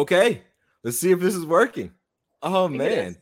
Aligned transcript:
Okay, 0.00 0.44
let's 0.82 0.96
see 0.96 1.10
if 1.10 1.20
this 1.20 1.34
is 1.34 1.44
working. 1.44 1.92
Oh 2.40 2.68
man. 2.68 3.18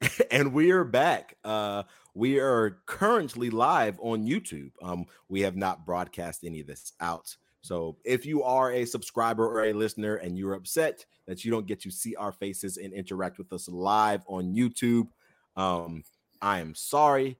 and 0.30 0.52
we 0.52 0.70
are 0.70 0.84
back. 0.84 1.36
Uh 1.42 1.82
we 2.14 2.38
are 2.38 2.78
currently 2.86 3.50
live 3.50 3.98
on 3.98 4.24
YouTube. 4.24 4.70
Um 4.80 5.06
we 5.28 5.40
have 5.40 5.56
not 5.56 5.84
broadcast 5.84 6.44
any 6.44 6.60
of 6.60 6.68
this 6.68 6.92
out. 7.00 7.36
So 7.62 7.96
if 8.04 8.24
you 8.24 8.44
are 8.44 8.70
a 8.70 8.84
subscriber 8.84 9.48
or 9.48 9.64
a 9.64 9.72
listener 9.72 10.14
and 10.14 10.38
you're 10.38 10.54
upset 10.54 11.04
that 11.26 11.44
you 11.44 11.50
don't 11.50 11.66
get 11.66 11.80
to 11.80 11.90
see 11.90 12.14
our 12.14 12.30
faces 12.30 12.76
and 12.76 12.92
interact 12.92 13.36
with 13.36 13.52
us 13.52 13.68
live 13.68 14.22
on 14.28 14.54
YouTube, 14.54 15.08
um 15.56 16.04
I 16.40 16.60
am 16.60 16.76
sorry. 16.76 17.36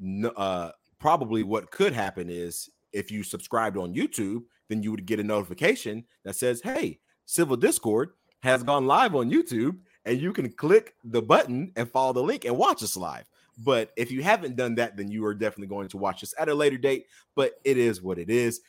No, 0.00 0.30
uh 0.30 0.72
probably 0.98 1.44
what 1.44 1.70
could 1.70 1.92
happen 1.92 2.28
is 2.28 2.70
if 2.92 3.12
you 3.12 3.22
subscribed 3.22 3.76
on 3.76 3.94
YouTube, 3.94 4.42
then 4.68 4.82
you 4.82 4.90
would 4.90 5.06
get 5.06 5.20
a 5.20 5.22
notification 5.22 6.04
that 6.24 6.34
says, 6.34 6.60
"Hey, 6.60 6.98
Civil 7.26 7.56
Discord 7.56 8.10
has 8.44 8.62
gone 8.62 8.86
live 8.86 9.16
on 9.16 9.30
YouTube, 9.30 9.76
and 10.04 10.20
you 10.20 10.32
can 10.32 10.48
click 10.48 10.94
the 11.02 11.20
button 11.20 11.72
and 11.74 11.90
follow 11.90 12.12
the 12.12 12.22
link 12.22 12.44
and 12.44 12.56
watch 12.56 12.84
us 12.84 12.96
live. 12.96 13.24
But 13.58 13.90
if 13.96 14.12
you 14.12 14.22
haven't 14.22 14.54
done 14.54 14.76
that, 14.76 14.96
then 14.96 15.10
you 15.10 15.24
are 15.26 15.34
definitely 15.34 15.66
going 15.66 15.88
to 15.88 15.96
watch 15.96 16.22
us 16.22 16.34
at 16.38 16.48
a 16.48 16.54
later 16.54 16.78
date. 16.78 17.06
But 17.34 17.54
it 17.64 17.78
is 17.78 18.00
what 18.00 18.18
it 18.18 18.30
is. 18.30 18.60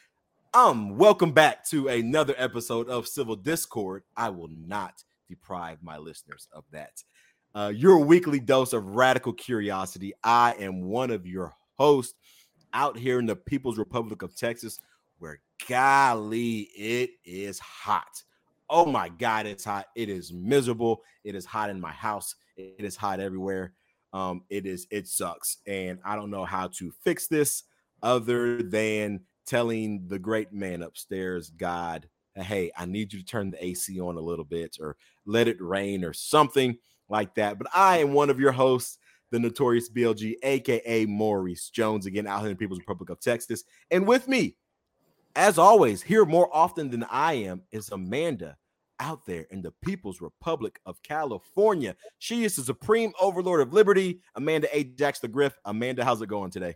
Um, 0.56 0.98
welcome 0.98 1.34
back 1.34 1.66
to 1.70 1.88
another 1.88 2.34
episode 2.36 2.90
of 2.90 3.08
Civil 3.08 3.36
Discord. 3.36 4.02
I 4.16 4.30
will 4.30 4.50
not 4.66 5.04
deprive 5.28 5.84
my 5.84 6.00
listeners 6.00 6.48
of 6.52 6.64
that. 6.72 7.04
Uh, 7.54 7.72
your 7.76 8.00
weekly 8.00 8.40
dose 8.40 8.74
of 8.74 8.96
radical 8.96 9.34
curiosity. 9.34 10.14
I 10.24 10.56
am 10.58 10.82
one 10.82 11.12
of 11.12 11.28
your 11.28 11.54
hosts 11.76 12.16
out 12.74 12.98
here 12.98 13.20
in 13.20 13.28
the 13.28 13.36
People's 13.36 13.78
Republic 13.78 14.24
of 14.24 14.36
Texas, 14.36 14.80
where 15.20 15.42
golly, 15.68 16.70
it 16.76 17.12
is 17.24 17.60
hot. 17.60 18.24
Oh 18.70 18.86
my 18.86 19.10
God, 19.10 19.46
it's 19.46 19.64
hot. 19.66 19.88
It 19.96 20.10
is 20.10 20.34
miserable. 20.34 21.02
It 21.24 21.36
is 21.36 21.46
hot 21.46 21.70
in 21.70 21.80
my 21.80 21.92
house. 21.92 22.36
It 22.58 22.84
is 22.84 22.96
hot 22.96 23.20
everywhere. 23.20 23.74
Um, 24.14 24.44
it 24.50 24.66
is, 24.66 24.88
it 24.90 25.08
sucks. 25.08 25.58
And 25.68 26.00
I 26.04 26.16
don't 26.16 26.32
know 26.32 26.46
how 26.46 26.68
to 26.68 26.92
fix 27.04 27.28
this 27.28 27.64
other 28.02 28.62
than 28.62 29.22
telling 29.46 30.08
the 30.08 30.20
great 30.20 30.52
man 30.52 30.82
upstairs, 30.82 31.50
God, 31.50 32.08
hey, 32.36 32.72
I 32.78 32.86
need 32.86 33.14
you 33.14 33.20
to 33.20 33.26
turn 33.26 33.52
the 33.52 33.64
AC 33.64 34.00
on 34.00 34.18
a 34.18 34.22
little 34.22 34.46
bit 34.46 34.78
or 34.80 34.98
let 35.26 35.48
it 35.48 35.62
rain 35.62 36.04
or 36.04 36.14
something 36.14 36.78
like 37.10 37.36
that. 37.36 37.58
But 37.58 37.68
I 37.74 38.00
am 38.00 38.14
one 38.14 38.30
of 38.30 38.40
your 38.40 38.52
hosts, 38.52 38.98
the 39.32 39.40
notorious 39.40 39.90
BLG, 39.90 40.36
aka 40.44 41.06
Maurice 41.06 41.70
Jones, 41.70 42.06
again 42.06 42.28
out 42.28 42.42
here 42.42 42.50
in 42.50 42.54
the 42.54 42.60
People's 42.60 42.80
Republic 42.80 43.10
of 43.10 43.20
Texas. 43.20 43.64
And 43.92 44.08
with 44.08 44.28
me, 44.28 44.56
as 45.38 45.60
always, 45.60 46.02
here 46.02 46.26
more 46.26 46.50
often 46.52 46.90
than 46.90 47.04
I 47.04 47.34
am 47.34 47.62
is 47.72 47.90
Amanda 47.92 48.58
out 49.00 49.24
there 49.28 49.46
in 49.52 49.62
the 49.62 49.72
People's 49.84 50.20
Republic 50.20 50.80
of 50.84 51.02
California. 51.04 51.96
She 52.18 52.44
is 52.44 52.56
the 52.56 52.64
supreme 52.64 53.14
overlord 53.22 53.62
of 53.62 53.72
liberty, 53.72 54.22
Amanda 54.34 54.68
Ajax 54.76 55.20
the 55.20 55.28
Griff. 55.28 55.56
Amanda, 55.64 56.04
how's 56.04 56.24
it 56.24 56.28
going 56.28 56.50
today? 56.50 56.74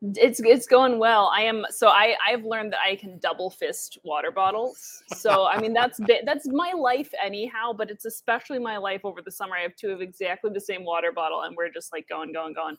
It's 0.00 0.38
it's 0.40 0.66
going 0.66 1.00
well. 1.00 1.28
I 1.34 1.42
am 1.42 1.66
so 1.70 1.88
I 1.88 2.14
I've 2.24 2.44
learned 2.44 2.72
that 2.72 2.78
I 2.80 2.94
can 2.94 3.18
double 3.18 3.50
fist 3.50 3.98
water 4.04 4.30
bottles. 4.30 5.02
So 5.16 5.46
I 5.46 5.60
mean 5.60 5.72
that's 5.72 5.98
that's 6.24 6.46
my 6.46 6.72
life 6.72 7.12
anyhow, 7.22 7.72
but 7.76 7.90
it's 7.90 8.04
especially 8.04 8.60
my 8.60 8.76
life 8.76 9.00
over 9.02 9.20
the 9.20 9.32
summer. 9.32 9.56
I 9.56 9.62
have 9.62 9.74
two 9.74 9.90
of 9.90 10.00
exactly 10.00 10.52
the 10.54 10.60
same 10.60 10.84
water 10.84 11.10
bottle 11.10 11.42
and 11.42 11.56
we're 11.56 11.72
just 11.72 11.92
like 11.92 12.08
going 12.08 12.32
going 12.32 12.54
going. 12.54 12.76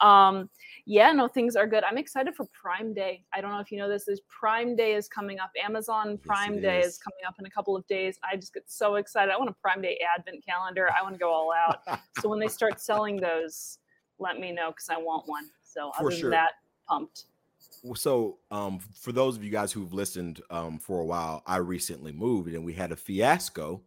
Um, 0.00 0.48
yeah, 0.86 1.12
no, 1.12 1.28
things 1.28 1.56
are 1.56 1.66
good. 1.66 1.84
I'm 1.84 1.98
excited 1.98 2.34
for 2.34 2.46
Prime 2.46 2.92
Day. 2.94 3.24
I 3.34 3.40
don't 3.40 3.50
know 3.50 3.60
if 3.60 3.70
you 3.70 3.78
know 3.78 3.88
this. 3.88 4.08
Is 4.08 4.20
Prime 4.28 4.74
Day 4.74 4.94
is 4.94 5.08
coming 5.08 5.38
up. 5.38 5.50
Amazon 5.62 6.18
Prime 6.18 6.54
yes, 6.54 6.62
Day 6.62 6.80
is. 6.80 6.86
is. 6.86 6.98
coming 6.98 7.24
up 7.26 7.34
in 7.38 7.46
a 7.46 7.50
couple 7.50 7.76
of 7.76 7.86
days. 7.86 8.18
I 8.28 8.36
just 8.36 8.54
get 8.54 8.64
so 8.66 8.96
excited. 8.96 9.32
I 9.32 9.36
want 9.36 9.50
a 9.50 9.54
Prime 9.54 9.82
Day 9.82 10.00
Advent 10.16 10.44
calendar. 10.44 10.88
I 10.98 11.02
want 11.02 11.14
to 11.14 11.18
go 11.18 11.30
all 11.30 11.52
out. 11.52 12.00
so 12.20 12.28
when 12.28 12.40
they 12.40 12.48
start 12.48 12.80
selling 12.80 13.20
those, 13.20 13.78
let 14.18 14.38
me 14.38 14.52
know 14.52 14.70
because 14.70 14.88
I 14.90 14.96
want 14.96 15.28
one. 15.28 15.48
So 15.62 15.92
other 15.98 16.10
sure. 16.10 16.22
than 16.22 16.30
that, 16.30 16.50
pumped. 16.88 17.24
So, 17.94 18.38
um, 18.50 18.78
for 18.78 19.12
those 19.12 19.36
of 19.36 19.44
you 19.44 19.50
guys 19.50 19.72
who've 19.72 19.92
listened 19.92 20.40
um, 20.50 20.78
for 20.78 21.00
a 21.00 21.04
while, 21.04 21.42
I 21.46 21.56
recently 21.56 22.12
moved 22.12 22.52
and 22.52 22.64
we 22.64 22.72
had 22.72 22.92
a 22.92 22.96
fiasco. 22.96 23.82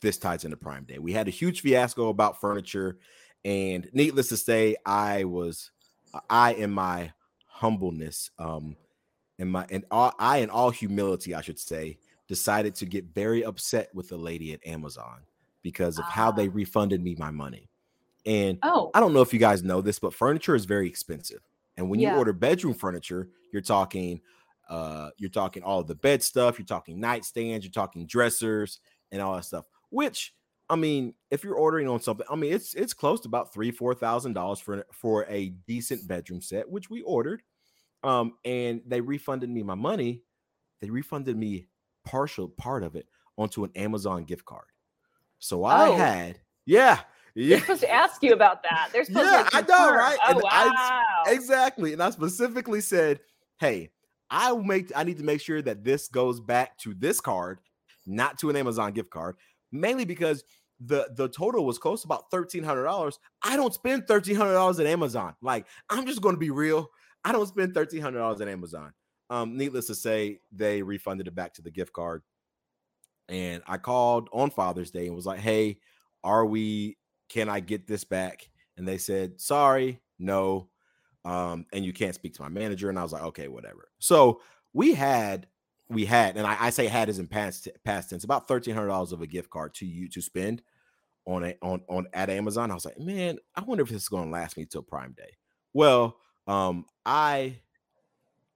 This 0.00 0.18
ties 0.18 0.44
into 0.44 0.56
Prime 0.56 0.84
Day. 0.84 0.98
We 0.98 1.12
had 1.12 1.28
a 1.28 1.30
huge 1.30 1.60
fiasco 1.60 2.08
about 2.08 2.40
furniture 2.40 2.98
and 3.44 3.88
needless 3.92 4.28
to 4.28 4.36
say, 4.36 4.76
I 4.84 5.24
was, 5.24 5.70
I 6.28 6.54
in 6.54 6.70
my 6.70 7.12
humbleness, 7.46 8.30
um, 8.38 8.76
in 9.38 9.48
my 9.48 9.66
and 9.70 9.84
all, 9.90 10.14
I 10.18 10.38
in 10.38 10.50
all 10.50 10.70
humility, 10.70 11.34
I 11.34 11.40
should 11.40 11.58
say, 11.58 11.98
decided 12.28 12.74
to 12.76 12.86
get 12.86 13.04
very 13.14 13.44
upset 13.44 13.88
with 13.94 14.08
the 14.08 14.16
lady 14.16 14.52
at 14.52 14.66
Amazon 14.66 15.20
because 15.62 15.98
of 15.98 16.04
how 16.04 16.30
they 16.30 16.48
ah. 16.48 16.52
refunded 16.52 17.02
me 17.02 17.14
my 17.16 17.30
money. 17.30 17.68
And 18.26 18.58
oh. 18.62 18.90
I 18.94 19.00
don't 19.00 19.12
know 19.12 19.22
if 19.22 19.32
you 19.32 19.38
guys 19.38 19.62
know 19.62 19.80
this, 19.80 19.98
but 19.98 20.14
furniture 20.14 20.54
is 20.54 20.64
very 20.64 20.88
expensive. 20.88 21.40
And 21.76 21.88
when 21.88 22.00
yeah. 22.00 22.12
you 22.12 22.18
order 22.18 22.32
bedroom 22.32 22.74
furniture, 22.74 23.28
you're 23.52 23.62
talking 23.62 24.20
uh 24.68 25.10
you're 25.16 25.30
talking 25.30 25.62
all 25.62 25.82
the 25.82 25.94
bed 25.94 26.22
stuff, 26.22 26.58
you're 26.58 26.66
talking 26.66 27.00
nightstands, 27.00 27.62
you're 27.62 27.72
talking 27.72 28.06
dressers 28.06 28.80
and 29.10 29.22
all 29.22 29.34
that 29.34 29.44
stuff, 29.44 29.64
which 29.90 30.34
I 30.70 30.76
mean, 30.76 31.14
if 31.30 31.44
you're 31.44 31.54
ordering 31.54 31.88
on 31.88 32.00
something, 32.00 32.26
I 32.30 32.36
mean, 32.36 32.52
it's 32.52 32.74
it's 32.74 32.92
close 32.92 33.20
to 33.20 33.28
about 33.28 33.54
three, 33.54 33.70
four 33.70 33.94
thousand 33.94 34.34
dollars 34.34 34.60
for 34.60 34.84
for 34.92 35.24
a 35.28 35.48
decent 35.66 36.06
bedroom 36.06 36.40
set, 36.40 36.68
which 36.68 36.90
we 36.90 37.00
ordered. 37.02 37.42
Um, 38.04 38.34
and 38.44 38.82
they 38.86 39.00
refunded 39.00 39.50
me 39.50 39.62
my 39.62 39.74
money. 39.74 40.22
They 40.80 40.90
refunded 40.90 41.36
me 41.36 41.68
partial 42.04 42.48
part 42.48 42.82
of 42.82 42.94
it 42.94 43.06
onto 43.36 43.64
an 43.64 43.70
Amazon 43.74 44.24
gift 44.24 44.44
card. 44.44 44.66
So 45.38 45.64
I 45.64 45.88
oh. 45.88 45.96
had, 45.96 46.38
yeah, 46.64 47.00
yeah. 47.34 47.56
They're 47.56 47.60
supposed 47.60 47.80
to 47.80 47.90
ask 47.90 48.22
you 48.22 48.32
about 48.32 48.62
that. 48.62 48.90
They're 48.92 49.04
supposed 49.04 49.32
yeah, 49.32 49.42
to 49.44 49.56
I 49.56 49.60
know, 49.62 49.94
right? 49.94 50.18
Oh, 50.26 50.30
and 50.30 50.42
wow. 50.42 50.50
I, 50.52 51.24
exactly. 51.28 51.92
And 51.92 52.02
I 52.02 52.10
specifically 52.10 52.80
said, 52.80 53.20
hey, 53.58 53.90
I 54.30 54.54
make 54.54 54.92
I 54.94 55.02
need 55.04 55.18
to 55.18 55.24
make 55.24 55.40
sure 55.40 55.62
that 55.62 55.82
this 55.82 56.08
goes 56.08 56.40
back 56.40 56.78
to 56.78 56.94
this 56.94 57.20
card, 57.20 57.60
not 58.06 58.38
to 58.40 58.50
an 58.50 58.56
Amazon 58.56 58.92
gift 58.92 59.10
card 59.10 59.36
mainly 59.72 60.04
because 60.04 60.44
the 60.80 61.08
the 61.16 61.28
total 61.28 61.64
was 61.64 61.78
close 61.78 62.04
about 62.04 62.30
thirteen 62.30 62.62
hundred 62.62 62.84
dollars. 62.84 63.18
I 63.42 63.56
don't 63.56 63.74
spend 63.74 64.06
thirteen 64.06 64.36
hundred 64.36 64.54
dollars 64.54 64.78
at 64.78 64.86
Amazon. 64.86 65.34
Like 65.42 65.66
I'm 65.90 66.06
just 66.06 66.22
going 66.22 66.34
to 66.34 66.40
be 66.40 66.50
real. 66.50 66.88
I 67.24 67.32
don't 67.32 67.46
spend 67.46 67.74
thirteen 67.74 68.00
hundred 68.00 68.18
dollars 68.18 68.40
at 68.40 68.48
Amazon. 68.48 68.92
Um, 69.30 69.56
needless 69.56 69.86
to 69.88 69.94
say, 69.94 70.40
they 70.52 70.82
refunded 70.82 71.28
it 71.28 71.34
back 71.34 71.54
to 71.54 71.62
the 71.62 71.70
gift 71.70 71.92
card. 71.92 72.22
And 73.28 73.62
I 73.66 73.76
called 73.76 74.28
on 74.32 74.50
Father's 74.50 74.90
Day 74.90 75.06
and 75.06 75.16
was 75.16 75.26
like, 75.26 75.40
"Hey, 75.40 75.78
are 76.24 76.46
we? 76.46 76.96
Can 77.28 77.48
I 77.48 77.60
get 77.60 77.86
this 77.86 78.04
back?" 78.04 78.48
And 78.76 78.86
they 78.86 78.98
said, 78.98 79.40
"Sorry, 79.40 80.00
no, 80.18 80.70
um, 81.24 81.66
and 81.72 81.84
you 81.84 81.92
can't 81.92 82.14
speak 82.14 82.34
to 82.34 82.42
my 82.42 82.48
manager." 82.48 82.88
And 82.88 82.98
I 82.98 83.02
was 83.02 83.12
like, 83.12 83.24
"Okay, 83.24 83.48
whatever." 83.48 83.90
So 83.98 84.40
we 84.72 84.94
had 84.94 85.46
we 85.90 86.04
had, 86.04 86.36
and 86.36 86.46
I, 86.46 86.56
I 86.66 86.70
say 86.70 86.86
had 86.86 87.08
is 87.08 87.18
in 87.18 87.26
past 87.26 87.68
past 87.84 88.10
tense, 88.10 88.24
about 88.24 88.48
thirteen 88.48 88.74
hundred 88.74 88.88
dollars 88.88 89.12
of 89.12 89.22
a 89.22 89.26
gift 89.26 89.50
card 89.50 89.74
to 89.74 89.86
you 89.86 90.08
to 90.10 90.20
spend 90.20 90.62
on 91.26 91.44
a 91.44 91.54
on 91.62 91.82
on 91.88 92.06
at 92.12 92.30
Amazon. 92.30 92.70
I 92.70 92.74
was 92.74 92.84
like, 92.84 92.98
man, 92.98 93.38
I 93.54 93.62
wonder 93.62 93.82
if 93.82 93.90
this 93.90 94.02
is 94.02 94.08
going 94.08 94.24
to 94.24 94.30
last 94.30 94.56
me 94.56 94.66
till 94.66 94.82
Prime 94.82 95.14
Day. 95.16 95.36
Well, 95.72 96.16
um, 96.46 96.86
I 97.06 97.60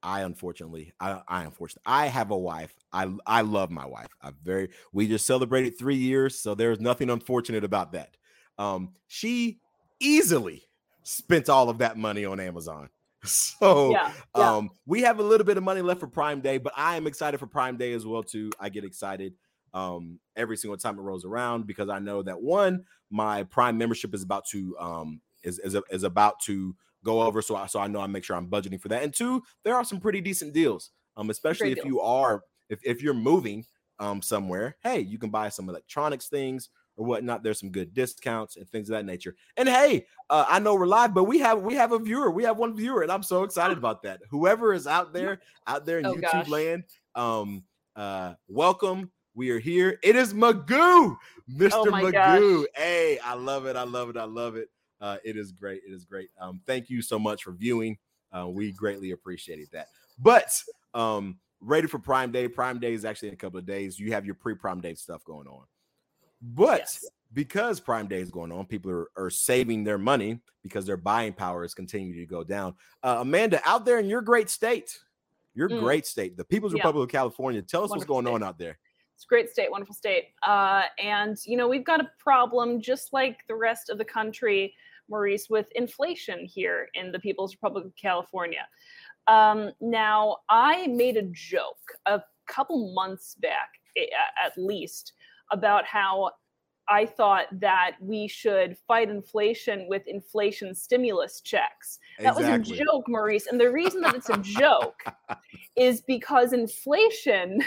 I 0.03 0.23
unfortunately, 0.23 0.93
I, 0.99 1.23
I 1.29 1.45
unfortunately, 1.45 1.83
I 1.87 2.07
have 2.07 2.31
a 2.31 2.37
wife. 2.37 2.75
I 2.93 3.13
I 3.27 3.43
love 3.43 3.71
my 3.71 3.87
wife. 3.87 4.09
I 4.21 4.33
very 4.43 4.71
we 4.93 5.07
just 5.09 5.27
celebrated 5.27 5.79
three 5.79 5.97
years, 5.97 6.39
so 6.39 6.55
there's 6.55 6.81
nothing 6.81 7.11
unfortunate 7.11 7.65
about 7.65 7.93
that. 7.93 8.17
Um, 8.59 8.95
she 9.07 9.61
easily 10.01 10.65
spent 11.03 11.49
all 11.49 11.69
of 11.69 11.79
that 11.79 11.97
money 11.97 12.25
on 12.25 12.41
Amazon. 12.41 12.89
So 13.27 13.93
yeah, 13.93 14.13
yeah. 14.35 14.57
um 14.57 14.71
we 14.87 15.03
have 15.03 15.19
a 15.19 15.23
little 15.23 15.47
bit 15.47 15.57
of 15.57 15.63
money 15.63 15.81
left 15.81 16.01
for 16.01 16.09
Prime 16.09 16.41
Day, 16.41 16.59
but 16.59 16.73
I 16.77 16.97
am 16.97 17.07
excited 17.07 17.39
for 17.39 17.47
Prime 17.47 17.77
Day 17.77 17.93
as 17.93 18.05
well 18.05 18.23
too. 18.23 18.51
I 18.59 18.69
get 18.69 18.85
excited 18.85 19.35
um 19.75 20.19
every 20.37 20.57
single 20.57 20.77
time 20.77 20.99
it 20.99 21.03
rolls 21.03 21.25
around 21.25 21.67
because 21.67 21.89
I 21.89 21.99
know 21.99 22.23
that 22.23 22.43
one, 22.43 22.85
my 23.11 23.45
Prime 23.45 23.79
membership 23.79 24.13
is 24.15 24.23
about 24.23 24.47
to 24.49 24.77
um 24.79 25.21
is 25.45 25.59
is, 25.61 25.77
is 25.91 26.03
about 26.03 26.41
to 26.47 26.75
go 27.05 27.23
over 27.23 27.43
so 27.43 27.55
I 27.57 27.67
so 27.67 27.79
I 27.81 27.87
know 27.87 28.01
I 28.01 28.07
make 28.09 28.25
sure 28.25 28.37
I'm 28.37 28.51
budgeting 28.51 28.81
for 28.81 28.89
that. 28.89 29.03
And 29.05 29.15
two, 29.15 29.43
there 29.65 29.77
are 29.77 29.85
some 29.85 30.01
pretty 30.01 30.21
decent 30.21 30.53
deals. 30.53 30.91
Um 31.17 31.31
especially 31.31 31.71
Great 31.71 31.73
if 31.73 31.85
deal. 31.85 31.85
you 31.85 32.01
are 32.01 32.43
if 32.69 32.81
if 32.85 33.03
you're 33.03 33.15
moving 33.15 33.67
um 34.01 34.21
somewhere, 34.21 34.77
hey, 34.83 34.99
you 35.01 35.19
can 35.19 35.31
buy 35.31 35.49
some 35.49 35.69
electronics 35.69 36.29
things 36.29 36.71
or 36.97 37.07
whatnot. 37.07 37.43
There's 37.43 37.61
some 37.61 37.71
good 37.71 37.95
discounts 37.95 38.57
and 38.57 38.69
things 38.69 38.89
of 38.91 38.95
that 38.95 39.05
nature. 39.05 39.35
And 39.57 39.69
hey, 39.69 40.07
uh, 40.31 40.45
I 40.49 40.59
know 40.59 40.75
we're 40.75 40.87
live, 40.87 41.15
but 41.15 41.25
we 41.25 41.39
have 41.39 41.63
we 41.63 41.75
have 41.75 41.93
a 41.93 41.99
viewer. 41.99 42.31
We 42.31 42.45
have 42.45 42.59
one 42.59 42.77
viewer, 42.77 43.03
and 43.03 43.13
I'm 43.13 43.23
so 43.23 43.45
excited 43.45 43.79
about 43.79 44.03
that. 44.03 44.21
Whoever 44.31 44.73
is 44.73 44.87
out 44.87 45.13
there, 45.13 45.41
out 45.67 45.87
there 45.87 45.99
in 45.99 46.07
oh, 46.07 46.15
YouTube 46.15 46.33
gosh. 46.33 46.49
land, 46.49 46.85
um, 47.15 47.65
uh, 47.97 48.35
welcome. 48.49 49.11
We 49.35 49.51
are 49.51 49.59
here. 49.59 49.99
It 50.03 50.15
is 50.15 50.35
Magoo, 50.35 51.17
Mr. 51.51 51.71
Oh 51.73 51.85
Magoo. 51.87 52.13
Gosh. 52.13 52.67
Hey, 52.77 53.19
I 53.25 53.35
love 53.35 53.67
it. 53.67 53.77
I 53.77 53.85
love 53.85 54.11
it. 54.11 54.17
I 54.17 54.25
love 54.25 54.57
it. 54.57 54.69
Uh, 55.01 55.17
it 55.25 55.37
is 55.37 55.53
great. 55.53 55.83
It 55.87 55.93
is 55.93 56.05
great. 56.05 56.29
Um, 56.39 56.61
thank 56.67 56.91
you 56.91 57.03
so 57.03 57.19
much 57.19 57.43
for 57.43 57.53
viewing. 57.53 57.99
Uh, 58.31 58.49
we 58.49 58.73
greatly 58.73 59.11
appreciated 59.11 59.69
that. 59.73 59.89
But 60.19 60.63
um, 60.95 61.39
ready 61.61 61.87
for 61.87 61.99
Prime 61.99 62.31
Day. 62.31 62.49
Prime 62.49 62.79
Day 62.79 62.93
is 62.93 63.05
actually 63.05 63.29
in 63.29 63.35
a 63.35 63.39
couple 63.39 63.59
of 63.59 63.67
days. 63.67 63.99
You 63.99 64.13
have 64.13 64.27
your 64.27 64.35
pre-Prime 64.35 64.81
Day 64.81 64.95
stuff 64.95 65.25
going 65.25 65.47
on. 65.47 65.65
But 66.43 66.81
yes. 66.81 67.09
because 67.33 67.79
Prime 67.79 68.09
Day 68.09 68.21
is 68.21 68.31
going 68.31 68.51
on, 68.51 68.67
people 68.67 68.91
are, 68.91 69.09
are 69.17 69.31
saving 69.31 69.85
their 69.85 69.99
money 69.99 70.41
because 70.63 70.85
their 70.85 70.97
buying 70.97 71.33
power 71.33 71.65
is 71.65 71.73
continuing 71.73 72.19
to 72.19 72.27
go 72.27 72.43
down. 72.43 72.75
Uh, 73.03 73.19
Amanda, 73.21 73.61
out 73.65 73.85
there 73.85 73.99
in 74.01 74.09
your 74.09 74.23
great 74.23 74.51
state, 74.51 74.99
your 75.55 75.69
mm. 75.69 75.81
great 75.81 76.07
state, 76.07 76.37
the 76.37 76.45
People's 76.45 76.73
yeah. 76.73 76.79
Republic 76.79 77.09
of 77.09 77.13
California, 77.13 77.63
tell 77.63 77.85
us 77.85 77.91
Wonderful 77.91 78.17
what's 78.17 78.25
going 78.25 78.27
state. 78.27 78.35
on 78.35 78.49
out 78.49 78.59
there. 78.59 78.79
It's 79.15 79.25
a 79.25 79.29
great 79.29 79.51
state, 79.51 79.71
wonderful 79.71 79.95
state. 79.95 80.31
Uh, 80.43 80.83
and, 80.99 81.39
you 81.47 81.57
know, 81.57 81.69
we've 81.69 81.85
got 81.85 82.01
a 82.01 82.11
problem 82.19 82.81
just 82.81 83.13
like 83.13 83.39
the 83.47 83.55
rest 83.55 83.89
of 83.89 83.99
the 83.99 84.05
country, 84.05 84.75
Maurice, 85.09 85.49
with 85.49 85.67
inflation 85.77 86.45
here 86.45 86.89
in 86.95 87.13
the 87.13 87.21
People's 87.21 87.55
Republic 87.55 87.85
of 87.85 87.95
California. 87.95 88.67
Um, 89.29 89.71
now, 89.81 90.39
I 90.49 90.89
made 90.89 91.17
a 91.17 91.23
joke 91.31 91.79
a 92.07 92.21
couple 92.49 92.93
months 92.95 93.37
back, 93.37 93.69
at 94.45 94.57
least, 94.57 95.13
about 95.53 95.85
how 95.85 96.31
I 96.89 97.07
thought 97.07 97.47
that 97.61 97.93
we 98.01 98.29
should 98.29 98.77
fight 98.89 99.09
inflation 99.09 99.87
with 99.89 100.03
inflation 100.07 100.75
stimulus 100.75 101.41
checks. 101.41 101.99
That 102.19 102.37
exactly. 102.37 102.59
was 102.59 102.81
a 102.81 102.85
joke, 102.85 103.05
Maurice. 103.09 103.47
And 103.47 103.61
the 103.61 103.71
reason 103.71 104.01
that 104.03 104.15
it's 104.15 104.31
a 104.31 104.39
joke 104.43 105.03
is 105.77 106.01
because 106.01 106.53
inflation 106.53 107.63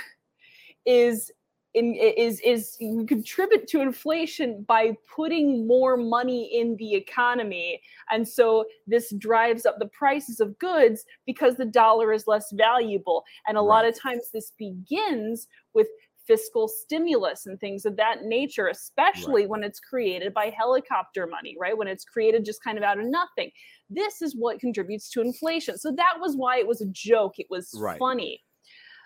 is 0.85 1.31
in, 1.75 1.93
is 1.93 2.39
is 2.39 2.77
contribute 3.07 3.67
to 3.67 3.81
inflation 3.81 4.63
by 4.67 4.95
putting 5.13 5.67
more 5.67 5.97
money 5.97 6.49
in 6.57 6.77
the 6.77 6.95
economy 6.95 7.81
and 8.11 8.25
so 8.25 8.63
this 8.87 9.13
drives 9.17 9.65
up 9.65 9.75
the 9.77 9.87
prices 9.87 10.39
of 10.39 10.57
goods 10.57 11.03
because 11.25 11.57
the 11.57 11.65
dollar 11.65 12.13
is 12.13 12.27
less 12.27 12.49
valuable 12.53 13.25
and 13.45 13.57
a 13.57 13.59
right. 13.59 13.67
lot 13.67 13.85
of 13.85 13.99
times 13.99 14.29
this 14.31 14.53
begins 14.57 15.47
with 15.73 15.87
fiscal 16.27 16.67
stimulus 16.67 17.45
and 17.45 17.59
things 17.59 17.85
of 17.85 17.95
that 17.95 18.23
nature 18.23 18.67
especially 18.67 19.43
right. 19.43 19.49
when 19.49 19.63
it's 19.63 19.79
created 19.79 20.33
by 20.33 20.53
helicopter 20.57 21.27
money 21.27 21.55
right 21.59 21.77
when 21.77 21.87
it's 21.87 22.05
created 22.05 22.43
just 22.43 22.63
kind 22.63 22.77
of 22.77 22.83
out 22.83 22.99
of 22.99 23.05
nothing 23.05 23.51
this 23.89 24.21
is 24.21 24.35
what 24.37 24.59
contributes 24.59 25.09
to 25.09 25.21
inflation 25.21 25.77
so 25.77 25.91
that 25.91 26.15
was 26.19 26.35
why 26.35 26.57
it 26.57 26.67
was 26.67 26.81
a 26.81 26.87
joke 26.87 27.33
it 27.37 27.47
was 27.49 27.71
right. 27.77 27.99
funny 27.99 28.41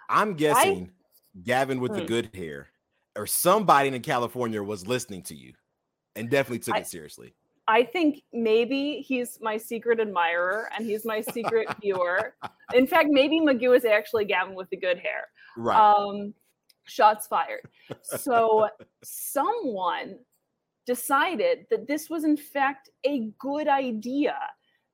i'm 0.09 0.33
guessing 0.33 0.89
I, 0.89 0.99
Gavin 1.43 1.79
with 1.79 1.93
the 1.93 2.01
hmm. 2.01 2.07
good 2.07 2.29
hair, 2.33 2.69
or 3.15 3.27
somebody 3.27 3.89
in 3.89 4.01
California 4.01 4.61
was 4.61 4.87
listening 4.87 5.23
to 5.23 5.35
you 5.35 5.53
and 6.15 6.29
definitely 6.29 6.59
took 6.59 6.75
I, 6.75 6.79
it 6.79 6.87
seriously. 6.87 7.33
I 7.67 7.83
think 7.83 8.23
maybe 8.33 9.03
he's 9.07 9.37
my 9.41 9.57
secret 9.57 9.99
admirer 9.99 10.69
and 10.75 10.85
he's 10.85 11.05
my 11.05 11.21
secret 11.21 11.67
viewer. 11.81 12.33
In 12.73 12.87
fact, 12.87 13.09
maybe 13.11 13.39
Magoo 13.39 13.75
is 13.75 13.85
actually 13.85 14.25
Gavin 14.25 14.55
with 14.55 14.69
the 14.71 14.77
good 14.77 14.97
hair. 14.97 15.27
Right. 15.55 15.77
Um, 15.77 16.33
shots 16.89 17.27
fired. 17.27 17.61
So 18.03 18.67
someone 19.03 20.17
decided 20.85 21.65
that 21.69 21.87
this 21.87 22.09
was 22.09 22.23
in 22.23 22.35
fact 22.35 22.89
a 23.05 23.31
good 23.39 23.67
idea 23.67 24.35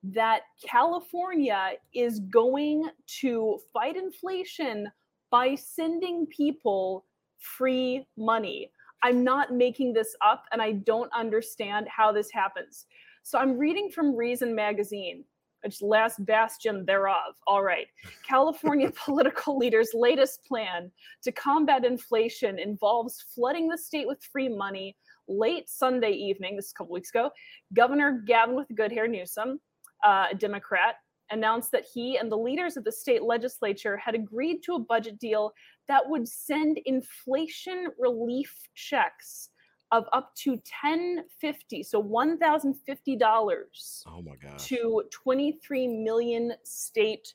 that 0.03 0.41
California 0.63 1.71
is 1.93 2.19
going 2.19 2.89
to 3.21 3.59
fight 3.73 3.95
inflation 3.95 4.91
by 5.31 5.55
sending 5.55 6.27
people 6.27 7.05
free 7.39 8.05
money. 8.17 8.71
I'm 9.03 9.23
not 9.23 9.53
making 9.53 9.93
this 9.93 10.15
up 10.21 10.45
and 10.51 10.61
I 10.61 10.73
don't 10.73 11.11
understand 11.13 11.87
how 11.89 12.11
this 12.11 12.31
happens. 12.31 12.85
So 13.23 13.39
I'm 13.39 13.57
reading 13.57 13.89
from 13.89 14.15
Reason 14.15 14.53
Magazine, 14.53 15.23
which 15.65 15.81
last 15.81 16.23
bastion 16.25 16.85
thereof. 16.85 17.33
All 17.47 17.63
right. 17.63 17.87
California 18.27 18.91
political 19.05 19.57
leaders' 19.57 19.89
latest 19.93 20.45
plan 20.45 20.91
to 21.23 21.31
combat 21.31 21.83
inflation 21.83 22.59
involves 22.59 23.25
flooding 23.33 23.67
the 23.67 23.77
state 23.77 24.07
with 24.07 24.23
free 24.23 24.47
money. 24.47 24.95
Late 25.27 25.67
Sunday 25.67 26.11
evening, 26.11 26.55
this 26.55 26.65
is 26.65 26.71
a 26.71 26.75
couple 26.75 26.93
weeks 26.93 27.09
ago, 27.09 27.31
Governor 27.73 28.23
Gavin 28.27 28.55
with 28.55 28.67
good 28.75 28.91
hair 28.91 29.07
Newsom, 29.07 29.59
uh, 30.05 30.27
a 30.31 30.35
Democrat, 30.35 30.97
announced 31.31 31.71
that 31.71 31.83
he 31.91 32.17
and 32.17 32.31
the 32.31 32.37
leaders 32.37 32.77
of 32.77 32.83
the 32.83 32.91
state 32.91 33.23
legislature 33.23 33.97
had 33.97 34.13
agreed 34.13 34.61
to 34.61 34.75
a 34.75 34.79
budget 34.79 35.17
deal 35.17 35.51
that 35.87 36.07
would 36.07 36.27
send 36.27 36.79
inflation 36.85 37.87
relief 37.97 38.55
checks 38.75 39.49
of 39.91 40.05
up 40.13 40.33
to 40.35 40.51
1050 40.51 41.83
so 41.83 42.01
$1050 42.01 44.03
oh 44.07 44.21
my 44.21 44.35
god 44.41 44.59
to 44.59 45.03
23 45.11 45.87
million 45.87 46.53
state 46.63 47.33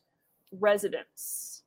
residents 0.52 1.59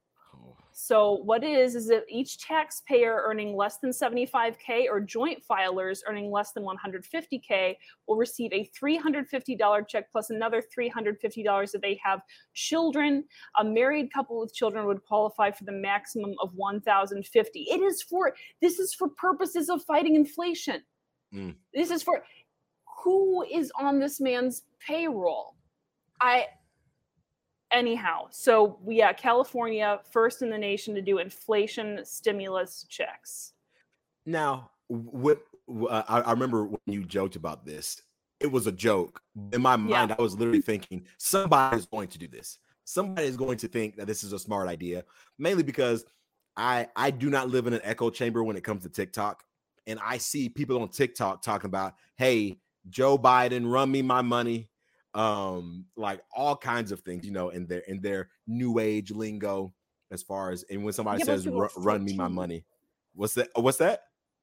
so 0.94 1.14
what 1.24 1.44
it 1.44 1.58
is 1.58 1.74
is 1.74 1.88
that 1.88 2.04
each 2.08 2.38
taxpayer 2.38 3.24
earning 3.26 3.56
less 3.56 3.78
than 3.78 3.90
75k 3.90 4.86
or 4.88 5.00
joint 5.00 5.42
filers 5.50 6.02
earning 6.08 6.30
less 6.30 6.52
than 6.52 6.64
150k 6.64 7.76
will 8.08 8.16
receive 8.16 8.54
a 8.54 8.70
$350 8.80 9.88
check 9.88 10.12
plus 10.12 10.30
another 10.30 10.62
$350 10.62 11.74
if 11.74 11.82
they 11.82 12.00
have 12.04 12.22
children. 12.54 13.24
A 13.58 13.64
married 13.64 14.14
couple 14.14 14.40
with 14.40 14.54
children 14.54 14.86
would 14.86 15.04
qualify 15.04 15.50
for 15.50 15.64
the 15.64 15.72
maximum 15.72 16.36
of 16.40 16.52
1050. 16.54 17.60
It 17.60 17.82
is 17.82 18.04
for 18.04 18.36
this 18.62 18.78
is 18.78 18.94
for 18.94 19.10
purposes 19.10 19.70
of 19.70 19.82
fighting 19.86 20.14
inflation. 20.16 20.84
Mm. 21.34 21.56
This 21.74 21.90
is 21.90 22.04
for 22.04 22.24
who 23.04 23.44
is 23.52 23.72
on 23.80 24.00
this 24.00 24.22
man's 24.22 24.62
payroll? 24.80 25.56
I 26.22 26.46
anyhow, 27.74 28.28
so 28.30 28.78
we 28.82 28.98
yeah, 28.98 29.12
California 29.12 30.00
first 30.12 30.42
in 30.42 30.50
the 30.50 30.58
nation 30.58 30.96
to 30.96 31.02
do 31.02 31.18
inflation 31.18 32.02
stimulus 32.04 32.86
checks. 32.88 33.54
Now, 34.26 34.72
what 34.88 35.42
uh, 35.70 36.04
I, 36.08 36.22
I, 36.22 36.32
remember 36.32 36.66
when 36.66 36.80
you 36.86 37.04
joked 37.04 37.36
about 37.36 37.66
this, 37.66 38.02
it 38.40 38.52
was 38.52 38.68
a 38.68 38.72
joke. 38.72 39.22
In 39.52 39.62
my 39.62 39.76
mind, 39.76 40.10
yeah. 40.10 40.16
I 40.18 40.22
was 40.22 40.38
literally 40.38 40.62
thinking 40.62 41.06
somebody 41.18 41.78
is 41.78 41.86
going 41.86 42.08
to 42.10 42.18
do 42.18 42.28
this. 42.28 42.60
Somebody 42.86 43.28
is 43.28 43.38
going 43.38 43.58
to 43.58 43.68
think 43.68 43.96
that 43.98 44.08
this 44.08 44.24
is 44.24 44.34
a 44.34 44.40
smart 44.40 44.68
idea, 44.68 45.04
mainly 45.40 45.64
because 45.64 46.06
I 46.56 46.88
I 46.96 47.12
do 47.12 47.30
not 47.30 47.50
live 47.50 47.68
in 47.68 47.74
an 47.74 47.82
echo 47.84 48.10
chamber 48.10 48.44
when 48.44 48.56
it 48.56 48.64
comes 48.64 48.84
to 48.84 48.90
TikTok, 48.90 49.44
and 49.88 50.00
I 50.04 50.18
see 50.18 50.50
people 50.50 50.82
on 50.82 50.90
TikTok 50.90 51.42
talking 51.42 51.68
about, 51.68 51.96
"Hey, 52.16 52.60
Joe 52.90 53.18
Biden, 53.18 53.72
run 53.72 53.92
me 53.92 54.02
my 54.02 54.22
money 54.22 54.70
um 55.16 55.86
like 55.96 56.22
all 56.36 56.56
kinds 56.56 56.92
of 56.92 57.02
things 57.02 57.26
you 57.26 57.32
know 57.32 57.50
in 57.50 57.68
their 57.68 57.80
in 57.82 58.02
their 58.02 58.30
new 58.48 58.80
age 58.80 59.12
lingo 59.12 59.74
as 60.12 60.24
far 60.24 60.52
as 60.52 60.64
and 60.70 60.84
when 60.84 60.94
somebody 60.94 61.20
yeah, 61.20 61.26
says 61.26 61.48
run 61.78 62.04
me 62.04 62.16
my 62.16 62.28
money 62.28 62.66
what's 63.14 63.34
that 63.34 63.50
what's 63.56 63.78
that? 63.78 64.02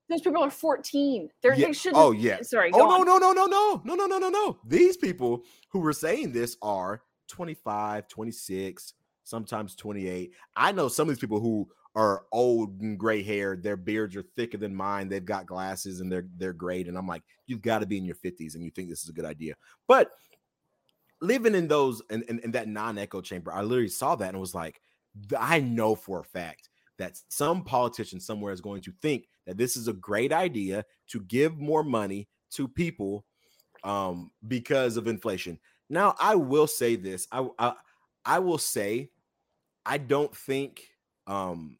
Those 0.08 0.22
people 0.22 0.42
are 0.42 0.50
14 0.50 1.28
they're 1.40 1.54
yeah. 1.54 1.66
they 1.66 1.72
should 1.72 1.92
oh 1.94 2.12
yeah. 2.12 2.42
sorry 2.42 2.70
oh 2.72 2.78
no 2.78 3.02
no 3.02 3.18
no 3.18 3.32
no 3.32 3.46
no 3.46 3.82
no 3.84 3.94
no 3.94 4.06
no 4.06 4.18
no 4.18 4.28
no. 4.28 4.58
These 4.66 4.96
people 4.96 5.44
who 5.68 5.78
were 5.80 5.92
saying 5.92 6.32
this 6.32 6.56
are 6.62 7.02
25 7.28 8.08
26 8.08 8.94
sometimes 9.22 9.76
28 9.76 10.32
i 10.56 10.72
know 10.72 10.88
some 10.88 11.08
of 11.08 11.14
these 11.14 11.20
people 11.20 11.38
who 11.38 11.68
are 11.94 12.24
old 12.32 12.80
and 12.80 12.98
gray 12.98 13.22
hair 13.22 13.54
their 13.54 13.76
beards 13.76 14.16
are 14.16 14.24
thicker 14.34 14.58
than 14.58 14.74
mine 14.74 15.08
they've 15.08 15.24
got 15.24 15.46
glasses 15.46 16.00
and 16.00 16.10
they're 16.10 16.26
they're 16.38 16.52
great 16.52 16.88
and 16.88 16.98
i'm 16.98 17.06
like 17.06 17.22
you've 17.50 17.62
got 17.62 17.80
to 17.80 17.86
be 17.86 17.98
in 17.98 18.04
your 18.04 18.14
50s 18.14 18.54
and 18.54 18.64
you 18.64 18.70
think 18.70 18.88
this 18.88 19.02
is 19.02 19.08
a 19.08 19.12
good 19.12 19.24
idea. 19.24 19.54
But 19.88 20.12
living 21.20 21.54
in 21.54 21.68
those 21.68 22.02
in, 22.10 22.22
in, 22.24 22.38
in 22.40 22.50
that 22.52 22.68
non-echo 22.68 23.20
chamber, 23.20 23.52
I 23.52 23.62
literally 23.62 23.88
saw 23.88 24.16
that 24.16 24.30
and 24.30 24.40
was 24.40 24.54
like, 24.54 24.80
I 25.38 25.60
know 25.60 25.94
for 25.94 26.20
a 26.20 26.24
fact 26.24 26.68
that 26.98 27.18
some 27.28 27.64
politician 27.64 28.20
somewhere 28.20 28.52
is 28.52 28.60
going 28.60 28.82
to 28.82 28.92
think 29.00 29.26
that 29.46 29.56
this 29.56 29.76
is 29.76 29.88
a 29.88 29.92
great 29.92 30.32
idea 30.32 30.84
to 31.08 31.20
give 31.22 31.58
more 31.58 31.82
money 31.82 32.28
to 32.50 32.68
people 32.68 33.24
um, 33.84 34.30
because 34.46 34.96
of 34.96 35.08
inflation. 35.08 35.58
Now, 35.88 36.14
I 36.20 36.34
will 36.34 36.66
say 36.66 36.96
this. 36.96 37.26
I, 37.32 37.46
I, 37.58 37.72
I 38.24 38.38
will 38.38 38.58
say 38.58 39.10
I 39.86 39.98
don't 39.98 40.34
think 40.36 40.88
um, 41.26 41.78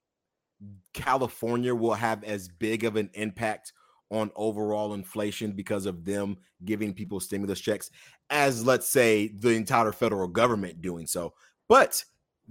California 0.95 1.75
will 1.75 1.95
have 1.95 2.25
as 2.25 2.49
big 2.49 2.85
of 2.85 2.97
an 2.97 3.11
impact 3.15 3.73
on 4.11 4.31
overall 4.35 4.95
inflation 4.95 5.53
because 5.53 5.87
of 5.87 6.05
them 6.05 6.37
giving 6.65 6.93
people 6.93 7.21
stimulus 7.21 7.61
checks 7.61 7.91
as 8.31 8.65
let's 8.65 8.89
say 8.89 9.29
the 9.29 9.51
entire 9.51 9.93
federal 9.93 10.29
government 10.29 10.81
doing 10.81 11.07
so 11.07 11.35
but 11.69 12.03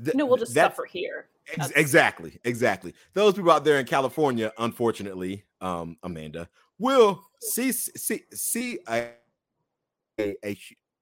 th- 0.03 0.15
no 0.15 0.25
we'll 0.25 0.37
just 0.37 0.53
that, 0.53 0.71
suffer 0.71 0.85
here. 0.85 1.27
Ex- 1.57 1.71
exactly 1.71 2.39
exactly. 2.43 2.93
Those 3.13 3.33
people 3.33 3.51
out 3.51 3.63
there 3.63 3.79
in 3.79 3.85
california 3.85 4.51
unfortunately 4.57 5.45
um 5.61 5.97
amanda 6.03 6.47
will 6.77 7.23
see 7.41 7.71
see 7.71 8.21
see 8.31 8.79
a 8.87 9.09
a, 10.19 10.35
a, 10.45 10.57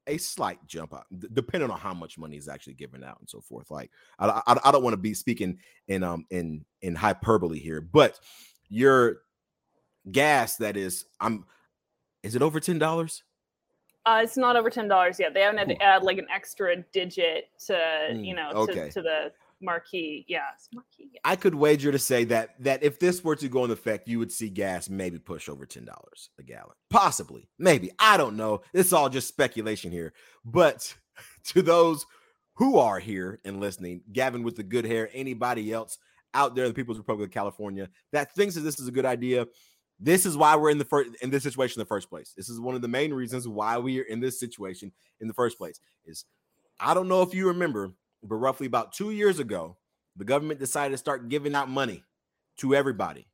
a 0.05 0.17
slight 0.17 0.60
jump 0.67 0.93
up 0.93 1.07
depending 1.34 1.69
on 1.69 1.79
how 1.79 1.93
much 1.93 2.17
money 2.17 2.38
is 2.38 2.48
actually 2.48 2.75
given 2.75 3.03
out 3.03 3.19
and 3.19 3.29
so 3.29 3.41
forth. 3.41 3.72
Like 3.72 3.91
i, 4.19 4.41
I, 4.48 4.57
I 4.65 4.72
don't 4.72 4.84
want 4.84 4.93
to 4.93 4.98
be 4.98 5.13
speaking 5.13 5.57
in 5.88 6.03
um 6.03 6.25
in 6.29 6.65
in 6.81 6.96
hyperbole 6.96 7.60
here 7.60 7.81
but 7.81 8.19
your 8.69 9.17
gas 10.12 10.57
that 10.57 10.77
is 10.77 11.05
i'm 11.19 11.46
is 12.24 12.36
it 12.36 12.41
over 12.41 12.60
ten 12.60 12.79
dollars 12.79 13.24
uh, 14.07 14.21
it's 14.23 14.37
not 14.37 14.55
over 14.55 14.69
ten 14.69 14.87
dollars 14.87 15.19
yet. 15.19 15.33
They 15.33 15.41
haven't 15.41 15.57
had 15.57 15.67
to 15.67 15.83
add 15.83 16.03
like 16.03 16.17
an 16.17 16.27
extra 16.33 16.77
digit 16.93 17.49
to 17.67 17.73
mm, 17.73 18.25
you 18.25 18.33
know 18.33 18.51
okay. 18.55 18.73
to, 18.73 18.91
to, 18.91 19.01
the 19.01 19.31
marquee. 19.61 20.25
Yes, 20.29 20.69
marquee. 20.73 21.19
I 21.25 21.35
could 21.35 21.53
wager 21.53 21.91
to 21.91 21.99
say 21.99 22.23
that 22.25 22.51
that 22.63 22.83
if 22.83 22.99
this 22.99 23.21
were 23.21 23.35
to 23.35 23.49
go 23.49 23.65
in 23.65 23.71
effect, 23.71 24.07
you 24.07 24.17
would 24.19 24.31
see 24.31 24.49
gas 24.49 24.89
maybe 24.89 25.19
push 25.19 25.49
over 25.49 25.65
ten 25.65 25.83
dollars 25.83 26.29
a 26.39 26.43
gallon, 26.43 26.75
possibly, 26.89 27.49
maybe. 27.59 27.91
I 27.99 28.15
don't 28.15 28.37
know. 28.37 28.61
It's 28.73 28.93
all 28.93 29.09
just 29.09 29.27
speculation 29.27 29.91
here. 29.91 30.13
But 30.45 30.95
to 31.47 31.61
those 31.61 32.05
who 32.53 32.77
are 32.77 32.99
here 32.99 33.41
and 33.43 33.59
listening, 33.59 34.03
Gavin 34.13 34.41
with 34.41 34.55
the 34.55 34.63
good 34.63 34.85
hair, 34.85 35.09
anybody 35.13 35.73
else 35.73 35.97
out 36.33 36.55
there 36.55 36.63
in 36.63 36.71
the 36.71 36.75
People's 36.75 36.97
Republic 36.97 37.27
of 37.27 37.33
California 37.33 37.89
that 38.13 38.33
thinks 38.33 38.55
that 38.55 38.61
this 38.61 38.79
is 38.79 38.87
a 38.87 38.91
good 38.91 39.05
idea, 39.05 39.45
this 40.00 40.25
is 40.25 40.38
why 40.38 40.56
we're 40.56 40.70
in 40.70 40.77
the 40.77 40.86
first 40.86 41.12
in 41.22 41.30
this 41.30 41.44
situation 41.44 41.80
in 41.80 41.82
the 41.82 41.88
first 41.88 42.10
place. 42.10 42.34
This 42.36 42.50
is 42.50 42.60
one 42.60 42.75
of 42.75 42.82
the 42.82 42.88
main 42.88 43.13
reasons 43.13 43.48
why 43.48 43.77
we 43.77 44.00
are 44.00 44.04
in 44.04 44.20
this 44.20 44.39
situation 44.39 44.92
in 45.20 45.27
the 45.27 45.34
first 45.34 45.58
place. 45.58 45.80
Is 46.06 46.25
I 46.80 46.94
don't 46.94 47.08
know 47.08 47.22
if 47.22 47.34
you 47.34 47.48
remember, 47.48 47.92
but 48.24 48.36
roughly 48.36 48.68
about 48.68 48.94
two 48.94 49.12
years 49.12 49.39
ago, 49.39 49.77
the 50.16 50.25
government 50.25 50.60
decided 50.60 50.92
to 50.92 50.98
start 50.98 51.30
giving 51.30 51.56
out 51.56 51.70
money 51.70 52.04
to 52.58 52.75
everybody. 52.75 53.27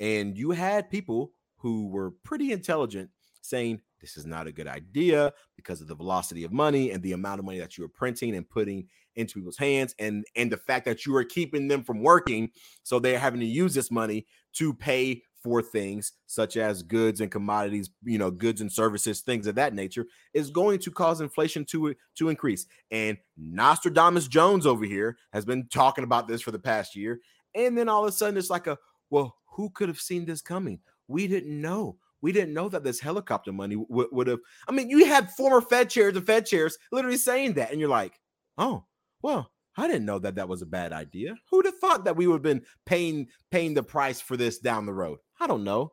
And 0.00 0.36
you 0.36 0.50
had 0.50 0.90
people 0.90 1.32
who 1.56 1.88
were 1.88 2.10
pretty 2.24 2.52
intelligent 2.52 3.10
saying 3.40 3.80
this 4.00 4.16
is 4.16 4.26
not 4.26 4.46
a 4.46 4.52
good 4.52 4.66
idea 4.66 5.32
because 5.56 5.80
of 5.80 5.88
the 5.88 5.94
velocity 5.94 6.44
of 6.44 6.52
money 6.52 6.90
and 6.90 7.02
the 7.02 7.12
amount 7.12 7.38
of 7.38 7.44
money 7.44 7.58
that 7.58 7.78
you 7.78 7.84
are 7.84 7.88
printing 7.88 8.34
and 8.34 8.48
putting 8.48 8.86
into 9.14 9.34
people's 9.34 9.58
hands 9.58 9.94
and 9.98 10.24
and 10.36 10.50
the 10.50 10.56
fact 10.56 10.84
that 10.84 11.06
you 11.06 11.14
are 11.14 11.24
keeping 11.24 11.68
them 11.68 11.82
from 11.82 12.02
working 12.02 12.50
so 12.82 12.98
they're 12.98 13.18
having 13.18 13.40
to 13.40 13.46
use 13.46 13.74
this 13.74 13.90
money 13.90 14.26
to 14.52 14.72
pay 14.74 15.22
for 15.42 15.62
things 15.62 16.12
such 16.26 16.56
as 16.56 16.82
goods 16.82 17.20
and 17.20 17.30
commodities, 17.30 17.90
you 18.04 18.18
know, 18.18 18.30
goods 18.30 18.60
and 18.60 18.72
services, 18.72 19.20
things 19.20 19.46
of 19.46 19.54
that 19.56 19.74
nature, 19.74 20.06
is 20.34 20.50
going 20.50 20.78
to 20.80 20.90
cause 20.90 21.20
inflation 21.20 21.64
to 21.66 21.94
to 22.16 22.28
increase. 22.28 22.66
And 22.90 23.18
Nostradamus 23.36 24.28
Jones 24.28 24.66
over 24.66 24.84
here 24.84 25.16
has 25.32 25.44
been 25.44 25.68
talking 25.68 26.04
about 26.04 26.28
this 26.28 26.42
for 26.42 26.50
the 26.50 26.58
past 26.58 26.96
year, 26.96 27.20
and 27.54 27.76
then 27.76 27.88
all 27.88 28.02
of 28.02 28.08
a 28.08 28.12
sudden 28.12 28.36
it's 28.36 28.50
like 28.50 28.66
a 28.66 28.78
well, 29.10 29.36
who 29.44 29.70
could 29.70 29.88
have 29.88 30.00
seen 30.00 30.24
this 30.24 30.40
coming? 30.40 30.80
We 31.06 31.26
didn't 31.26 31.60
know. 31.60 31.98
We 32.22 32.32
didn't 32.32 32.54
know 32.54 32.68
that 32.70 32.84
this 32.84 33.00
helicopter 33.00 33.52
money 33.52 33.76
w- 33.76 34.08
would 34.10 34.26
have. 34.26 34.38
I 34.68 34.72
mean, 34.72 34.88
you 34.88 35.04
had 35.04 35.30
former 35.32 35.60
Fed 35.60 35.90
chairs 35.90 36.16
and 36.16 36.24
Fed 36.24 36.46
chairs 36.46 36.78
literally 36.90 37.18
saying 37.18 37.54
that, 37.54 37.70
and 37.70 37.80
you're 37.80 37.90
like, 37.90 38.18
oh, 38.56 38.84
well, 39.22 39.51
I 39.76 39.86
didn't 39.86 40.04
know 40.04 40.18
that 40.18 40.34
that 40.34 40.48
was 40.48 40.62
a 40.62 40.66
bad 40.66 40.92
idea. 40.92 41.34
Who'd 41.50 41.66
have 41.66 41.78
thought 41.78 42.04
that 42.04 42.16
we 42.16 42.26
would 42.26 42.34
have 42.34 42.42
been 42.42 42.64
paying 42.84 43.28
paying 43.50 43.74
the 43.74 43.82
price 43.82 44.20
for 44.20 44.36
this 44.36 44.58
down 44.58 44.86
the 44.86 44.92
road? 44.92 45.18
I 45.40 45.46
don't 45.46 45.64
know. 45.64 45.92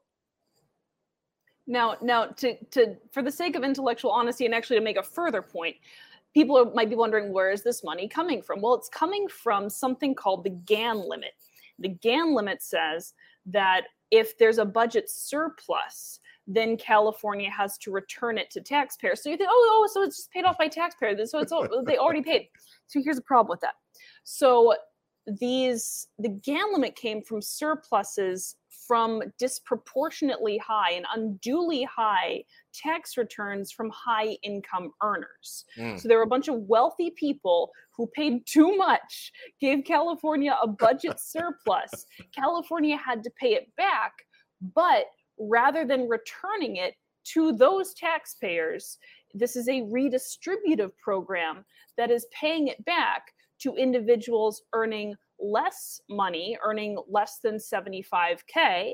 Now, 1.66 1.96
now 2.02 2.26
to 2.26 2.58
to 2.72 2.98
for 3.12 3.22
the 3.22 3.32
sake 3.32 3.56
of 3.56 3.64
intellectual 3.64 4.12
honesty 4.12 4.46
and 4.46 4.56
actually 4.56 4.78
to 4.78 4.84
make 4.84 4.98
a 4.98 5.04
further 5.04 5.42
point, 5.42 5.76
people 6.34 6.58
are, 6.58 6.74
might 6.74 6.90
be 6.90 6.96
wondering 6.96 7.32
where 7.32 7.52
is 7.52 7.64
this 7.64 7.84
money 7.84 8.08
coming 8.08 8.42
from? 8.42 8.62
Well, 8.62 8.76
it's 8.76 8.90
coming 8.90 9.28
from 9.28 9.70
something 9.70 10.16
called 10.16 10.44
the 10.44 10.50
Gann 10.50 11.08
limit. 11.08 11.34
The 11.78 11.90
Gann 11.90 12.34
limit 12.34 12.62
says 12.62 13.14
that 13.46 13.84
if 14.12 14.38
there's 14.38 14.58
a 14.58 14.66
budget 14.66 15.10
surplus, 15.10 16.20
then 16.50 16.76
California 16.78 17.50
has 17.50 17.78
to 17.78 17.92
return 17.92 18.38
it 18.40 18.50
to 18.50 18.60
taxpayers. 18.60 19.24
So 19.24 19.30
you 19.30 19.38
think, 19.38 19.50
oh, 19.54 19.70
oh, 19.72 19.90
so 19.94 20.02
it's 20.02 20.18
just 20.18 20.32
paid 20.32 20.46
off 20.46 20.58
by 20.58 20.68
taxpayers. 20.68 21.30
So 21.30 21.40
it's 21.40 21.54
they 21.86 21.98
already 21.98 22.24
paid. 22.24 22.48
So 22.88 23.00
here's 23.04 23.20
a 23.20 23.22
problem 23.22 23.52
with 23.52 23.62
that. 23.62 23.76
So 24.24 24.74
these 25.40 26.08
the 26.18 26.30
Gann 26.30 26.74
limit 26.74 26.96
came 26.96 27.22
from 27.22 27.42
surpluses 27.42 28.56
from 28.88 29.22
disproportionately 29.38 30.58
high 30.58 30.94
and 30.94 31.06
unduly 31.16 31.84
high 31.84 32.44
tax 32.74 33.18
returns 33.18 33.72
from 33.72 33.92
high 33.92 34.36
income 34.42 34.92
earners. 35.04 35.66
Mm. 35.78 36.00
So 36.00 36.08
there 36.08 36.18
were 36.18 36.24
a 36.24 36.28
bunch 36.28 36.48
of 36.48 36.56
wealthy 36.62 37.12
people 37.12 37.70
who 37.96 38.08
paid 38.08 38.48
too 38.48 38.76
much, 38.76 39.32
gave 39.62 39.84
California 39.86 40.58
a 40.64 40.68
budget 40.68 41.20
surplus. 41.20 42.08
California 42.36 42.98
had 42.98 43.24
to 43.24 43.30
pay 43.40 43.54
it 43.54 43.68
back, 43.78 44.14
but 44.74 45.06
rather 45.40 45.86
than 45.86 46.08
returning 46.08 46.76
it 46.78 46.96
to 47.26 47.54
those 47.54 47.94
taxpayers, 47.94 48.98
this 49.34 49.56
is 49.56 49.68
a 49.68 49.82
redistributive 49.82 50.92
program 51.02 51.66
that 51.98 52.12
is 52.12 52.26
paying 52.32 52.68
it 52.68 52.84
back 52.86 53.24
to 53.62 53.76
individuals 53.76 54.64
earning 54.74 55.16
less 55.40 56.02
money, 56.10 56.58
earning 56.64 56.98
less 57.08 57.40
than 57.44 57.58
75K. 57.58 58.94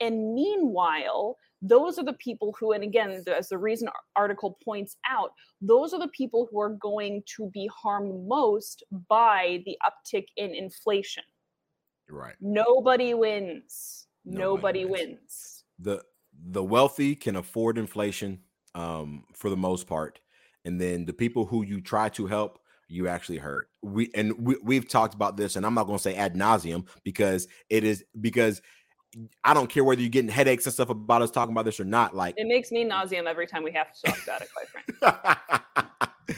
And 0.00 0.34
meanwhile, 0.34 1.36
those 1.62 1.98
are 1.98 2.04
the 2.04 2.12
people 2.14 2.54
who, 2.58 2.72
and 2.72 2.84
again, 2.84 3.22
as 3.34 3.48
the 3.48 3.58
reason 3.58 3.88
article 4.14 4.58
points 4.64 4.96
out, 5.08 5.30
those 5.60 5.94
are 5.94 6.00
the 6.00 6.08
people 6.08 6.48
who 6.50 6.60
are 6.60 6.76
going 6.80 7.22
to 7.36 7.50
be 7.50 7.68
harmed 7.74 8.26
most 8.28 8.82
by 9.08 9.62
the 9.64 9.76
uptick 9.86 10.26
in 10.36 10.54
inflation. 10.54 11.24
Right. 12.10 12.34
Nobody 12.40 13.14
wins. 13.14 14.06
Nobody, 14.24 14.40
Nobody 14.42 14.84
wins. 14.84 15.08
wins. 15.08 15.55
The 15.78 16.02
the 16.32 16.64
wealthy 16.64 17.14
can 17.14 17.36
afford 17.36 17.78
inflation 17.78 18.40
um, 18.74 19.24
for 19.34 19.50
the 19.50 19.56
most 19.56 19.86
part, 19.86 20.20
and 20.64 20.80
then 20.80 21.06
the 21.06 21.12
people 21.12 21.46
who 21.46 21.62
you 21.62 21.80
try 21.80 22.08
to 22.10 22.26
help 22.26 22.58
you 22.88 23.08
actually 23.08 23.38
hurt. 23.38 23.68
We 23.82 24.10
and 24.14 24.46
we, 24.46 24.56
we've 24.62 24.88
talked 24.88 25.14
about 25.14 25.36
this, 25.36 25.56
and 25.56 25.66
I'm 25.66 25.74
not 25.74 25.86
going 25.86 25.98
to 25.98 26.02
say 26.02 26.14
ad 26.14 26.34
nauseum 26.34 26.86
because 27.04 27.48
it 27.68 27.84
is 27.84 28.04
because 28.20 28.62
I 29.44 29.54
don't 29.54 29.68
care 29.68 29.84
whether 29.84 30.00
you're 30.00 30.10
getting 30.10 30.30
headaches 30.30 30.66
and 30.66 30.72
stuff 30.72 30.90
about 30.90 31.22
us 31.22 31.30
talking 31.30 31.52
about 31.52 31.64
this 31.64 31.80
or 31.80 31.84
not. 31.84 32.14
Like 32.14 32.34
it 32.36 32.46
makes 32.46 32.70
me 32.70 32.84
nauseum 32.84 33.26
every 33.26 33.46
time 33.46 33.62
we 33.62 33.72
have 33.72 33.92
to 33.92 34.02
talk 34.02 34.22
about 34.22 34.42
it. 34.42 34.48
Quite 34.52 34.68
frankly, 34.68 36.36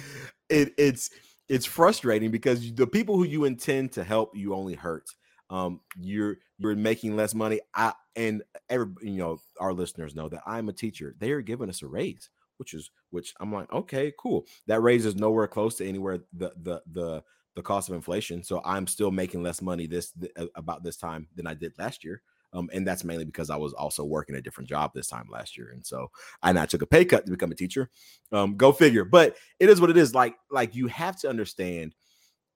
it, 0.48 0.74
it's 0.78 1.10
it's 1.48 1.66
frustrating 1.66 2.30
because 2.30 2.72
the 2.74 2.86
people 2.86 3.16
who 3.16 3.24
you 3.24 3.44
intend 3.44 3.92
to 3.92 4.04
help 4.04 4.36
you 4.36 4.54
only 4.54 4.74
hurt. 4.74 5.08
Um, 5.50 5.80
you're 5.98 6.38
you're 6.58 6.76
making 6.76 7.16
less 7.16 7.34
money. 7.34 7.60
I 7.74 7.94
and 8.16 8.42
every 8.68 8.92
you 9.02 9.18
know 9.18 9.38
our 9.60 9.72
listeners 9.72 10.14
know 10.14 10.28
that 10.28 10.42
I'm 10.46 10.68
a 10.68 10.72
teacher. 10.72 11.14
They 11.18 11.32
are 11.32 11.42
giving 11.42 11.68
us 11.68 11.82
a 11.82 11.86
raise 11.86 12.28
which 12.58 12.74
is 12.74 12.90
which 13.10 13.32
I'm 13.40 13.52
like, 13.52 13.72
okay, 13.72 14.12
cool. 14.18 14.46
That 14.66 14.82
raise 14.82 15.06
is 15.06 15.16
nowhere 15.16 15.48
close 15.48 15.76
to 15.76 15.88
anywhere 15.88 16.18
the 16.32 16.52
the 16.62 16.82
the 16.92 17.22
the 17.56 17.62
cost 17.62 17.88
of 17.88 17.94
inflation. 17.94 18.42
So 18.42 18.60
I'm 18.64 18.86
still 18.86 19.10
making 19.10 19.42
less 19.42 19.62
money 19.62 19.86
this 19.86 20.12
th- 20.12 20.32
about 20.54 20.84
this 20.84 20.96
time 20.96 21.26
than 21.34 21.46
I 21.46 21.54
did 21.54 21.72
last 21.78 22.04
year. 22.04 22.22
Um, 22.52 22.70
and 22.72 22.86
that's 22.86 23.04
mainly 23.04 23.24
because 23.24 23.50
I 23.50 23.56
was 23.56 23.72
also 23.74 24.04
working 24.04 24.36
a 24.36 24.40
different 24.40 24.68
job 24.68 24.92
this 24.94 25.08
time 25.08 25.28
last 25.30 25.56
year, 25.56 25.70
and 25.72 25.84
so 25.84 26.08
I 26.42 26.52
not 26.52 26.70
took 26.70 26.82
a 26.82 26.86
pay 26.86 27.04
cut 27.04 27.26
to 27.26 27.30
become 27.30 27.52
a 27.52 27.56
teacher. 27.56 27.90
Um, 28.32 28.56
go 28.56 28.72
figure. 28.72 29.04
But 29.04 29.36
it 29.60 29.68
is 29.68 29.80
what 29.80 29.90
it 29.90 29.96
is. 29.96 30.14
Like 30.14 30.34
like 30.50 30.74
you 30.74 30.86
have 30.88 31.18
to 31.20 31.28
understand 31.28 31.94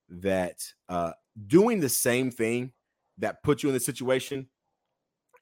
that 0.09 0.61
uh, 0.89 1.13
doing 1.47 1.81
the 1.81 1.89
same 1.89 2.31
thing 2.31 2.73
that 3.19 3.43
puts 3.43 3.63
you 3.63 3.69
in 3.69 3.75
the 3.75 3.81
situation 3.81 4.47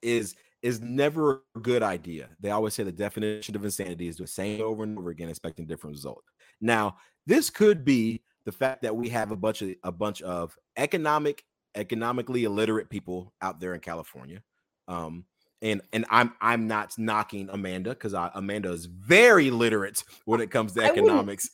is 0.03 0.35
is 0.63 0.81
never 0.81 1.43
a 1.57 1.61
good 1.61 1.83
idea. 1.83 2.29
They 2.39 2.51
always 2.51 2.75
say 2.75 2.83
the 2.83 2.93
definition 2.93 3.57
of 3.57 3.65
insanity 3.65 4.09
is 4.09 4.17
the 4.17 4.27
same 4.27 4.61
over 4.61 4.83
and 4.83 4.99
over 4.99 5.11
again, 5.11 5.31
expecting 5.31 5.67
different 5.67 5.97
results. 5.97 6.27
Now, 6.61 6.97
this 7.27 7.49
could 7.49 7.83
be 7.83 8.23
the 8.45 8.53
fact 8.53 8.83
that 8.83 8.95
we 8.95 9.09
have 9.09 9.31
a 9.31 9.37
bunch 9.37 9.63
of 9.63 9.75
a 9.83 9.93
bunch 9.93 10.21
of 10.23 10.57
economic, 10.77 11.45
economically 11.75 12.45
illiterate 12.45 12.91
people 12.91 13.33
out 13.41 13.61
there 13.61 13.75
in 13.75 13.81
California. 13.81 14.43
Um, 14.89 15.25
and 15.63 15.81
and 15.93 16.05
I'm 16.11 16.35
I'm 16.41 16.67
not 16.67 16.99
knocking 16.99 17.49
Amanda 17.51 17.91
because 17.91 18.15
Amanda 18.15 18.71
is 18.73 18.87
very 18.87 19.51
literate 19.51 20.03
when 20.25 20.41
it 20.41 20.51
comes 20.51 20.73
to 20.75 20.83
economics 20.83 21.51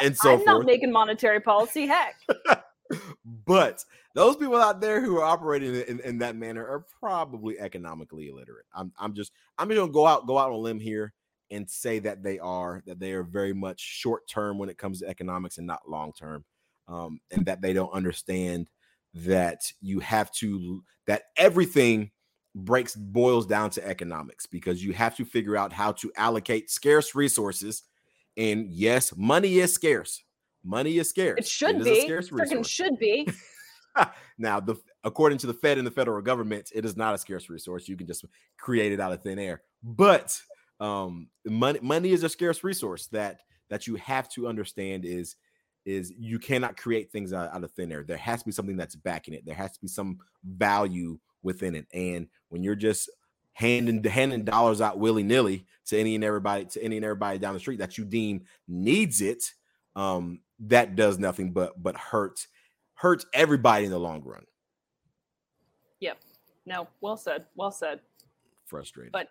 and 0.00 0.16
so 0.16 0.32
I'm 0.32 0.36
forth. 0.38 0.46
not 0.46 0.64
making 0.66 0.92
monetary 0.92 1.40
policy. 1.40 1.86
Heck. 1.86 2.16
but 3.46 3.84
those 4.14 4.36
people 4.36 4.56
out 4.56 4.80
there 4.80 5.00
who 5.00 5.18
are 5.18 5.24
operating 5.24 5.74
in, 5.74 6.00
in, 6.00 6.18
that 6.18 6.36
manner 6.36 6.66
are 6.66 6.84
probably 7.00 7.58
economically 7.58 8.28
illiterate. 8.28 8.66
I'm 8.74 8.92
I'm 8.98 9.14
just 9.14 9.32
I'm 9.58 9.68
just 9.68 9.78
gonna 9.78 9.92
go 9.92 10.06
out 10.06 10.26
go 10.26 10.38
out 10.38 10.48
on 10.48 10.54
a 10.54 10.58
limb 10.58 10.80
here 10.80 11.12
and 11.50 11.68
say 11.68 11.98
that 12.00 12.22
they 12.22 12.38
are 12.38 12.82
that 12.86 13.00
they 13.00 13.12
are 13.12 13.22
very 13.22 13.52
much 13.52 13.80
short 13.80 14.28
term 14.28 14.58
when 14.58 14.68
it 14.68 14.78
comes 14.78 15.00
to 15.00 15.08
economics 15.08 15.58
and 15.58 15.66
not 15.66 15.88
long 15.88 16.12
term, 16.12 16.44
um, 16.88 17.20
and 17.30 17.46
that 17.46 17.62
they 17.62 17.72
don't 17.72 17.92
understand 17.92 18.68
that 19.14 19.62
you 19.80 20.00
have 20.00 20.30
to 20.32 20.82
that 21.06 21.22
everything 21.36 22.10
breaks 22.54 22.94
boils 22.94 23.46
down 23.46 23.70
to 23.70 23.86
economics 23.86 24.46
because 24.46 24.84
you 24.84 24.92
have 24.92 25.16
to 25.16 25.24
figure 25.24 25.56
out 25.56 25.72
how 25.72 25.92
to 25.92 26.12
allocate 26.16 26.70
scarce 26.70 27.14
resources. 27.14 27.82
And 28.36 28.68
yes, 28.70 29.14
money 29.16 29.58
is 29.58 29.72
scarce. 29.72 30.22
Money 30.64 30.98
is 30.98 31.10
scarce. 31.10 31.38
It 31.38 31.46
should 31.46 31.76
it 31.76 31.84
be. 31.84 32.08
Freaking 32.08 32.66
should 32.66 32.98
be. 32.98 33.28
now, 34.38 34.60
the 34.60 34.76
according 35.04 35.38
to 35.38 35.46
the 35.46 35.54
Fed 35.54 35.78
and 35.78 35.86
the 35.86 35.90
federal 35.90 36.22
government, 36.22 36.70
it 36.74 36.84
is 36.84 36.96
not 36.96 37.14
a 37.14 37.18
scarce 37.18 37.48
resource. 37.50 37.88
You 37.88 37.96
can 37.96 38.06
just 38.06 38.24
create 38.58 38.92
it 38.92 39.00
out 39.00 39.12
of 39.12 39.22
thin 39.22 39.38
air. 39.38 39.62
But 39.82 40.40
um, 40.80 41.28
money 41.44 41.78
money 41.82 42.10
is 42.10 42.24
a 42.24 42.28
scarce 42.28 42.64
resource 42.64 43.06
that 43.08 43.40
that 43.70 43.86
you 43.86 43.96
have 43.96 44.28
to 44.30 44.48
understand 44.48 45.04
is 45.04 45.36
is 45.84 46.12
you 46.18 46.38
cannot 46.38 46.76
create 46.76 47.12
things 47.12 47.32
out, 47.32 47.52
out 47.52 47.62
of 47.62 47.70
thin 47.72 47.92
air. 47.92 48.02
There 48.02 48.16
has 48.16 48.40
to 48.40 48.46
be 48.46 48.52
something 48.52 48.76
that's 48.76 48.96
backing 48.96 49.34
it. 49.34 49.44
There 49.44 49.54
has 49.54 49.72
to 49.72 49.80
be 49.80 49.88
some 49.88 50.18
value 50.42 51.18
within 51.42 51.74
it. 51.74 51.86
And 51.92 52.28
when 52.48 52.62
you're 52.62 52.74
just 52.74 53.10
handing 53.52 54.02
handing 54.02 54.44
dollars 54.44 54.80
out 54.80 54.98
willy 54.98 55.22
nilly 55.22 55.66
to 55.86 55.98
any 55.98 56.14
and 56.14 56.24
everybody 56.24 56.64
to 56.64 56.82
any 56.82 56.96
and 56.96 57.04
everybody 57.04 57.38
down 57.38 57.54
the 57.54 57.60
street 57.60 57.78
that 57.78 57.98
you 57.98 58.04
deem 58.04 58.44
needs 58.66 59.20
it, 59.20 59.44
um, 59.94 60.40
that 60.60 60.96
does 60.96 61.18
nothing 61.18 61.52
but 61.52 61.80
but 61.82 61.96
hurts 61.96 62.48
hurts 62.94 63.26
everybody 63.34 63.84
in 63.84 63.90
the 63.90 63.98
long 63.98 64.22
run. 64.24 64.44
Yep. 66.00 66.18
No, 66.66 66.88
well 67.00 67.16
said. 67.16 67.46
Well 67.56 67.70
said. 67.70 68.00
Frustrated. 68.66 69.12
But 69.12 69.28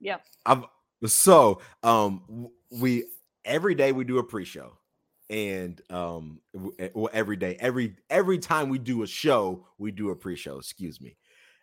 yeah. 0.00 0.18
I'm 0.46 0.64
so 1.06 1.60
um 1.82 2.48
we 2.70 3.04
every 3.44 3.74
day 3.74 3.92
we 3.92 4.04
do 4.04 4.18
a 4.18 4.24
pre-show 4.24 4.72
and 5.30 5.80
um 5.90 6.40
eh, 6.78 6.88
well 6.94 7.10
every 7.12 7.36
day 7.36 7.56
every 7.60 7.96
every 8.10 8.38
time 8.38 8.68
we 8.68 8.78
do 8.78 9.02
a 9.02 9.06
show 9.06 9.66
we 9.78 9.90
do 9.90 10.10
a 10.10 10.16
pre-show 10.16 10.58
excuse 10.58 11.00
me 11.00 11.16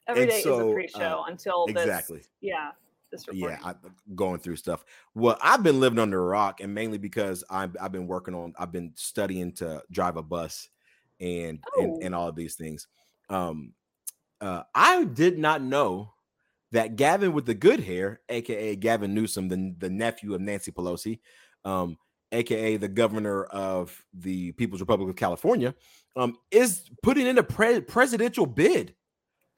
every 0.08 0.24
and 0.24 0.32
day 0.32 0.42
so, 0.42 0.54
is 0.54 0.72
a 0.72 0.74
pre-show 0.74 1.24
uh, 1.26 1.32
until 1.32 1.66
exactly 1.68 2.20
this, 2.20 2.30
yeah 2.42 2.72
this 3.12 3.26
yeah 3.34 3.58
I, 3.64 3.74
going 4.16 4.40
through 4.40 4.56
stuff 4.56 4.84
well 5.16 5.38
i've 5.42 5.64
been 5.64 5.80
living 5.80 6.00
under 6.00 6.20
a 6.20 6.26
rock 6.26 6.62
and 6.62 6.74
mainly 6.74 6.98
because 6.98 7.44
i've, 7.50 7.76
I've 7.80 7.92
been 7.92 8.08
working 8.08 8.34
on 8.34 8.54
i've 8.58 8.72
been 8.72 8.92
studying 8.96 9.54
to 9.54 9.82
drive 9.92 10.18
a 10.18 10.24
bus 10.24 10.70
and 11.20 11.64
oh. 11.78 11.84
and, 11.84 12.04
and 12.04 12.16
all 12.16 12.28
of 12.28 12.36
these 12.36 12.56
things 12.56 12.88
um 13.30 13.74
uh 14.40 14.64
i 14.74 15.04
did 15.04 15.38
not 15.38 15.62
know 15.62 16.14
that 16.72 16.96
gavin 16.96 17.34
with 17.34 17.46
the 17.46 17.54
good 17.54 17.82
hair 17.82 18.22
aka 18.30 18.76
gavin 18.76 19.14
newsom 19.14 19.48
the, 19.48 19.76
the 19.78 19.90
nephew 19.90 20.34
of 20.34 20.42
nancy 20.42 20.72
pelosi 20.72 21.20
um 21.66 21.98
aka 22.32 22.78
the 22.78 22.88
governor 22.88 23.44
of 23.46 24.04
the 24.14 24.52
People's 24.54 24.82
Republic 24.82 25.10
of 25.10 25.16
California, 25.16 25.76
um, 26.16 26.38
is 26.50 26.90
putting 27.04 27.28
in 27.28 27.38
a 27.38 27.44
pre- 27.44 27.82
presidential 27.82 28.46
bid. 28.46 28.96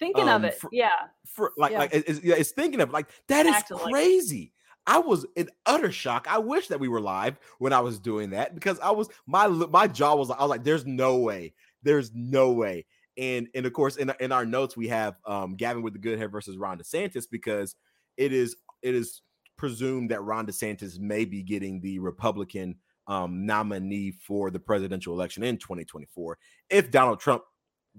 Thinking 0.03 0.27
um, 0.27 0.43
of 0.43 0.43
it, 0.43 0.59
for, 0.59 0.69
yeah. 0.73 0.89
For 1.25 1.53
like, 1.57 1.71
yeah. 1.71 1.79
like 1.79 1.93
it's, 1.93 2.19
it's, 2.19 2.51
thinking 2.51 2.81
of 2.81 2.91
like 2.91 3.07
that 3.29 3.45
is 3.45 3.63
crazy. 3.69 4.51
I 4.85 4.97
was 4.97 5.25
in 5.37 5.49
utter 5.65 5.93
shock. 5.93 6.27
I 6.29 6.39
wish 6.39 6.67
that 6.67 6.79
we 6.79 6.89
were 6.89 6.99
live 6.99 7.39
when 7.59 7.71
I 7.71 7.79
was 7.79 7.99
doing 7.99 8.31
that 8.31 8.53
because 8.53 8.79
I 8.81 8.91
was 8.91 9.07
my 9.25 9.47
my 9.47 9.87
jaw 9.87 10.15
was 10.15 10.29
I 10.29 10.41
was 10.41 10.49
like, 10.49 10.65
"There's 10.65 10.85
no 10.85 11.19
way, 11.19 11.53
there's 11.83 12.11
no 12.13 12.51
way." 12.51 12.85
And 13.17 13.47
and 13.55 13.65
of 13.65 13.71
course, 13.71 13.95
in 13.95 14.11
in 14.19 14.33
our 14.33 14.45
notes 14.45 14.75
we 14.75 14.89
have 14.89 15.15
um, 15.25 15.55
Gavin 15.55 15.83
with 15.83 15.93
the 15.93 15.99
good 15.99 16.19
hair 16.19 16.27
versus 16.27 16.57
Ron 16.57 16.77
DeSantis 16.77 17.25
because 17.31 17.75
it 18.17 18.33
is 18.33 18.57
it 18.81 18.93
is 18.93 19.21
presumed 19.57 20.11
that 20.11 20.21
Ron 20.21 20.45
DeSantis 20.45 20.99
may 20.99 21.23
be 21.23 21.43
getting 21.43 21.79
the 21.79 21.99
Republican 21.99 22.75
um, 23.07 23.45
nominee 23.45 24.11
for 24.11 24.51
the 24.51 24.59
presidential 24.59 25.13
election 25.13 25.43
in 25.43 25.57
2024 25.57 26.37
if 26.69 26.91
Donald 26.91 27.19
Trump 27.19 27.43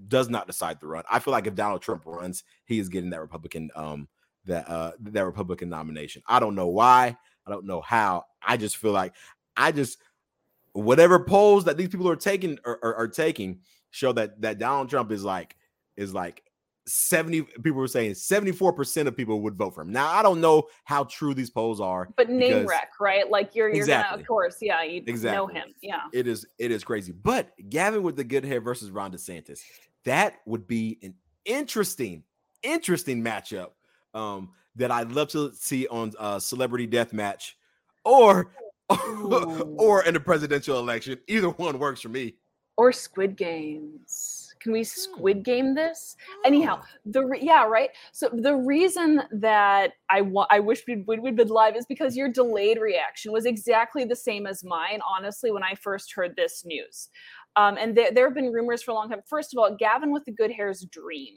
does 0.07 0.29
not 0.29 0.47
decide 0.47 0.79
to 0.79 0.87
run. 0.87 1.03
I 1.09 1.19
feel 1.19 1.31
like 1.31 1.47
if 1.47 1.55
Donald 1.55 1.81
Trump 1.81 2.03
runs, 2.05 2.43
he 2.65 2.79
is 2.79 2.89
getting 2.89 3.11
that 3.11 3.21
Republican 3.21 3.69
um 3.75 4.07
that 4.45 4.69
uh 4.69 4.91
that 4.99 5.25
Republican 5.25 5.69
nomination. 5.69 6.21
I 6.27 6.39
don't 6.39 6.55
know 6.55 6.67
why. 6.67 7.17
I 7.45 7.51
don't 7.51 7.65
know 7.65 7.81
how. 7.81 8.25
I 8.41 8.57
just 8.57 8.77
feel 8.77 8.91
like 8.91 9.13
I 9.55 9.71
just 9.71 9.97
whatever 10.73 11.19
polls 11.19 11.65
that 11.65 11.77
these 11.77 11.89
people 11.89 12.09
are 12.09 12.15
taking 12.15 12.59
are, 12.65 12.79
are, 12.83 12.95
are 12.95 13.07
taking 13.07 13.59
show 13.91 14.11
that 14.13 14.41
that 14.41 14.59
Donald 14.59 14.89
Trump 14.89 15.11
is 15.11 15.23
like 15.23 15.55
is 15.95 16.13
like 16.13 16.43
70 16.87 17.41
people 17.63 17.79
were 17.79 17.87
saying 17.87 18.11
74% 18.11 19.07
of 19.07 19.17
people 19.17 19.41
would 19.41 19.55
vote 19.55 19.73
for 19.73 19.81
him. 19.81 19.91
Now 19.91 20.07
I 20.11 20.21
don't 20.21 20.39
know 20.39 20.63
how 20.83 21.05
true 21.05 21.33
these 21.33 21.49
polls 21.49 21.81
are. 21.81 22.09
But 22.15 22.29
name 22.29 22.67
rec, 22.67 22.91
right? 22.99 23.29
Like 23.29 23.55
you're 23.55 23.69
you're 23.69 23.77
exactly. 23.77 24.11
gonna 24.11 24.21
of 24.21 24.27
course, 24.27 24.57
yeah, 24.61 24.83
you 24.83 25.01
exactly. 25.07 25.35
know 25.35 25.47
him. 25.47 25.73
Yeah. 25.81 26.01
It 26.13 26.27
is 26.27 26.45
it 26.59 26.71
is 26.71 26.83
crazy. 26.83 27.11
But 27.11 27.51
Gavin 27.69 28.03
with 28.03 28.17
the 28.17 28.23
good 28.23 28.45
hair 28.45 28.61
versus 28.61 28.91
Ron 28.91 29.11
DeSantis, 29.11 29.61
that 30.05 30.35
would 30.45 30.67
be 30.67 30.97
an 31.03 31.15
interesting, 31.45 32.23
interesting 32.63 33.23
matchup. 33.23 33.71
Um, 34.13 34.51
that 34.77 34.91
I'd 34.91 35.11
love 35.11 35.29
to 35.29 35.53
see 35.53 35.87
on 35.87 36.11
uh 36.19 36.39
celebrity 36.39 36.85
death 36.85 37.13
match 37.13 37.57
or 38.03 38.51
or 39.77 40.03
in 40.03 40.15
a 40.15 40.19
presidential 40.19 40.79
election. 40.79 41.19
Either 41.27 41.49
one 41.49 41.79
works 41.79 42.01
for 42.01 42.09
me. 42.09 42.35
Or 42.77 42.91
squid 42.91 43.37
games. 43.37 44.53
Can 44.59 44.73
we 44.73 44.83
squid 44.83 45.37
hmm. 45.37 45.43
game 45.43 45.75
this? 45.75 46.17
Anyhow, 46.45 46.81
the 47.05 47.23
re- 47.23 47.39
yeah, 47.41 47.65
right. 47.65 47.89
So 48.11 48.29
the 48.33 48.55
reason 48.55 49.21
that 49.31 49.93
I 50.09 50.21
want 50.21 50.49
I 50.51 50.59
wish 50.59 50.83
we'd, 50.87 51.05
we'd 51.07 51.35
been 51.35 51.47
live 51.47 51.75
is 51.75 51.85
because 51.85 52.17
your 52.17 52.29
delayed 52.29 52.79
reaction 52.79 53.31
was 53.31 53.45
exactly 53.45 54.05
the 54.05 54.15
same 54.15 54.45
as 54.45 54.63
mine. 54.63 54.99
Honestly, 55.17 55.51
when 55.51 55.63
I 55.63 55.75
first 55.75 56.13
heard 56.13 56.35
this 56.35 56.65
news, 56.65 57.09
um, 57.55 57.77
and 57.77 57.95
there, 57.95 58.11
there 58.11 58.25
have 58.25 58.35
been 58.35 58.51
rumors 58.51 58.83
for 58.83 58.91
a 58.91 58.93
long 58.93 59.09
time. 59.09 59.21
First 59.27 59.53
of 59.53 59.59
all, 59.59 59.75
Gavin 59.77 60.11
with 60.11 60.25
the 60.25 60.31
good 60.31 60.51
hair's 60.51 60.85
dream 60.91 61.35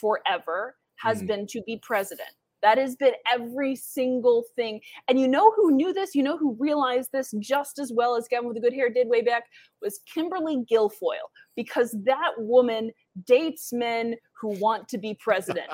forever 0.00 0.76
has 0.96 1.22
mm. 1.22 1.26
been 1.26 1.46
to 1.48 1.62
be 1.66 1.78
president. 1.82 2.30
That 2.62 2.78
has 2.78 2.96
been 2.96 3.12
every 3.32 3.76
single 3.76 4.44
thing. 4.56 4.80
And 5.06 5.18
you 5.18 5.28
know 5.28 5.52
who 5.52 5.70
knew 5.70 5.92
this? 5.92 6.14
You 6.14 6.22
know 6.24 6.36
who 6.36 6.56
realized 6.58 7.10
this 7.12 7.32
just 7.38 7.78
as 7.78 7.92
well 7.94 8.16
as 8.16 8.26
Gavin 8.28 8.48
with 8.48 8.56
the 8.56 8.60
good 8.60 8.72
hair 8.72 8.90
did 8.90 9.08
way 9.08 9.22
back? 9.22 9.44
Was 9.80 10.00
Kimberly 10.12 10.64
Guilfoyle, 10.70 11.30
because 11.56 11.96
that 12.04 12.32
woman 12.36 12.90
dates 13.26 13.72
men 13.72 14.16
who 14.40 14.58
want 14.58 14.88
to 14.88 14.98
be 14.98 15.14
president. 15.14 15.68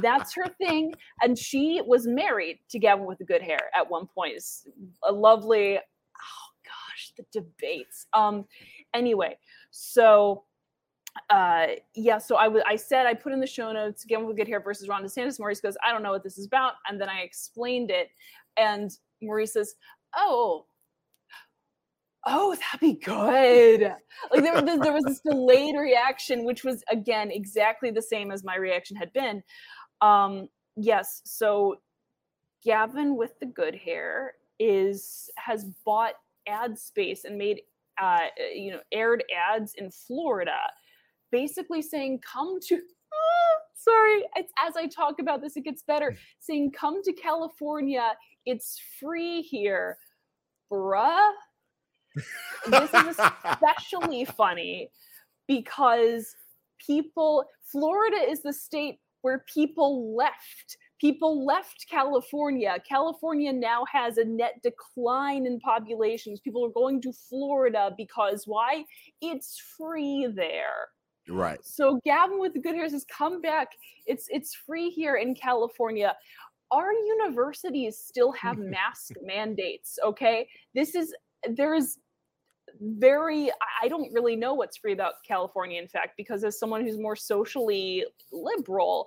That's 0.00 0.34
her 0.34 0.46
thing. 0.58 0.94
And 1.20 1.38
she 1.38 1.82
was 1.84 2.06
married 2.06 2.60
to 2.70 2.78
Gavin 2.78 3.06
with 3.06 3.18
the 3.18 3.24
good 3.24 3.42
hair 3.42 3.70
at 3.76 3.90
one 3.90 4.06
point. 4.06 4.34
It's 4.36 4.66
a 5.06 5.12
lovely, 5.12 5.76
oh 5.78 6.48
gosh, 6.64 7.12
the 7.16 7.24
debates. 7.32 8.06
Um, 8.12 8.44
anyway, 8.94 9.36
so 9.70 10.44
uh 11.28 11.66
yeah 11.94 12.16
so 12.16 12.36
i 12.36 12.48
was 12.48 12.62
i 12.66 12.74
said 12.74 13.06
i 13.06 13.12
put 13.12 13.32
in 13.32 13.40
the 13.40 13.46
show 13.46 13.70
notes 13.70 14.04
Gavin 14.04 14.26
with 14.26 14.36
good 14.36 14.48
hair 14.48 14.60
versus 14.60 14.88
ron 14.88 15.04
desantis. 15.04 15.38
Maurice 15.38 15.60
goes 15.60 15.76
i 15.86 15.92
don't 15.92 16.02
know 16.02 16.10
what 16.10 16.22
this 16.22 16.38
is 16.38 16.46
about 16.46 16.74
and 16.88 17.00
then 17.00 17.08
i 17.08 17.20
explained 17.20 17.90
it. 17.90 18.08
And 18.56 18.90
maurice 19.20 19.52
says 19.52 19.74
oh 20.16 20.64
oh 22.26 22.54
that'd 22.54 22.80
be 22.80 22.94
good. 22.94 23.94
Like 24.30 24.42
there, 24.42 24.78
there 24.78 24.92
was 24.92 25.04
this 25.04 25.20
delayed 25.20 25.76
reaction 25.76 26.44
which 26.44 26.64
was 26.64 26.82
again 26.90 27.30
exactly 27.30 27.90
the 27.90 28.02
same 28.02 28.30
as 28.30 28.44
my 28.44 28.56
reaction 28.56 28.96
had 28.96 29.12
been. 29.12 29.42
Um 30.00 30.48
yes 30.76 31.20
so 31.24 31.76
gavin 32.64 33.16
with 33.16 33.38
the 33.38 33.46
good 33.46 33.74
hair 33.74 34.34
is 34.58 35.30
has 35.36 35.66
bought 35.84 36.14
ad 36.46 36.78
space 36.78 37.24
and 37.24 37.36
made 37.36 37.60
uh 38.02 38.26
you 38.54 38.72
know 38.72 38.80
aired 38.92 39.24
ads 39.54 39.74
in 39.76 39.90
florida 39.90 40.58
basically 41.32 41.82
saying, 41.82 42.20
come 42.20 42.60
to, 42.68 42.76
ah, 43.14 43.58
sorry, 43.74 44.24
it's, 44.36 44.52
as 44.64 44.76
I 44.76 44.86
talk 44.86 45.16
about 45.20 45.40
this, 45.40 45.56
it 45.56 45.64
gets 45.64 45.82
better, 45.82 46.16
saying, 46.38 46.72
come 46.78 47.02
to 47.02 47.12
California, 47.12 48.12
it's 48.46 48.80
free 49.00 49.42
here. 49.42 49.98
Bruh. 50.70 51.32
this 52.68 52.94
is 52.94 53.18
especially 53.44 54.24
funny 54.36 54.90
because 55.48 56.36
people, 56.86 57.44
Florida 57.64 58.18
is 58.28 58.42
the 58.42 58.52
state 58.52 59.00
where 59.22 59.44
people 59.52 60.14
left. 60.16 60.76
People 61.02 61.44
left 61.44 61.86
California. 61.90 62.76
California 62.88 63.52
now 63.52 63.84
has 63.90 64.18
a 64.18 64.24
net 64.24 64.62
decline 64.62 65.46
in 65.46 65.58
populations. 65.58 66.38
People 66.38 66.64
are 66.64 66.70
going 66.70 67.02
to 67.02 67.12
Florida 67.12 67.90
because 67.96 68.44
why? 68.46 68.84
It's 69.20 69.60
free 69.76 70.28
there. 70.32 70.90
Right. 71.28 71.58
So 71.64 71.98
Gavin 72.04 72.38
with 72.38 72.52
the 72.52 72.60
good 72.60 72.76
hairs 72.76 72.92
has 72.92 73.04
come 73.06 73.42
back. 73.42 73.70
It's 74.06 74.28
it's 74.30 74.54
free 74.54 74.90
here 74.90 75.16
in 75.16 75.34
California. 75.34 76.14
Our 76.70 76.92
universities 76.92 77.98
still 77.98 78.30
have 78.30 78.58
mask 78.76 79.14
mandates. 79.24 79.98
Okay, 80.04 80.46
this 80.72 80.94
is 80.94 81.12
there's 81.48 81.98
very 82.80 83.50
i 83.82 83.88
don't 83.88 84.10
really 84.14 84.34
know 84.34 84.54
what's 84.54 84.78
free 84.78 84.92
about 84.92 85.14
california 85.26 85.80
in 85.80 85.88
fact 85.88 86.12
because 86.16 86.42
as 86.42 86.58
someone 86.58 86.80
who's 86.80 86.96
more 86.96 87.16
socially 87.16 88.04
liberal 88.32 89.06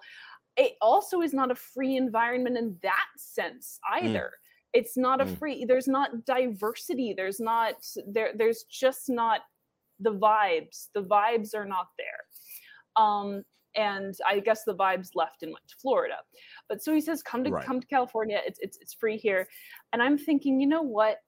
it 0.58 0.74
also 0.82 1.22
is 1.22 1.34
not 1.34 1.52
a 1.52 1.56
free 1.56 1.96
environment 1.96 2.58
in 2.58 2.78
that 2.82 3.08
sense 3.18 3.80
mm. 3.92 4.04
either 4.04 4.32
mm. 4.32 4.80
it's 4.80 4.98
not 4.98 5.22
a 5.22 5.26
mm. 5.26 5.38
free 5.38 5.66
there's 5.66 5.88
not 5.88 6.26
diversity 6.26 7.14
there's 7.16 7.40
not 7.40 7.76
there 8.08 8.32
there's 8.36 8.64
just 8.64 9.10
not 9.10 9.42
the 10.00 10.14
vibes 10.14 10.88
the 10.94 11.04
vibes 11.04 11.56
are 11.56 11.66
not 11.66 11.88
there 11.98 13.04
um 13.04 13.44
and 13.76 14.16
i 14.28 14.40
guess 14.40 14.64
the 14.64 14.76
vibes 14.76 15.10
left 15.16 15.44
and 15.44 15.52
went 15.52 15.68
to 15.68 15.76
florida 15.82 16.16
but 16.70 16.82
so 16.82 16.94
he 16.94 17.02
says 17.02 17.22
come 17.22 17.44
to 17.44 17.52
right. 17.52 17.66
come 17.66 17.80
to 17.80 17.88
california 17.88 18.40
it's, 18.46 18.60
it's 18.62 18.78
it's 18.82 18.94
free 18.94 19.18
here 19.18 19.48
and 19.94 20.02
i'm 20.02 20.18
thinking 20.18 20.60
you 20.60 20.68
know 20.68 20.82
what 20.82 21.20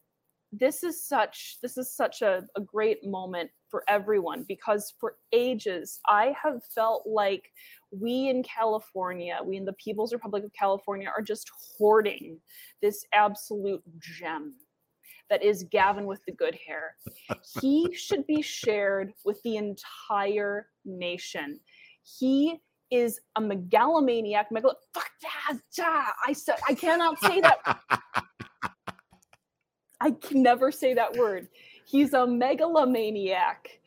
this 0.59 0.83
is 0.83 1.03
such 1.03 1.57
this 1.61 1.77
is 1.77 1.95
such 1.95 2.21
a, 2.21 2.43
a 2.55 2.61
great 2.61 3.05
moment 3.05 3.49
for 3.69 3.83
everyone 3.87 4.45
because 4.47 4.93
for 4.99 5.15
ages 5.33 5.99
i 6.07 6.33
have 6.41 6.61
felt 6.73 7.03
like 7.05 7.43
we 7.91 8.29
in 8.29 8.43
california 8.43 9.39
we 9.45 9.57
in 9.57 9.65
the 9.65 9.73
people's 9.73 10.13
republic 10.13 10.43
of 10.43 10.51
california 10.53 11.07
are 11.15 11.21
just 11.21 11.49
hoarding 11.77 12.39
this 12.81 13.05
absolute 13.13 13.81
gem 13.99 14.53
that 15.29 15.43
is 15.43 15.65
Gavin 15.71 16.05
with 16.05 16.21
the 16.25 16.31
good 16.31 16.57
hair. 16.65 16.95
he 17.61 17.93
should 17.93 18.25
be 18.27 18.41
shared 18.41 19.11
with 19.25 19.41
the 19.43 19.57
entire 19.57 20.67
nation. 20.85 21.59
He 22.19 22.61
is 22.91 23.19
a 23.35 23.41
megalomaniac. 23.41 24.47
Megalo- 24.51 24.75
fuck 24.93 25.09
yeah, 25.77 26.05
I 26.25 26.33
said 26.33 26.55
I 26.67 26.73
cannot 26.73 27.19
say 27.19 27.41
that. 27.41 27.79
I 29.99 30.11
can 30.11 30.43
never 30.43 30.71
say 30.71 30.93
that 30.93 31.15
word. 31.15 31.47
He's 31.85 32.13
a 32.13 32.27
megalomaniac 32.27 33.79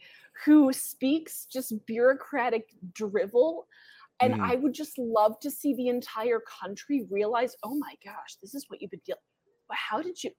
who 0.45 0.73
speaks 0.73 1.47
just 1.51 1.75
bureaucratic 1.87 2.69
drivel 2.93 3.67
and 4.21 4.35
mm. 4.35 4.41
I 4.41 4.57
would 4.57 4.75
just 4.75 4.99
love 4.99 5.41
to 5.41 5.51
see 5.51 5.75
the 5.75 5.89
entire 5.89 6.41
country 6.41 7.07
realize, 7.11 7.57
oh 7.63 7.75
my 7.75 7.95
gosh, 8.05 8.37
this 8.43 8.55
is 8.55 8.67
what 8.69 8.81
you've 8.81 8.91
been 8.91 9.01
dealing. 9.05 9.19
How 9.73 10.03
did 10.03 10.23
you? 10.23 10.31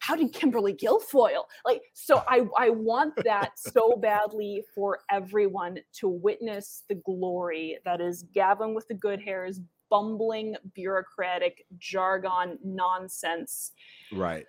How 0.00 0.16
did 0.16 0.32
Kimberly 0.32 0.72
Guilfoyle? 0.72 1.44
Like, 1.66 1.82
so 1.92 2.24
I 2.26 2.46
I 2.56 2.70
want 2.70 3.12
that 3.24 3.50
so 3.56 3.94
badly 3.96 4.64
for 4.74 5.00
everyone 5.10 5.78
to 6.00 6.08
witness 6.08 6.84
the 6.88 6.94
glory 6.94 7.78
that 7.84 8.00
is 8.00 8.24
Gavin 8.34 8.74
with 8.74 8.88
the 8.88 8.94
good 8.94 9.20
hairs, 9.20 9.60
bumbling 9.90 10.56
bureaucratic 10.74 11.66
jargon 11.78 12.58
nonsense. 12.64 13.72
Right. 14.12 14.46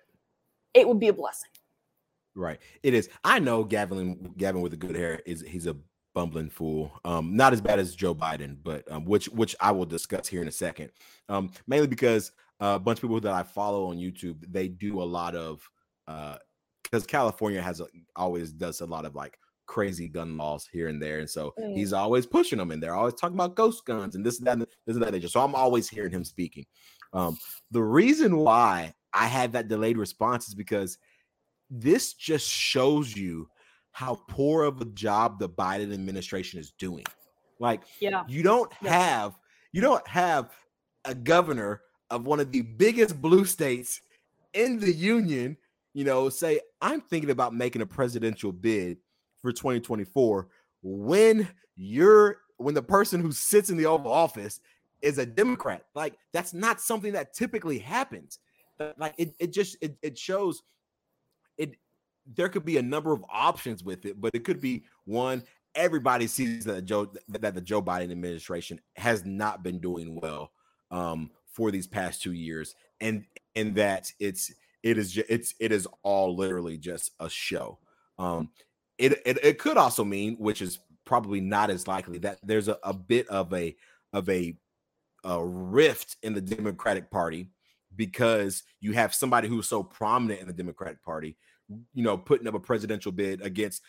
It 0.74 0.88
would 0.88 1.00
be 1.00 1.08
a 1.08 1.12
blessing. 1.12 1.50
Right. 2.34 2.60
It 2.82 2.94
is. 2.94 3.08
I 3.24 3.38
know 3.38 3.64
Gavin 3.64 4.32
Gavin 4.36 4.62
with 4.62 4.72
the 4.72 4.78
good 4.78 4.96
hair 4.96 5.20
is 5.26 5.42
he's 5.46 5.66
a 5.66 5.76
bumbling 6.14 6.50
fool. 6.50 6.92
Um, 7.04 7.36
not 7.36 7.52
as 7.52 7.60
bad 7.60 7.78
as 7.78 7.94
Joe 7.94 8.14
Biden, 8.14 8.56
but 8.62 8.90
um, 8.90 9.04
which 9.04 9.26
which 9.26 9.54
I 9.60 9.70
will 9.70 9.86
discuss 9.86 10.28
here 10.28 10.42
in 10.42 10.48
a 10.48 10.52
second. 10.52 10.90
Um, 11.28 11.50
mainly 11.66 11.86
because 11.86 12.32
uh, 12.60 12.74
a 12.76 12.78
bunch 12.78 12.98
of 12.98 13.02
people 13.02 13.20
that 13.20 13.32
I 13.32 13.42
follow 13.42 13.86
on 13.86 13.96
YouTube, 13.96 14.44
they 14.50 14.68
do 14.68 15.02
a 15.02 15.04
lot 15.04 15.34
of 15.34 15.68
uh, 16.08 16.36
because 16.82 17.06
California 17.06 17.60
has 17.60 17.80
a, 17.80 17.86
always 18.16 18.52
does 18.52 18.80
a 18.80 18.86
lot 18.86 19.04
of 19.04 19.14
like 19.14 19.38
crazy 19.66 20.08
gun 20.08 20.36
laws 20.36 20.68
here 20.70 20.88
and 20.88 21.00
there, 21.00 21.18
and 21.18 21.28
so 21.28 21.52
mm. 21.58 21.74
he's 21.74 21.92
always 21.92 22.26
pushing 22.26 22.58
them, 22.58 22.70
and 22.70 22.82
they're 22.82 22.94
always 22.94 23.14
talking 23.14 23.36
about 23.36 23.56
ghost 23.56 23.84
guns 23.84 24.14
and 24.14 24.24
this 24.24 24.38
and 24.38 24.46
that, 24.46 24.52
and 24.52 24.66
this 24.86 24.96
and 24.96 25.02
that 25.02 25.12
nature. 25.12 25.28
So 25.28 25.40
I'm 25.40 25.54
always 25.54 25.88
hearing 25.88 26.12
him 26.12 26.24
speaking. 26.24 26.64
Um, 27.12 27.36
the 27.70 27.82
reason 27.82 28.38
why 28.38 28.94
I 29.14 29.26
had 29.26 29.52
that 29.52 29.68
delayed 29.68 29.98
response 29.98 30.48
is 30.48 30.54
because 30.54 30.98
this 31.70 32.14
just 32.14 32.48
shows 32.48 33.16
you 33.16 33.48
how 33.92 34.20
poor 34.28 34.64
of 34.64 34.80
a 34.80 34.86
job 34.86 35.38
the 35.38 35.48
Biden 35.48 35.92
administration 35.92 36.58
is 36.58 36.72
doing. 36.78 37.04
Like, 37.58 37.82
yeah, 38.00 38.24
you 38.26 38.42
don't 38.42 38.72
yeah. 38.82 38.98
have 38.98 39.38
you 39.72 39.80
don't 39.80 40.06
have 40.08 40.50
a 41.04 41.14
governor 41.14 41.82
of 42.10 42.26
one 42.26 42.40
of 42.40 42.52
the 42.52 42.62
biggest 42.62 43.20
blue 43.20 43.44
states 43.44 44.00
in 44.54 44.78
the 44.78 44.92
union, 44.92 45.56
you 45.94 46.04
know, 46.04 46.28
say, 46.28 46.60
I'm 46.80 47.00
thinking 47.00 47.30
about 47.30 47.54
making 47.54 47.82
a 47.82 47.86
presidential 47.86 48.52
bid 48.52 48.98
for 49.40 49.52
2024 49.52 50.48
when 50.82 51.48
you're 51.76 52.38
when 52.58 52.74
the 52.74 52.82
person 52.82 53.20
who 53.20 53.32
sits 53.32 53.70
in 53.70 53.76
the 53.76 53.86
Oval 53.86 54.12
Office 54.12 54.60
is 55.00 55.18
a 55.18 55.26
Democrat. 55.26 55.84
Like, 55.94 56.16
that's 56.32 56.54
not 56.54 56.80
something 56.80 57.12
that 57.12 57.34
typically 57.34 57.78
happens. 57.78 58.38
Like 58.98 59.14
it, 59.18 59.34
it 59.38 59.52
just 59.52 59.76
it, 59.80 59.96
it 60.02 60.18
shows 60.18 60.62
it 61.58 61.76
there 62.26 62.48
could 62.48 62.64
be 62.64 62.78
a 62.78 62.82
number 62.82 63.12
of 63.12 63.24
options 63.30 63.82
with 63.82 64.04
it, 64.06 64.20
but 64.20 64.34
it 64.34 64.44
could 64.44 64.60
be 64.60 64.84
one. 65.04 65.42
Everybody 65.74 66.26
sees 66.26 66.64
that 66.64 66.84
Joe 66.84 67.12
that 67.28 67.54
the 67.54 67.60
Joe 67.60 67.82
Biden 67.82 68.10
administration 68.10 68.80
has 68.96 69.24
not 69.24 69.62
been 69.62 69.78
doing 69.78 70.18
well 70.20 70.52
um, 70.90 71.30
for 71.46 71.70
these 71.70 71.86
past 71.86 72.22
two 72.22 72.32
years, 72.32 72.74
and 73.00 73.24
and 73.56 73.74
that 73.76 74.12
it's 74.20 74.52
it 74.82 74.98
is 74.98 75.12
just, 75.12 75.30
it's 75.30 75.54
it 75.60 75.72
is 75.72 75.88
all 76.02 76.36
literally 76.36 76.76
just 76.76 77.12
a 77.20 77.28
show. 77.28 77.78
Um, 78.18 78.50
it, 78.98 79.22
it 79.24 79.38
it 79.42 79.58
could 79.58 79.78
also 79.78 80.04
mean, 80.04 80.36
which 80.36 80.60
is 80.60 80.78
probably 81.04 81.40
not 81.40 81.70
as 81.70 81.88
likely, 81.88 82.18
that 82.18 82.38
there's 82.42 82.68
a, 82.68 82.78
a 82.82 82.92
bit 82.92 83.26
of 83.28 83.52
a 83.54 83.74
of 84.12 84.28
a 84.28 84.54
a 85.24 85.44
rift 85.44 86.16
in 86.22 86.34
the 86.34 86.40
Democratic 86.40 87.10
Party 87.10 87.48
because 87.96 88.62
you 88.80 88.92
have 88.92 89.14
somebody 89.14 89.48
who's 89.48 89.68
so 89.68 89.82
prominent 89.82 90.40
in 90.40 90.46
the 90.46 90.52
Democratic 90.52 91.02
Party 91.02 91.36
you 91.94 92.02
know, 92.02 92.16
putting 92.16 92.46
up 92.46 92.54
a 92.54 92.60
presidential 92.60 93.12
bid 93.12 93.40
against 93.42 93.82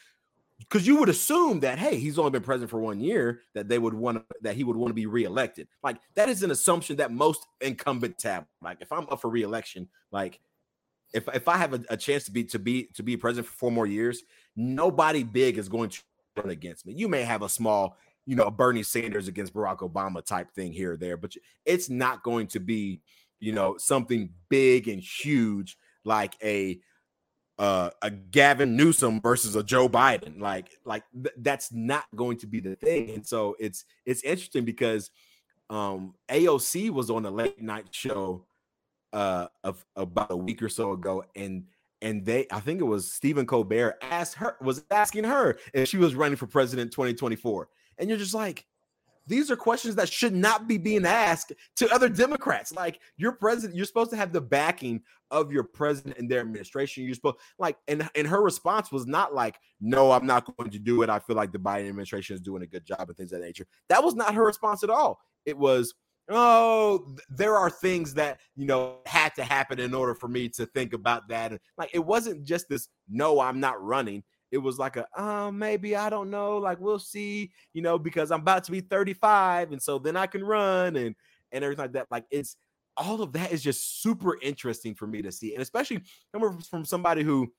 because 0.59 0.87
you 0.87 0.97
would 0.97 1.09
assume 1.09 1.59
that 1.61 1.79
hey, 1.79 1.97
he's 1.97 2.17
only 2.17 2.31
been 2.31 2.43
president 2.43 2.69
for 2.69 2.79
one 2.79 2.99
year, 2.99 3.41
that 3.53 3.67
they 3.67 3.79
would 3.79 3.93
want 3.93 4.23
that 4.41 4.55
he 4.55 4.63
would 4.63 4.77
want 4.77 4.89
to 4.89 4.95
be 4.95 5.05
reelected. 5.05 5.67
Like 5.83 5.97
that 6.15 6.29
is 6.29 6.43
an 6.43 6.51
assumption 6.51 6.97
that 6.97 7.11
most 7.11 7.45
incumbents 7.61 8.23
have. 8.23 8.45
Like 8.61 8.77
if 8.81 8.91
I'm 8.91 9.07
up 9.09 9.21
for 9.21 9.29
reelection, 9.29 9.89
like 10.11 10.39
if 11.13 11.27
if 11.33 11.47
I 11.47 11.57
have 11.57 11.73
a, 11.73 11.83
a 11.89 11.97
chance 11.97 12.25
to 12.25 12.31
be 12.31 12.43
to 12.45 12.59
be 12.59 12.85
to 12.93 13.03
be 13.03 13.17
president 13.17 13.47
for 13.47 13.57
four 13.57 13.71
more 13.71 13.87
years, 13.87 14.23
nobody 14.55 15.23
big 15.23 15.57
is 15.57 15.69
going 15.69 15.89
to 15.89 16.01
run 16.37 16.49
against 16.49 16.85
me. 16.85 16.93
You 16.93 17.07
may 17.07 17.23
have 17.23 17.41
a 17.41 17.49
small, 17.49 17.97
you 18.25 18.35
know, 18.35 18.49
Bernie 18.49 18.83
Sanders 18.83 19.27
against 19.27 19.53
Barack 19.53 19.79
Obama 19.79 20.23
type 20.23 20.51
thing 20.53 20.71
here 20.71 20.93
or 20.93 20.97
there, 20.97 21.17
but 21.17 21.33
it's 21.65 21.89
not 21.89 22.23
going 22.23 22.47
to 22.47 22.59
be, 22.59 23.01
you 23.43 23.51
know, 23.51 23.75
something 23.77 24.29
big 24.49 24.87
and 24.87 25.01
huge 25.01 25.77
like 26.05 26.35
a 26.41 26.79
uh, 27.59 27.89
a 28.01 28.09
Gavin 28.09 28.75
Newsom 28.75 29.21
versus 29.21 29.55
a 29.55 29.63
Joe 29.63 29.87
Biden. 29.87 30.39
Like, 30.39 30.77
like 30.85 31.03
th- 31.13 31.35
that's 31.37 31.71
not 31.71 32.05
going 32.15 32.37
to 32.37 32.47
be 32.47 32.59
the 32.59 32.75
thing. 32.75 33.11
And 33.11 33.27
so 33.27 33.55
it's 33.59 33.85
it's 34.05 34.23
interesting 34.23 34.65
because 34.65 35.11
um 35.69 36.13
AOC 36.29 36.89
was 36.89 37.09
on 37.09 37.25
a 37.25 37.31
late 37.31 37.61
night 37.61 37.87
show 37.91 38.45
uh 39.13 39.47
of 39.63 39.85
about 39.95 40.31
a 40.31 40.37
week 40.37 40.61
or 40.61 40.69
so 40.69 40.93
ago, 40.93 41.23
and 41.35 41.65
and 42.01 42.25
they 42.25 42.47
I 42.51 42.59
think 42.59 42.79
it 42.79 42.85
was 42.85 43.11
Stephen 43.11 43.45
Colbert 43.45 43.97
asked 44.01 44.35
her 44.35 44.55
was 44.61 44.83
asking 44.89 45.25
her 45.25 45.57
if 45.73 45.89
she 45.89 45.97
was 45.97 46.15
running 46.15 46.37
for 46.37 46.47
president 46.47 46.91
2024. 46.91 47.67
And 47.97 48.09
you're 48.09 48.17
just 48.17 48.33
like, 48.33 48.65
these 49.25 49.49
are 49.49 49.55
questions 49.55 49.95
that 49.95 50.09
should 50.09 50.35
not 50.35 50.67
be 50.67 50.77
being 50.77 51.05
asked 51.05 51.53
to 51.77 51.89
other 51.93 52.09
Democrats. 52.09 52.71
Like 52.73 52.99
your 53.17 53.33
president, 53.33 53.75
you're 53.75 53.85
supposed 53.85 54.11
to 54.11 54.17
have 54.17 54.33
the 54.33 54.41
backing 54.41 55.01
of 55.31 55.51
your 55.51 55.63
president 55.63 56.17
and 56.17 56.29
their 56.29 56.41
administration. 56.41 57.03
You're 57.03 57.15
supposed 57.15 57.37
like, 57.57 57.77
and 57.87 58.09
and 58.15 58.27
her 58.27 58.41
response 58.41 58.91
was 58.91 59.05
not 59.05 59.33
like, 59.33 59.57
"No, 59.79 60.11
I'm 60.11 60.25
not 60.25 60.45
going 60.57 60.69
to 60.71 60.79
do 60.79 61.01
it. 61.01 61.09
I 61.09 61.19
feel 61.19 61.35
like 61.35 61.51
the 61.51 61.59
Biden 61.59 61.89
administration 61.89 62.35
is 62.35 62.41
doing 62.41 62.63
a 62.63 62.67
good 62.67 62.85
job 62.85 63.07
and 63.07 63.15
things 63.15 63.31
of 63.31 63.39
that 63.39 63.45
nature." 63.45 63.65
That 63.89 64.03
was 64.03 64.15
not 64.15 64.35
her 64.35 64.45
response 64.45 64.83
at 64.83 64.89
all. 64.89 65.19
It 65.45 65.57
was, 65.57 65.93
"Oh, 66.29 67.15
there 67.29 67.55
are 67.55 67.69
things 67.69 68.13
that 68.15 68.39
you 68.55 68.65
know 68.65 68.97
had 69.05 69.33
to 69.35 69.43
happen 69.43 69.79
in 69.79 69.93
order 69.93 70.15
for 70.15 70.27
me 70.27 70.49
to 70.49 70.65
think 70.65 70.93
about 70.93 71.27
that." 71.29 71.51
And 71.51 71.59
like, 71.77 71.91
it 71.93 72.05
wasn't 72.05 72.43
just 72.43 72.67
this, 72.69 72.89
"No, 73.09 73.39
I'm 73.39 73.59
not 73.59 73.81
running." 73.83 74.23
It 74.53 74.59
was 74.59 74.77
like 74.77 74.97
a 74.97 75.07
uh, 75.19 75.49
maybe 75.49 75.95
I 75.95 76.11
don't 76.11 76.29
know, 76.29 76.57
like 76.59 76.79
we'll 76.79 76.99
see, 76.99 77.51
you 77.73 77.81
know, 77.81 77.97
because 77.97 78.31
I'm 78.31 78.41
about 78.41 78.63
to 78.65 78.71
be 78.71 78.81
35, 78.81 79.71
and 79.71 79.81
so 79.81 79.97
then 79.97 80.15
I 80.15 80.27
can 80.27 80.43
run 80.43 80.95
and 80.95 81.15
and 81.51 81.63
everything 81.63 81.83
like 81.83 81.93
that. 81.93 82.07
Like 82.11 82.25
it's 82.29 82.55
all 82.95 83.23
of 83.23 83.33
that 83.33 83.51
is 83.51 83.63
just 83.63 84.03
super 84.03 84.39
interesting 84.41 84.93
for 84.93 85.07
me 85.07 85.23
to 85.23 85.31
see, 85.31 85.53
and 85.53 85.63
especially 85.63 86.01
coming 86.31 86.59
from 86.59 86.85
somebody 86.85 87.23
who 87.23 87.51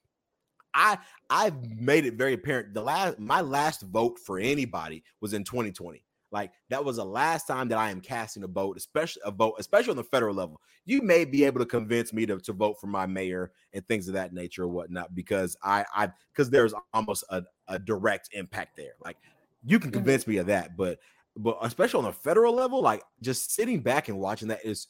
I 0.72 0.98
I've 1.28 1.60
made 1.80 2.06
it 2.06 2.14
very 2.14 2.34
apparent. 2.34 2.74
The 2.74 2.82
last 2.82 3.18
my 3.18 3.40
last 3.40 3.82
vote 3.82 4.20
for 4.24 4.38
anybody 4.38 5.02
was 5.20 5.34
in 5.34 5.42
2020. 5.42 6.04
Like 6.34 6.50
that 6.68 6.84
was 6.84 6.96
the 6.96 7.04
last 7.04 7.46
time 7.46 7.68
that 7.68 7.78
I 7.78 7.90
am 7.90 8.00
casting 8.00 8.42
a 8.42 8.48
vote, 8.48 8.76
especially 8.76 9.22
a 9.24 9.30
vote, 9.30 9.54
especially 9.60 9.92
on 9.92 9.96
the 9.96 10.02
federal 10.02 10.34
level. 10.34 10.60
You 10.84 11.00
may 11.00 11.24
be 11.24 11.44
able 11.44 11.60
to 11.60 11.64
convince 11.64 12.12
me 12.12 12.26
to, 12.26 12.40
to 12.40 12.52
vote 12.52 12.80
for 12.80 12.88
my 12.88 13.06
mayor 13.06 13.52
and 13.72 13.86
things 13.86 14.08
of 14.08 14.14
that 14.14 14.32
nature 14.32 14.64
or 14.64 14.68
whatnot, 14.68 15.14
because 15.14 15.56
I 15.62 15.84
I 15.94 16.10
because 16.32 16.50
there's 16.50 16.74
almost 16.92 17.22
a, 17.30 17.44
a 17.68 17.78
direct 17.78 18.30
impact 18.32 18.76
there. 18.76 18.94
Like 19.04 19.16
you 19.64 19.78
can 19.78 19.92
convince 19.92 20.26
me 20.26 20.38
of 20.38 20.46
that, 20.46 20.76
but 20.76 20.98
but 21.36 21.56
especially 21.62 21.98
on 21.98 22.04
the 22.06 22.12
federal 22.12 22.52
level, 22.52 22.82
like 22.82 23.04
just 23.22 23.54
sitting 23.54 23.78
back 23.80 24.08
and 24.08 24.18
watching 24.18 24.48
that 24.48 24.64
is 24.64 24.88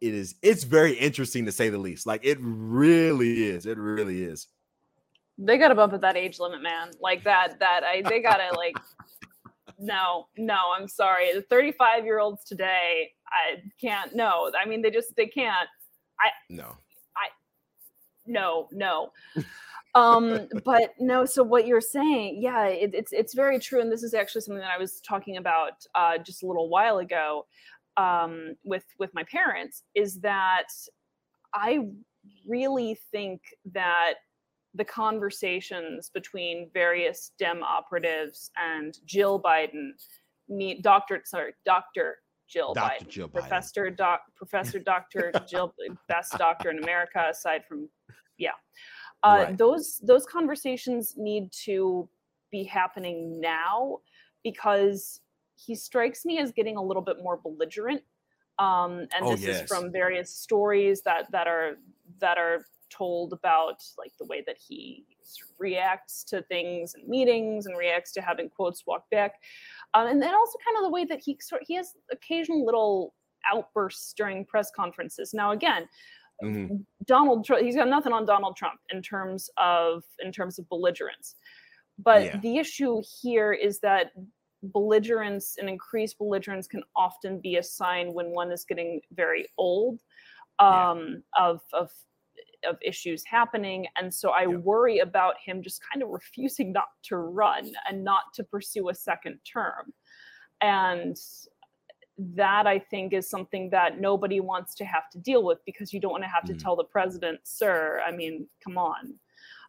it 0.00 0.14
is 0.14 0.36
it's 0.42 0.62
very 0.62 0.92
interesting 0.92 1.44
to 1.46 1.52
say 1.52 1.70
the 1.70 1.78
least. 1.78 2.06
Like 2.06 2.24
it 2.24 2.38
really 2.40 3.46
is. 3.46 3.66
It 3.66 3.78
really 3.78 4.22
is. 4.22 4.46
They 5.38 5.58
gotta 5.58 5.74
bump 5.74 5.92
up 5.92 6.02
that 6.02 6.16
age 6.16 6.38
limit, 6.38 6.62
man. 6.62 6.92
Like 7.00 7.24
that, 7.24 7.58
that 7.58 7.82
I 7.82 8.08
they 8.08 8.20
gotta 8.20 8.56
like 8.56 8.76
no, 9.78 10.26
no, 10.36 10.58
I'm 10.76 10.88
sorry. 10.88 11.32
The 11.32 11.42
35 11.42 12.04
year 12.04 12.18
olds 12.20 12.44
today, 12.44 13.10
I 13.28 13.62
can't. 13.80 14.14
No, 14.14 14.50
I 14.58 14.68
mean 14.68 14.82
they 14.82 14.90
just 14.90 15.16
they 15.16 15.26
can't. 15.26 15.68
I 16.20 16.28
no. 16.48 16.76
I 17.16 17.28
no 18.26 18.68
no. 18.72 19.12
um 19.94 20.48
but 20.64 20.92
no 20.98 21.24
so 21.24 21.42
what 21.42 21.66
you're 21.66 21.80
saying 21.80 22.38
yeah 22.42 22.66
it, 22.66 22.90
it's 22.94 23.12
it's 23.12 23.32
very 23.32 23.58
true 23.60 23.80
and 23.80 23.92
this 23.92 24.02
is 24.02 24.12
actually 24.12 24.40
something 24.40 24.60
that 24.60 24.72
i 24.72 24.78
was 24.78 25.00
talking 25.00 25.36
about 25.36 25.86
uh, 25.94 26.18
just 26.18 26.42
a 26.42 26.46
little 26.46 26.68
while 26.68 26.98
ago 26.98 27.46
um, 27.96 28.56
with 28.64 28.84
with 28.98 29.14
my 29.14 29.22
parents 29.24 29.84
is 29.94 30.18
that 30.20 30.66
i 31.54 31.78
really 32.46 32.98
think 33.12 33.40
that 33.72 34.14
the 34.74 34.84
conversations 34.84 36.10
between 36.12 36.68
various 36.72 37.32
Dem 37.38 37.62
operatives 37.62 38.50
and 38.56 38.98
Jill 39.06 39.40
Biden, 39.40 39.90
me, 40.48 40.80
Doctor, 40.82 41.22
sorry, 41.24 41.52
Doctor 41.64 42.18
Jill 42.48 42.74
Dr. 42.74 43.04
Biden, 43.04 43.08
Jill 43.08 43.28
Professor 43.28 43.90
Biden. 43.90 43.96
Doc, 43.96 44.20
Professor 44.36 44.78
Doctor 44.78 45.32
Jill, 45.48 45.74
best 46.08 46.36
doctor 46.38 46.70
in 46.70 46.82
America 46.82 47.26
aside 47.30 47.62
from, 47.68 47.88
yeah, 48.38 48.50
uh, 49.22 49.44
right. 49.46 49.58
those 49.58 50.00
those 50.02 50.26
conversations 50.26 51.14
need 51.16 51.50
to 51.64 52.08
be 52.50 52.64
happening 52.64 53.40
now 53.40 53.98
because 54.42 55.20
he 55.56 55.74
strikes 55.74 56.24
me 56.24 56.38
as 56.38 56.52
getting 56.52 56.76
a 56.76 56.82
little 56.82 57.02
bit 57.02 57.16
more 57.22 57.38
belligerent 57.42 58.02
um, 58.58 59.00
and 59.14 59.22
oh, 59.22 59.30
this 59.32 59.42
yes. 59.42 59.62
is 59.62 59.68
from 59.68 59.90
various 59.90 60.30
stories 60.30 61.02
that 61.02 61.30
that 61.32 61.46
are 61.46 61.72
that 62.20 62.38
are 62.38 62.64
told 62.96 63.32
about 63.32 63.82
like 63.98 64.12
the 64.18 64.26
way 64.26 64.42
that 64.46 64.56
he 64.56 65.04
reacts 65.58 66.24
to 66.24 66.42
things 66.42 66.94
and 66.94 67.06
meetings 67.08 67.66
and 67.66 67.76
reacts 67.76 68.12
to 68.12 68.20
having 68.20 68.48
quotes 68.48 68.84
walked 68.86 69.10
back, 69.10 69.32
um, 69.94 70.06
and 70.06 70.20
then 70.20 70.34
also 70.34 70.58
kind 70.64 70.78
of 70.78 70.84
the 70.84 70.94
way 70.94 71.04
that 71.04 71.20
he 71.24 71.38
sort 71.40 71.62
he 71.66 71.74
has 71.74 71.92
occasional 72.12 72.64
little 72.64 73.14
outbursts 73.52 74.14
during 74.16 74.44
press 74.44 74.70
conferences. 74.74 75.32
Now 75.34 75.52
again. 75.52 75.88
Mm-hmm. 76.42 76.78
Donald 77.04 77.44
Trump, 77.44 77.62
he's 77.62 77.76
got 77.76 77.86
nothing 77.86 78.12
on 78.12 78.26
Donald 78.26 78.56
Trump 78.56 78.80
in 78.90 79.00
terms 79.00 79.48
of 79.56 80.02
in 80.18 80.32
terms 80.32 80.58
of 80.58 80.68
belligerence. 80.68 81.36
But 81.96 82.24
yeah. 82.24 82.40
the 82.40 82.58
issue 82.58 83.02
here 83.22 83.52
is 83.52 83.78
that 83.80 84.10
belligerence 84.72 85.56
and 85.58 85.68
increased 85.68 86.18
belligerence 86.18 86.66
can 86.66 86.82
often 86.96 87.40
be 87.40 87.56
a 87.56 87.62
sign 87.62 88.12
when 88.12 88.30
one 88.30 88.50
is 88.50 88.64
getting 88.64 89.00
very 89.12 89.46
old 89.58 89.98
um, 90.58 91.22
yeah. 91.38 91.46
of, 91.46 91.60
of 91.72 91.90
of 92.68 92.76
issues 92.82 93.22
happening 93.26 93.86
and 93.96 94.12
so 94.12 94.30
i 94.30 94.42
yeah. 94.42 94.56
worry 94.56 94.98
about 94.98 95.34
him 95.44 95.62
just 95.62 95.80
kind 95.92 96.02
of 96.02 96.08
refusing 96.08 96.72
not 96.72 96.88
to 97.02 97.16
run 97.16 97.70
and 97.88 98.02
not 98.02 98.22
to 98.34 98.44
pursue 98.44 98.88
a 98.88 98.94
second 98.94 99.38
term 99.50 99.92
and 100.60 101.16
that 102.18 102.66
i 102.66 102.78
think 102.78 103.12
is 103.12 103.28
something 103.28 103.68
that 103.70 104.00
nobody 104.00 104.40
wants 104.40 104.74
to 104.74 104.84
have 104.84 105.08
to 105.10 105.18
deal 105.18 105.44
with 105.44 105.58
because 105.66 105.92
you 105.92 106.00
don't 106.00 106.12
want 106.12 106.22
to 106.22 106.28
have 106.28 106.44
mm-hmm. 106.44 106.56
to 106.56 106.62
tell 106.62 106.76
the 106.76 106.84
president 106.84 107.38
sir 107.44 108.00
i 108.06 108.10
mean 108.10 108.46
come 108.62 108.78
on 108.78 109.14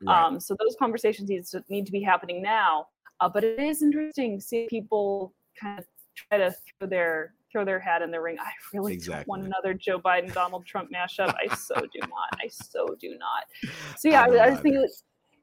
right. 0.06 0.26
um, 0.26 0.40
so 0.40 0.56
those 0.60 0.76
conversations 0.78 1.30
need 1.30 1.46
to, 1.46 1.64
need 1.70 1.86
to 1.86 1.92
be 1.92 2.02
happening 2.02 2.42
now 2.42 2.88
uh, 3.20 3.30
but 3.30 3.44
it 3.44 3.60
is 3.60 3.82
interesting 3.82 4.40
seeing 4.40 4.68
people 4.68 5.34
kind 5.60 5.80
of 5.80 5.86
try 6.16 6.38
to 6.38 6.54
throw 6.80 6.88
their 6.88 7.34
throw 7.56 7.64
their 7.64 7.80
hat 7.80 8.02
in 8.02 8.12
the 8.12 8.20
ring. 8.20 8.36
I 8.38 8.52
really 8.74 8.94
exactly. 8.94 9.20
don't 9.20 9.28
want 9.30 9.46
another 9.46 9.74
Joe 9.74 9.98
Biden 9.98 10.34
Donald 10.34 10.66
Trump 10.66 10.92
mashup. 10.92 11.34
I 11.40 11.56
so 11.56 11.76
do 11.76 12.00
not. 12.02 12.30
I 12.44 12.50
so 12.50 12.98
do 13.00 13.18
not. 13.18 13.46
So 13.98 14.10
yeah, 14.10 14.24
I, 14.24 14.26
I, 14.26 14.48
I 14.48 14.50
was 14.50 14.60
thinking, 14.60 14.86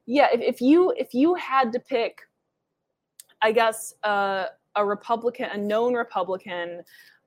yeah, 0.05 0.27
if, 0.31 0.41
if 0.41 0.61
you 0.61 0.93
if 0.95 1.15
you 1.15 1.33
had 1.33 1.71
to 1.73 1.79
pick, 1.79 2.21
I 3.41 3.51
guess 3.51 3.95
uh, 4.03 4.45
a 4.75 4.85
Republican, 4.85 5.49
a 5.51 5.57
known 5.57 5.95
Republican, 5.95 6.83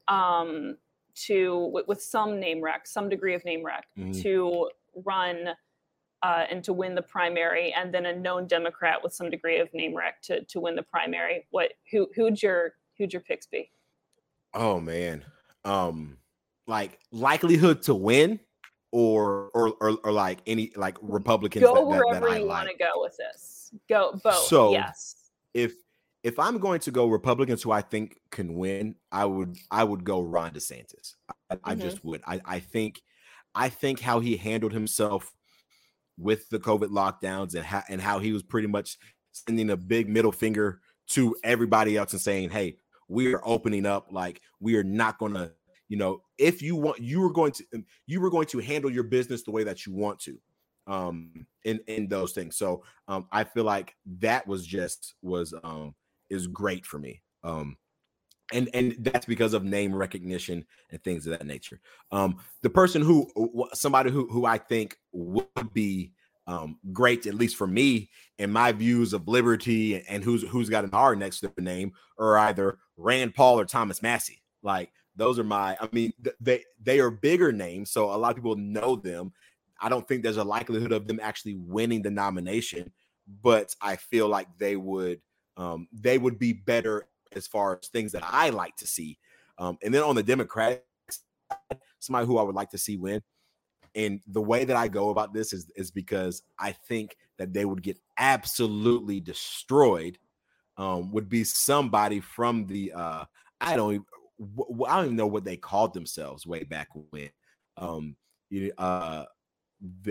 um, 0.06 0.76
to 1.26 1.70
with, 1.72 1.88
with, 1.88 2.00
some 2.00 2.38
name 2.38 2.62
rec, 2.62 2.86
some 2.86 3.08
degree 3.08 3.34
of 3.34 3.44
name 3.44 3.64
rec, 3.64 3.86
mm-hmm. 3.98 4.12
to 4.22 4.70
run 5.04 5.48
uh, 6.22 6.44
and 6.48 6.62
to 6.62 6.72
win 6.72 6.94
the 6.94 7.02
primary, 7.02 7.72
and 7.72 7.92
then 7.92 8.06
a 8.06 8.14
known 8.14 8.46
Democrat 8.46 9.02
with 9.02 9.12
some 9.12 9.30
degree 9.30 9.58
of 9.58 9.72
name 9.74 9.96
rec 9.96 10.22
to 10.22 10.44
to 10.44 10.60
win 10.60 10.76
the 10.76 10.84
primary. 10.84 11.44
What 11.50 11.72
who 11.90 12.06
who'd 12.14 12.40
your 12.40 12.74
who'd 12.96 13.12
your 13.12 13.22
picks 13.22 13.46
be? 13.46 13.70
Oh 14.56 14.80
man, 14.80 15.22
um, 15.64 16.16
like 16.66 16.98
likelihood 17.12 17.82
to 17.82 17.94
win, 17.94 18.40
or 18.90 19.50
or 19.52 19.74
or, 19.80 19.98
or 20.02 20.12
like 20.12 20.38
any 20.46 20.72
like 20.74 20.96
Republicans. 21.02 21.62
Go 21.62 21.74
that, 21.74 21.86
wherever 21.86 22.26
that, 22.26 22.32
that 22.32 22.40
you 22.40 22.46
want 22.46 22.68
to 22.70 22.76
go 22.76 22.90
with 22.96 23.16
this. 23.18 23.70
Go 23.88 24.18
both. 24.24 24.46
So 24.46 24.72
yes, 24.72 25.30
if 25.52 25.74
if 26.22 26.38
I'm 26.38 26.58
going 26.58 26.80
to 26.80 26.90
go 26.90 27.06
Republicans 27.06 27.62
who 27.62 27.70
I 27.70 27.82
think 27.82 28.18
can 28.30 28.54
win, 28.54 28.94
I 29.12 29.26
would 29.26 29.56
I 29.70 29.84
would 29.84 30.04
go 30.04 30.22
Ron 30.22 30.52
DeSantis. 30.52 31.14
I, 31.28 31.54
mm-hmm. 31.54 31.70
I 31.70 31.74
just 31.74 32.02
would. 32.04 32.22
I, 32.26 32.40
I 32.44 32.58
think 32.58 33.02
I 33.54 33.68
think 33.68 34.00
how 34.00 34.20
he 34.20 34.36
handled 34.36 34.72
himself 34.72 35.32
with 36.18 36.48
the 36.48 36.58
COVID 36.58 36.88
lockdowns 36.88 37.54
and 37.54 37.64
how 37.64 37.82
and 37.90 38.00
how 38.00 38.20
he 38.20 38.32
was 38.32 38.42
pretty 38.42 38.68
much 38.68 38.96
sending 39.32 39.68
a 39.68 39.76
big 39.76 40.08
middle 40.08 40.32
finger 40.32 40.80
to 41.08 41.36
everybody 41.44 41.96
else 41.96 42.12
and 42.12 42.22
saying, 42.22 42.50
"Hey, 42.50 42.78
we 43.08 43.34
are 43.34 43.40
opening 43.44 43.86
up. 43.86 44.08
Like 44.10 44.40
we 44.60 44.76
are 44.76 44.84
not 44.84 45.18
going 45.18 45.34
to, 45.34 45.52
you 45.88 45.96
know, 45.96 46.22
if 46.38 46.62
you 46.62 46.76
want, 46.76 47.00
you 47.00 47.22
are 47.24 47.32
going 47.32 47.52
to, 47.52 47.64
um, 47.74 47.84
you 48.06 48.20
were 48.20 48.30
going 48.30 48.46
to 48.48 48.58
handle 48.58 48.90
your 48.90 49.04
business 49.04 49.42
the 49.42 49.50
way 49.50 49.64
that 49.64 49.86
you 49.86 49.92
want 49.92 50.18
to, 50.20 50.38
um, 50.86 51.46
in 51.64 51.80
in 51.86 52.08
those 52.08 52.32
things. 52.32 52.56
So, 52.56 52.82
um, 53.08 53.26
I 53.32 53.44
feel 53.44 53.64
like 53.64 53.94
that 54.18 54.46
was 54.46 54.66
just 54.66 55.14
was 55.22 55.54
um 55.64 55.94
is 56.30 56.46
great 56.46 56.86
for 56.86 56.98
me. 56.98 57.22
Um, 57.44 57.76
and 58.52 58.68
and 58.74 58.96
that's 59.00 59.26
because 59.26 59.54
of 59.54 59.64
name 59.64 59.94
recognition 59.94 60.64
and 60.90 61.02
things 61.02 61.26
of 61.26 61.38
that 61.38 61.46
nature. 61.46 61.80
Um, 62.12 62.36
the 62.62 62.70
person 62.70 63.02
who 63.02 63.28
somebody 63.74 64.10
who 64.10 64.28
who 64.28 64.46
I 64.46 64.58
think 64.58 64.98
would 65.12 65.72
be 65.72 66.12
um, 66.46 66.78
great, 66.92 67.26
at 67.26 67.34
least 67.34 67.56
for 67.56 67.66
me, 67.66 68.10
and 68.38 68.52
my 68.52 68.72
views 68.72 69.12
of 69.12 69.26
liberty 69.28 70.02
and, 70.08 70.22
who's 70.22 70.42
who's 70.48 70.68
got 70.68 70.84
an 70.84 70.90
R 70.92 71.16
next 71.16 71.40
to 71.40 71.52
the 71.54 71.62
name, 71.62 71.92
are 72.18 72.38
either 72.38 72.78
Rand 72.96 73.34
Paul 73.34 73.58
or 73.58 73.64
Thomas 73.64 74.02
Massie. 74.02 74.42
Like 74.62 74.90
those 75.16 75.38
are 75.38 75.44
my. 75.44 75.76
I 75.80 75.88
mean, 75.92 76.12
th- 76.22 76.36
they 76.40 76.64
they 76.80 77.00
are 77.00 77.10
bigger 77.10 77.52
names, 77.52 77.90
so 77.90 78.14
a 78.14 78.16
lot 78.16 78.30
of 78.30 78.36
people 78.36 78.56
know 78.56 78.96
them. 78.96 79.32
I 79.80 79.88
don't 79.88 80.06
think 80.06 80.22
there's 80.22 80.36
a 80.36 80.44
likelihood 80.44 80.92
of 80.92 81.06
them 81.06 81.20
actually 81.22 81.56
winning 81.56 82.02
the 82.02 82.10
nomination, 82.10 82.92
but 83.42 83.74
I 83.82 83.96
feel 83.96 84.28
like 84.28 84.46
they 84.58 84.76
would 84.76 85.20
um, 85.56 85.88
they 85.92 86.18
would 86.18 86.38
be 86.38 86.52
better 86.52 87.08
as 87.32 87.46
far 87.46 87.78
as 87.82 87.88
things 87.88 88.12
that 88.12 88.22
I 88.24 88.50
like 88.50 88.76
to 88.76 88.86
see. 88.86 89.18
Um, 89.58 89.78
and 89.82 89.92
then 89.92 90.02
on 90.02 90.14
the 90.14 90.22
Democratic 90.22 90.84
side, 91.10 91.78
somebody 91.98 92.26
who 92.26 92.38
I 92.38 92.42
would 92.42 92.54
like 92.54 92.70
to 92.70 92.78
see 92.78 92.96
win 92.96 93.22
and 93.96 94.20
the 94.26 94.42
way 94.42 94.64
that 94.64 94.76
I 94.76 94.88
go 94.88 95.08
about 95.08 95.32
this 95.32 95.52
is 95.52 95.70
is 95.74 95.90
because 95.90 96.42
I 96.58 96.72
think 96.72 97.16
that 97.38 97.52
they 97.52 97.64
would 97.64 97.82
get 97.82 97.98
absolutely 98.18 99.20
destroyed. 99.20 100.18
Um, 100.78 101.10
would 101.12 101.30
be 101.30 101.42
somebody 101.42 102.20
from 102.20 102.66
the 102.66 102.92
uh, 102.92 103.24
I 103.62 103.76
don't 103.76 103.94
even, 103.94 104.06
I 104.86 104.96
don't 104.96 105.04
even 105.06 105.16
know 105.16 105.26
what 105.26 105.44
they 105.44 105.56
called 105.56 105.94
themselves 105.94 106.46
way 106.46 106.64
back 106.64 106.88
when. 107.10 107.30
Um, 107.78 108.16
you 108.50 108.72
uh, 108.76 109.24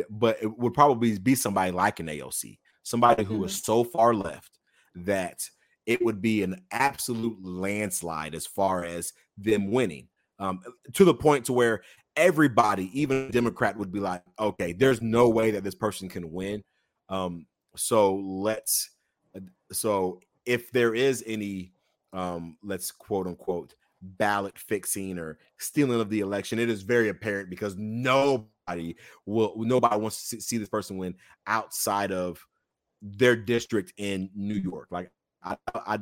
but 0.09 0.37
it 0.41 0.57
would 0.57 0.73
probably 0.73 1.17
be 1.19 1.35
somebody 1.35 1.71
like 1.71 1.99
an 1.99 2.07
AOC, 2.07 2.57
somebody 2.83 3.23
who 3.23 3.35
mm-hmm. 3.35 3.45
is 3.45 3.63
so 3.63 3.83
far 3.83 4.13
left 4.13 4.57
that 4.95 5.47
it 5.85 6.03
would 6.03 6.21
be 6.21 6.43
an 6.43 6.61
absolute 6.71 7.37
landslide 7.43 8.35
as 8.35 8.47
far 8.47 8.83
as 8.83 9.13
them 9.37 9.71
winning. 9.71 10.07
Um, 10.39 10.59
to 10.93 11.05
the 11.05 11.13
point 11.13 11.45
to 11.45 11.53
where 11.53 11.81
everybody, 12.15 12.89
even 12.99 13.27
a 13.27 13.31
Democrat, 13.31 13.77
would 13.77 13.91
be 13.91 13.99
like, 13.99 14.21
okay, 14.39 14.73
there's 14.73 15.01
no 15.01 15.29
way 15.29 15.51
that 15.51 15.63
this 15.63 15.75
person 15.75 16.09
can 16.09 16.31
win. 16.31 16.63
Um, 17.09 17.45
so 17.75 18.15
let's 18.15 18.89
so 19.71 20.19
if 20.45 20.71
there 20.71 20.93
is 20.93 21.23
any 21.25 21.71
um, 22.13 22.57
let's 22.63 22.91
quote 22.91 23.27
unquote 23.27 23.75
ballot 24.01 24.57
fixing 24.57 25.17
or 25.17 25.39
stealing 25.57 25.99
of 25.99 26.09
the 26.09 26.19
election, 26.19 26.59
it 26.59 26.69
is 26.69 26.83
very 26.83 27.09
apparent 27.09 27.49
because 27.49 27.75
nobody 27.77 28.95
will 29.25 29.53
nobody 29.57 29.97
wants 29.97 30.29
to 30.29 30.41
see 30.41 30.57
this 30.57 30.69
person 30.69 30.97
win 30.97 31.15
outside 31.47 32.11
of 32.11 32.45
their 33.01 33.35
district 33.35 33.93
in 33.97 34.29
New 34.35 34.55
York. 34.55 34.87
Like 34.91 35.11
I, 35.43 35.57
I 35.73 35.99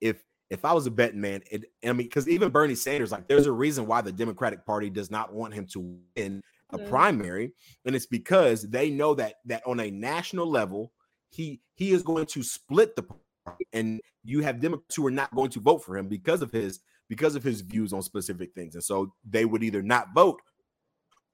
if 0.00 0.22
if 0.50 0.64
I 0.64 0.72
was 0.72 0.86
a 0.86 0.90
betting 0.90 1.20
man, 1.20 1.42
it, 1.50 1.64
I 1.84 1.88
mean, 1.88 2.06
because 2.06 2.28
even 2.28 2.50
Bernie 2.50 2.74
Sanders, 2.74 3.12
like, 3.12 3.26
there's 3.26 3.46
a 3.46 3.52
reason 3.52 3.86
why 3.86 4.00
the 4.00 4.12
Democratic 4.12 4.64
Party 4.64 4.90
does 4.90 5.10
not 5.10 5.32
want 5.32 5.54
him 5.54 5.66
to 5.68 5.98
win 6.16 6.42
a 6.70 6.78
primary, 6.78 7.52
and 7.84 7.94
it's 7.94 8.06
because 8.06 8.62
they 8.62 8.90
know 8.90 9.14
that 9.14 9.34
that 9.44 9.62
on 9.66 9.80
a 9.80 9.90
national 9.90 10.48
level, 10.50 10.92
he 11.28 11.60
he 11.74 11.92
is 11.92 12.02
going 12.02 12.26
to 12.26 12.42
split 12.42 12.96
the 12.96 13.04
party, 13.44 13.66
and 13.72 14.00
you 14.24 14.40
have 14.40 14.60
Democrats 14.60 14.96
who 14.96 15.06
are 15.06 15.12
not 15.12 15.34
going 15.34 15.50
to 15.50 15.60
vote 15.60 15.84
for 15.84 15.96
him 15.96 16.08
because 16.08 16.42
of 16.42 16.50
his 16.50 16.80
because 17.08 17.36
of 17.36 17.44
his 17.44 17.60
views 17.60 17.92
on 17.92 18.02
specific 18.02 18.52
things, 18.54 18.74
and 18.74 18.82
so 18.82 19.14
they 19.28 19.44
would 19.44 19.62
either 19.62 19.82
not 19.82 20.08
vote, 20.14 20.40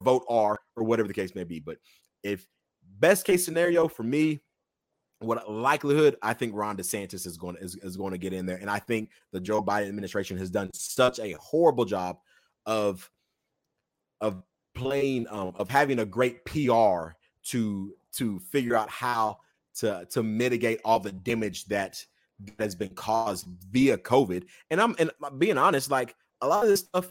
vote 0.02 0.24
R, 0.28 0.58
or 0.76 0.84
whatever 0.84 1.08
the 1.08 1.14
case 1.14 1.34
may 1.34 1.44
be. 1.44 1.60
But 1.60 1.78
if 2.22 2.46
best 2.98 3.24
case 3.24 3.44
scenario 3.44 3.88
for 3.88 4.02
me, 4.02 4.42
what 5.22 5.50
likelihood 5.50 6.16
I 6.22 6.34
think 6.34 6.54
Ron 6.54 6.76
DeSantis 6.76 7.26
is 7.26 7.36
going 7.36 7.56
to, 7.56 7.62
is, 7.62 7.76
is 7.76 7.96
going 7.96 8.12
to 8.12 8.18
get 8.18 8.32
in 8.32 8.46
there, 8.46 8.58
and 8.58 8.70
I 8.70 8.78
think 8.78 9.10
the 9.32 9.40
Joe 9.40 9.62
Biden 9.62 9.88
administration 9.88 10.36
has 10.38 10.50
done 10.50 10.70
such 10.72 11.18
a 11.18 11.32
horrible 11.32 11.84
job 11.84 12.18
of 12.66 13.10
of 14.20 14.42
playing 14.74 15.26
um, 15.30 15.52
of 15.56 15.68
having 15.68 15.98
a 15.98 16.06
great 16.06 16.44
PR 16.44 17.14
to 17.44 17.94
to 18.12 18.38
figure 18.38 18.76
out 18.76 18.90
how 18.90 19.38
to 19.76 20.06
to 20.10 20.22
mitigate 20.22 20.80
all 20.84 21.00
the 21.00 21.12
damage 21.12 21.66
that 21.66 22.04
has 22.58 22.74
been 22.74 22.94
caused 22.94 23.46
via 23.70 23.98
COVID. 23.98 24.44
And 24.70 24.80
I'm 24.80 24.94
and 24.98 25.10
being 25.38 25.58
honest, 25.58 25.90
like 25.90 26.14
a 26.40 26.48
lot 26.48 26.64
of 26.64 26.68
this 26.68 26.80
stuff, 26.80 27.10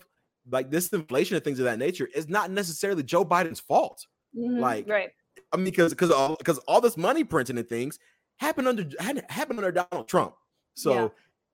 like 0.50 0.70
this 0.70 0.90
inflation 0.90 1.36
and 1.36 1.44
things 1.44 1.60
of 1.60 1.66
that 1.66 1.80
nature, 1.80 2.08
is 2.14 2.28
not 2.28 2.52
necessarily 2.52 3.04
Joe 3.04 3.26
Biden's 3.26 3.60
fault. 3.60 4.06
Mm-hmm, 4.38 4.60
like 4.60 4.88
right 4.88 5.12
I 5.54 5.58
mean, 5.58 5.66
because 5.66 5.92
because 5.92 6.12
all 6.12 6.36
because 6.36 6.58
all 6.60 6.82
this 6.82 6.98
money 6.98 7.24
printing 7.24 7.58
and 7.58 7.68
things 7.68 8.00
happened 8.38 8.68
under 8.68 8.86
happened 9.30 9.60
under 9.60 9.72
Donald 9.72 10.08
Trump. 10.08 10.34
So 10.74 10.94
yeah. 10.94 11.08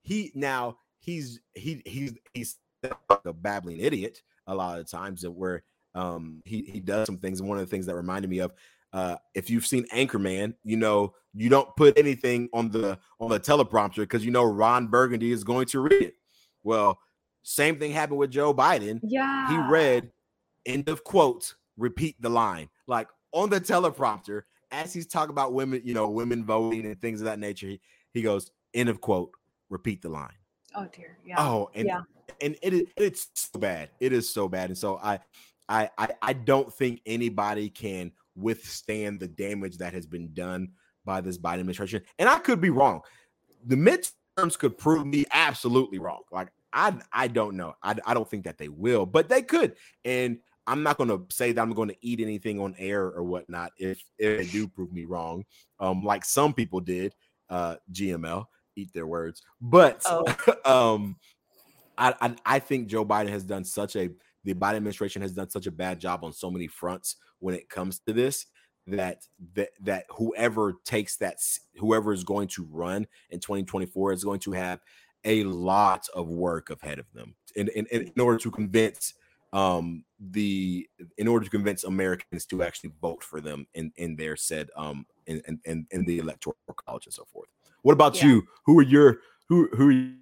he 0.03 0.31
now 0.35 0.77
he's 0.99 1.39
he 1.53 1.81
he's 1.85 2.13
he's 2.33 2.57
like 2.83 3.25
a 3.25 3.33
babbling 3.33 3.79
idiot 3.79 4.21
a 4.45 4.55
lot 4.55 4.79
of 4.79 4.89
times 4.89 5.21
that 5.21 5.31
where 5.31 5.63
um 5.95 6.41
he 6.45 6.63
he 6.63 6.79
does 6.79 7.05
some 7.05 7.17
things. 7.17 7.39
And 7.39 7.49
one 7.49 7.57
of 7.57 7.65
the 7.65 7.69
things 7.69 7.85
that 7.87 7.95
reminded 7.95 8.29
me 8.29 8.39
of 8.39 8.53
uh 8.93 9.15
if 9.33 9.49
you've 9.49 9.65
seen 9.65 9.85
Anchorman, 9.93 10.53
you 10.63 10.77
know 10.77 11.13
you 11.33 11.49
don't 11.49 11.75
put 11.75 11.97
anything 11.97 12.49
on 12.53 12.69
the 12.69 12.97
on 13.19 13.29
the 13.29 13.39
teleprompter 13.39 13.97
because 13.97 14.23
you 14.23 14.31
know 14.31 14.43
Ron 14.43 14.87
Burgundy 14.87 15.31
is 15.31 15.43
going 15.43 15.65
to 15.67 15.79
read 15.81 16.01
it. 16.01 16.13
Well, 16.63 16.99
same 17.43 17.79
thing 17.79 17.91
happened 17.91 18.19
with 18.19 18.31
Joe 18.31 18.53
Biden. 18.53 18.99
Yeah, 19.03 19.49
he 19.49 19.71
read 19.71 20.11
end 20.65 20.89
of 20.89 21.03
quote, 21.03 21.55
repeat 21.77 22.21
the 22.21 22.29
line. 22.29 22.69
Like 22.87 23.07
on 23.37 23.49
the 23.51 23.61
teleprompter 23.61 24.43
as 24.71 24.93
he's 24.93 25.05
talking 25.05 25.29
about 25.29 25.53
women, 25.53 25.81
you 25.83 25.93
know, 25.93 26.09
women 26.09 26.43
voting 26.43 26.85
and 26.85 26.99
things 26.99 27.21
of 27.21 27.25
that 27.25 27.39
nature. 27.39 27.67
He, 27.67 27.81
he 28.13 28.21
goes, 28.21 28.51
end 28.73 28.89
of 28.89 28.99
quote, 28.99 29.31
repeat 29.69 30.01
the 30.01 30.09
line. 30.09 30.33
Oh 30.75 30.87
dear. 30.93 31.17
Yeah. 31.25 31.35
Oh, 31.39 31.69
and 31.75 31.87
yeah. 31.87 32.01
and 32.41 32.55
it 32.61 32.89
it's 32.97 33.29
so 33.35 33.59
bad. 33.59 33.89
It 33.99 34.11
is 34.11 34.29
so 34.29 34.47
bad. 34.47 34.69
And 34.69 34.77
so 34.77 34.99
I 35.01 35.19
I 35.69 35.89
I, 35.97 36.09
I 36.21 36.33
don't 36.33 36.73
think 36.73 37.01
anybody 37.05 37.69
can 37.69 38.11
withstand 38.35 39.19
the 39.19 39.27
damage 39.27 39.77
that 39.77 39.93
has 39.93 40.05
been 40.05 40.33
done 40.33 40.69
by 41.05 41.21
this 41.21 41.37
Biden 41.37 41.59
administration. 41.59 42.01
And 42.19 42.27
I 42.27 42.39
could 42.39 42.59
be 42.59 42.69
wrong. 42.69 43.01
The 43.65 43.75
midterms 43.75 44.57
could 44.57 44.77
prove 44.77 45.05
me 45.05 45.25
absolutely 45.31 45.99
wrong. 45.99 46.21
Like 46.31 46.49
I 46.73 46.95
I 47.13 47.27
don't 47.27 47.55
know. 47.55 47.75
I, 47.83 47.95
I 48.05 48.13
don't 48.13 48.29
think 48.29 48.45
that 48.45 48.57
they 48.57 48.69
will, 48.69 49.05
but 49.05 49.29
they 49.29 49.43
could. 49.43 49.75
And 50.05 50.39
I'm 50.67 50.83
not 50.83 50.97
going 50.97 51.09
to 51.09 51.23
say 51.33 51.51
that 51.53 51.61
I'm 51.61 51.73
going 51.73 51.89
to 51.89 51.95
eat 52.01 52.19
anything 52.19 52.59
on 52.59 52.75
air 52.77 53.05
or 53.05 53.23
whatnot 53.23 53.71
if 53.77 54.03
if 54.19 54.37
they 54.37 54.45
do 54.51 54.67
prove 54.67 54.91
me 54.91 55.05
wrong, 55.05 55.45
um, 55.79 56.03
like 56.03 56.25
some 56.25 56.53
people 56.53 56.79
did. 56.79 57.13
Uh, 57.49 57.77
GML 57.93 58.45
eat 58.75 58.91
their 58.93 59.07
words, 59.07 59.41
but 59.61 60.03
oh. 60.05 60.25
um, 60.65 61.15
I, 61.97 62.13
I 62.19 62.35
I 62.45 62.59
think 62.59 62.89
Joe 62.89 63.05
Biden 63.05 63.29
has 63.29 63.45
done 63.45 63.63
such 63.63 63.95
a 63.95 64.09
the 64.43 64.53
Biden 64.53 64.75
administration 64.75 65.21
has 65.21 65.31
done 65.31 65.49
such 65.49 65.65
a 65.65 65.71
bad 65.71 65.99
job 65.99 66.25
on 66.25 66.33
so 66.33 66.51
many 66.51 66.67
fronts 66.67 67.15
when 67.39 67.55
it 67.55 67.69
comes 67.69 67.99
to 67.99 68.11
this 68.11 68.47
that 68.87 69.23
that 69.53 69.69
that 69.81 70.05
whoever 70.09 70.75
takes 70.85 71.17
that 71.17 71.37
whoever 71.77 72.13
is 72.13 72.23
going 72.23 72.47
to 72.47 72.67
run 72.71 73.05
in 73.29 73.39
2024 73.39 74.13
is 74.13 74.23
going 74.23 74.39
to 74.39 74.53
have 74.53 74.79
a 75.25 75.43
lot 75.43 76.07
of 76.13 76.29
work 76.29 76.69
ahead 76.69 76.99
of 76.99 77.05
them 77.13 77.35
in, 77.55 77.67
in, 77.69 77.85
in 77.87 78.19
order 78.19 78.37
to 78.37 78.49
convince 78.49 79.13
um 79.53 80.03
the 80.31 80.87
in 81.17 81.27
order 81.27 81.45
to 81.45 81.51
convince 81.51 81.83
Americans 81.83 82.45
to 82.45 82.63
actually 82.63 82.91
vote 83.01 83.23
for 83.23 83.39
them 83.39 83.65
in 83.75 83.91
in 83.95 84.15
their 84.15 84.35
said 84.35 84.69
um 84.75 85.05
in 85.25 85.41
in, 85.65 85.87
in 85.91 86.05
the 86.05 86.19
electoral 86.19 86.57
college 86.85 87.05
and 87.05 87.13
so 87.13 87.25
forth. 87.31 87.47
What 87.83 87.93
about 87.93 88.17
yeah. 88.17 88.27
you? 88.27 88.47
Who 88.65 88.77
are 88.79 88.83
your 88.83 89.19
who 89.47 89.69
who 89.73 90.15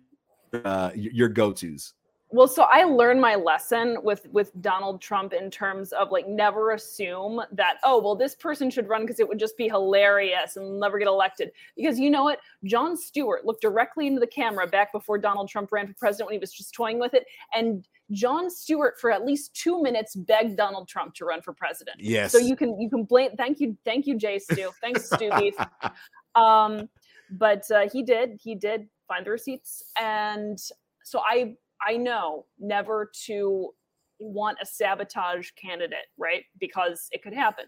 are 0.53 0.67
uh 0.67 0.91
your 0.93 1.29
go-tos? 1.29 1.93
Well 2.35 2.49
so 2.49 2.63
i 2.63 2.83
learned 2.83 3.21
my 3.21 3.35
lesson 3.35 3.97
with 4.03 4.27
with 4.29 4.51
donald 4.59 4.99
trump 4.99 5.31
in 5.31 5.49
terms 5.49 5.93
of 5.93 6.11
like 6.11 6.27
never 6.27 6.71
assume 6.71 7.41
that 7.53 7.77
oh 7.85 8.01
well 8.01 8.13
this 8.13 8.35
person 8.35 8.69
should 8.69 8.89
run 8.89 9.03
because 9.03 9.21
it 9.21 9.27
would 9.27 9.39
just 9.39 9.55
be 9.55 9.69
hilarious 9.69 10.57
and 10.57 10.77
never 10.77 10.99
get 10.99 11.07
elected. 11.07 11.51
Because 11.77 11.97
you 11.97 12.09
know 12.09 12.25
what? 12.25 12.39
Jon 12.65 12.97
Stewart 12.97 13.45
looked 13.45 13.61
directly 13.61 14.05
into 14.05 14.19
the 14.19 14.27
camera 14.27 14.67
back 14.67 14.91
before 14.91 15.17
donald 15.17 15.47
trump 15.47 15.71
ran 15.71 15.87
for 15.87 15.93
president 15.93 16.27
when 16.27 16.33
he 16.33 16.39
was 16.39 16.51
just 16.51 16.73
toying 16.73 16.99
with 16.99 17.13
it 17.13 17.25
and 17.53 17.87
Jon 18.11 18.49
Stewart 18.49 18.99
for 18.99 19.11
at 19.11 19.25
least 19.25 19.53
two 19.53 19.81
minutes 19.81 20.13
begged 20.13 20.57
donald 20.57 20.89
trump 20.89 21.13
to 21.15 21.23
run 21.23 21.41
for 21.41 21.53
president. 21.53 22.01
Yes. 22.01 22.33
So 22.33 22.37
you 22.37 22.57
can 22.57 22.77
you 22.81 22.89
can 22.89 23.05
blame 23.05 23.31
thank 23.37 23.61
you 23.61 23.77
thank 23.85 24.07
you 24.07 24.17
jay 24.17 24.39
stu. 24.39 24.71
Thanks 24.81 25.05
stu 25.05 25.31
beef. 25.39 25.55
Um 26.35 26.89
but 27.31 27.63
uh, 27.71 27.87
he 27.89 28.03
did 28.03 28.37
he 28.43 28.55
did 28.55 28.89
find 29.07 29.25
the 29.25 29.31
receipts 29.31 29.85
and 29.97 30.59
so 31.05 31.21
i 31.25 31.55
I 31.85 31.97
know 31.97 32.45
never 32.59 33.11
to 33.25 33.71
want 34.19 34.57
a 34.61 34.65
sabotage 34.65 35.51
candidate, 35.51 36.07
right? 36.17 36.43
Because 36.59 37.07
it 37.11 37.21
could 37.21 37.33
happen. 37.33 37.65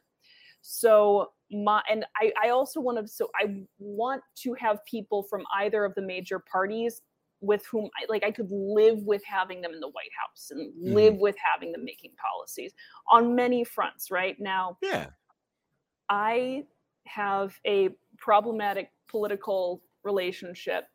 So 0.61 1.31
my 1.51 1.81
and 1.89 2.05
I, 2.17 2.31
I 2.43 2.49
also 2.49 2.81
want 2.81 2.97
to 2.99 3.07
so 3.07 3.29
I 3.35 3.63
want 3.79 4.21
to 4.43 4.53
have 4.55 4.83
people 4.85 5.23
from 5.23 5.43
either 5.55 5.85
of 5.85 5.95
the 5.95 6.01
major 6.01 6.39
parties 6.39 7.01
with 7.39 7.65
whom 7.67 7.89
I 8.01 8.05
like 8.09 8.23
I 8.23 8.31
could 8.31 8.49
live 8.51 8.99
with 9.03 9.23
having 9.23 9.61
them 9.61 9.73
in 9.73 9.79
the 9.79 9.89
White 9.89 10.11
House 10.19 10.51
and 10.51 10.73
mm. 10.73 10.93
live 10.93 11.15
with 11.15 11.35
having 11.37 11.71
them 11.71 11.85
making 11.85 12.11
policies 12.17 12.73
on 13.09 13.35
many 13.35 13.63
fronts, 13.63 14.09
right? 14.11 14.35
Now, 14.39 14.77
yeah. 14.81 15.07
I 16.09 16.63
have 17.05 17.57
a 17.65 17.89
problematic 18.17 18.91
political 19.07 19.81
relationship 20.03 20.85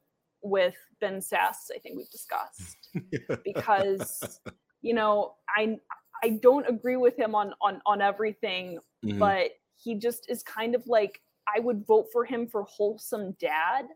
with 0.42 0.74
Ben 1.00 1.18
Sasse, 1.18 1.70
I 1.74 1.78
think 1.78 1.96
we've 1.96 2.10
discussed. 2.10 2.76
because 3.44 4.40
you 4.82 4.94
know, 4.94 5.34
I 5.56 5.78
I 6.22 6.38
don't 6.42 6.68
agree 6.68 6.96
with 6.96 7.16
him 7.18 7.34
on 7.34 7.54
on 7.60 7.80
on 7.86 8.02
everything, 8.02 8.78
mm-hmm. 9.04 9.18
but 9.18 9.52
he 9.76 9.94
just 9.94 10.28
is 10.28 10.42
kind 10.42 10.74
of 10.74 10.86
like 10.86 11.20
I 11.54 11.60
would 11.60 11.86
vote 11.86 12.06
for 12.12 12.24
him 12.24 12.46
for 12.46 12.62
wholesome 12.64 13.32
dad. 13.40 13.86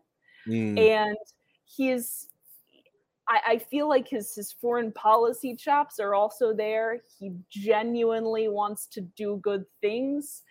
Mm. 0.47 0.79
And 0.79 1.17
he's 1.65 2.27
I, 3.27 3.41
I 3.45 3.57
feel 3.57 3.89
like 3.89 4.07
his 4.07 4.33
his 4.35 4.51
foreign 4.51 4.91
policy 4.91 5.55
chops 5.55 5.99
are 5.99 6.15
also 6.15 6.53
there. 6.53 7.01
He 7.19 7.33
genuinely 7.49 8.47
wants 8.47 8.87
to 8.87 9.01
do 9.01 9.39
good 9.41 9.65
things. 9.81 10.43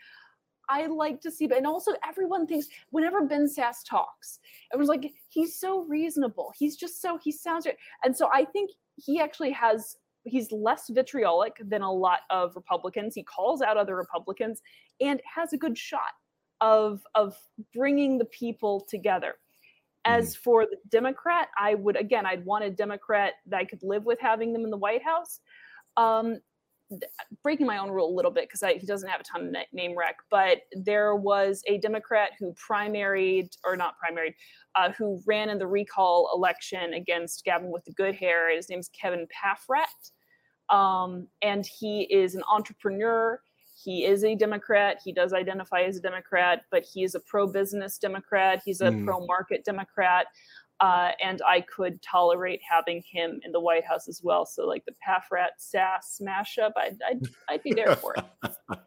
I 0.68 0.86
like 0.86 1.20
to 1.22 1.30
see, 1.30 1.46
but 1.46 1.58
and 1.58 1.66
also 1.66 1.92
everyone 2.06 2.46
thinks 2.46 2.66
whenever 2.90 3.24
Ben 3.24 3.46
Sasse 3.46 3.84
talks, 3.88 4.40
everyone's 4.72 4.88
like, 4.88 5.12
he's 5.28 5.58
so 5.58 5.82
reasonable. 5.82 6.52
He's 6.58 6.76
just 6.76 7.00
so 7.00 7.18
he 7.22 7.32
sounds 7.32 7.66
right. 7.66 7.76
And 8.04 8.16
so 8.16 8.28
I 8.32 8.44
think 8.44 8.70
he 8.96 9.20
actually 9.20 9.52
has 9.52 9.96
he's 10.24 10.50
less 10.50 10.90
vitriolic 10.90 11.56
than 11.60 11.82
a 11.82 11.92
lot 11.92 12.20
of 12.30 12.56
Republicans. 12.56 13.14
He 13.14 13.22
calls 13.22 13.62
out 13.62 13.76
other 13.76 13.96
Republicans 13.96 14.60
and 15.00 15.20
has 15.32 15.52
a 15.52 15.58
good 15.58 15.78
shot 15.78 16.12
of 16.60 17.00
of 17.14 17.36
bringing 17.74 18.18
the 18.18 18.24
people 18.26 18.86
together. 18.88 19.34
As 20.04 20.34
mm. 20.34 20.38
for 20.38 20.66
the 20.66 20.76
Democrat, 20.88 21.48
I 21.58 21.74
would 21.74 21.96
again, 21.96 22.26
I'd 22.26 22.44
want 22.44 22.64
a 22.64 22.70
Democrat 22.70 23.34
that 23.46 23.58
I 23.58 23.64
could 23.64 23.82
live 23.82 24.04
with 24.04 24.20
having 24.20 24.52
them 24.52 24.64
in 24.64 24.70
the 24.70 24.76
White 24.76 25.02
House. 25.02 25.40
Um, 25.96 26.40
breaking 27.42 27.66
my 27.66 27.78
own 27.78 27.90
rule 27.90 28.12
a 28.12 28.14
little 28.14 28.30
bit 28.30 28.48
because 28.48 28.62
he 28.80 28.86
doesn't 28.86 29.08
have 29.08 29.20
a 29.20 29.24
ton 29.24 29.46
of 29.46 29.54
name 29.72 29.96
rec, 29.96 30.16
but 30.30 30.58
there 30.72 31.16
was 31.16 31.62
a 31.66 31.78
Democrat 31.78 32.30
who 32.38 32.54
primaried 32.54 33.48
or 33.64 33.76
not 33.76 33.94
primaried, 34.02 34.34
uh, 34.74 34.92
who 34.92 35.20
ran 35.26 35.48
in 35.48 35.58
the 35.58 35.66
recall 35.66 36.30
election 36.34 36.94
against 36.94 37.44
Gavin 37.44 37.70
with 37.70 37.84
the 37.84 37.92
good 37.92 38.14
hair. 38.14 38.54
His 38.54 38.68
name's 38.68 38.88
Kevin 38.88 39.26
Paffrath, 39.26 40.74
um, 40.74 41.26
and 41.42 41.66
he 41.66 42.02
is 42.02 42.34
an 42.34 42.42
entrepreneur. 42.50 43.40
He 43.82 44.04
is 44.04 44.24
a 44.24 44.34
Democrat. 44.34 45.00
He 45.04 45.12
does 45.12 45.32
identify 45.32 45.82
as 45.82 45.98
a 45.98 46.00
Democrat, 46.00 46.62
but 46.70 46.84
he 46.84 47.04
is 47.04 47.14
a 47.14 47.20
pro-business 47.20 47.98
Democrat. 47.98 48.62
He's 48.64 48.80
a 48.80 48.90
mm. 48.90 49.04
pro-market 49.04 49.64
Democrat 49.64 50.26
uh, 50.80 51.12
and 51.22 51.40
I 51.46 51.62
could 51.62 52.02
tolerate 52.02 52.60
having 52.68 53.02
him 53.10 53.40
in 53.44 53.52
the 53.52 53.60
White 53.60 53.84
House 53.84 54.08
as 54.08 54.22
well. 54.22 54.44
So 54.44 54.66
like 54.66 54.84
the 54.84 54.92
Paffrath 54.92 55.58
Sasse 55.58 56.20
mashup, 56.20 56.72
I'd, 56.76 56.98
I'd 57.08 57.20
I'd 57.48 57.62
be 57.62 57.72
there 57.72 57.96
for 57.96 58.14
it. 58.14 58.52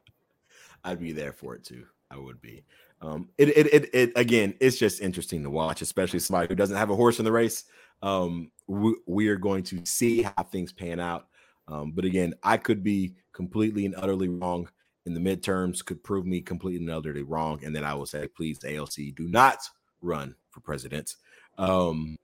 I'd 0.83 0.99
be 0.99 1.11
there 1.11 1.33
for 1.33 1.55
it 1.55 1.63
too. 1.63 1.85
I 2.11 2.17
would 2.17 2.41
be. 2.41 2.63
Um, 3.01 3.29
it, 3.37 3.49
it, 3.49 3.73
it, 3.73 3.89
it, 3.93 4.11
again, 4.15 4.55
it's 4.59 4.77
just 4.77 5.01
interesting 5.01 5.43
to 5.43 5.49
watch, 5.49 5.81
especially 5.81 6.19
somebody 6.19 6.47
who 6.49 6.55
doesn't 6.55 6.75
have 6.75 6.89
a 6.89 6.95
horse 6.95 7.19
in 7.19 7.25
the 7.25 7.31
race. 7.31 7.65
Um, 8.01 8.51
we, 8.67 8.95
we 9.07 9.27
are 9.29 9.37
going 9.37 9.63
to 9.63 9.85
see 9.85 10.23
how 10.23 10.43
things 10.43 10.73
pan 10.73 10.99
out. 10.99 11.27
Um, 11.67 11.91
but 11.91 12.05
again, 12.05 12.33
I 12.43 12.57
could 12.57 12.83
be 12.83 13.15
completely 13.31 13.85
and 13.85 13.95
utterly 13.95 14.27
wrong 14.27 14.69
in 15.05 15.13
the 15.13 15.19
midterms, 15.19 15.85
could 15.85 16.03
prove 16.03 16.25
me 16.25 16.41
completely 16.41 16.85
and 16.85 16.89
utterly 16.89 17.23
wrong. 17.23 17.63
And 17.63 17.75
then 17.75 17.83
I 17.83 17.93
will 17.93 18.05
say, 18.05 18.27
please, 18.27 18.59
AOC, 18.59 19.15
do 19.15 19.27
not 19.27 19.59
run 20.01 20.35
for 20.49 20.59
president. 20.59 21.15
Um, 21.59 22.17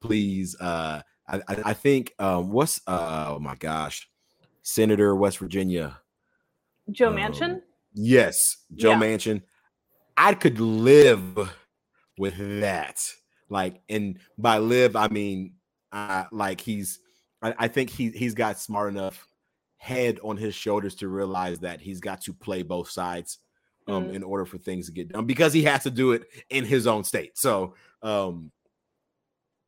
please, 0.00 0.56
uh, 0.60 1.02
I, 1.28 1.40
I 1.48 1.72
think 1.72 2.12
um, 2.18 2.50
what's 2.50 2.80
uh, 2.86 3.34
oh 3.34 3.38
my 3.38 3.54
gosh, 3.56 4.08
Senator 4.62 5.14
West 5.16 5.38
Virginia, 5.38 5.98
Joe 6.90 7.08
um, 7.08 7.16
Manchin. 7.16 7.62
Yes, 7.94 8.58
Joe 8.74 8.90
yeah. 8.90 9.00
Manchin. 9.00 9.42
I 10.16 10.34
could 10.34 10.60
live 10.60 11.50
with 12.18 12.36
that. 12.60 12.98
Like, 13.48 13.80
and 13.88 14.18
by 14.38 14.58
live, 14.58 14.94
I 14.96 15.08
mean, 15.08 15.54
uh, 15.90 16.24
like 16.30 16.60
he's. 16.60 17.00
I, 17.40 17.54
I 17.58 17.68
think 17.68 17.90
he 17.90 18.10
he's 18.10 18.34
got 18.34 18.58
smart 18.58 18.92
enough 18.92 19.26
head 19.78 20.20
on 20.22 20.36
his 20.36 20.54
shoulders 20.54 20.94
to 20.94 21.08
realize 21.08 21.58
that 21.58 21.80
he's 21.80 21.98
got 21.98 22.20
to 22.22 22.32
play 22.32 22.62
both 22.62 22.88
sides 22.88 23.38
um, 23.88 24.04
mm. 24.04 24.14
in 24.14 24.22
order 24.22 24.44
for 24.44 24.58
things 24.58 24.86
to 24.86 24.92
get 24.92 25.08
done 25.08 25.26
because 25.26 25.52
he 25.52 25.64
has 25.64 25.82
to 25.82 25.90
do 25.90 26.12
it 26.12 26.22
in 26.50 26.64
his 26.64 26.86
own 26.86 27.02
state. 27.02 27.36
So 27.36 27.74
um, 28.02 28.52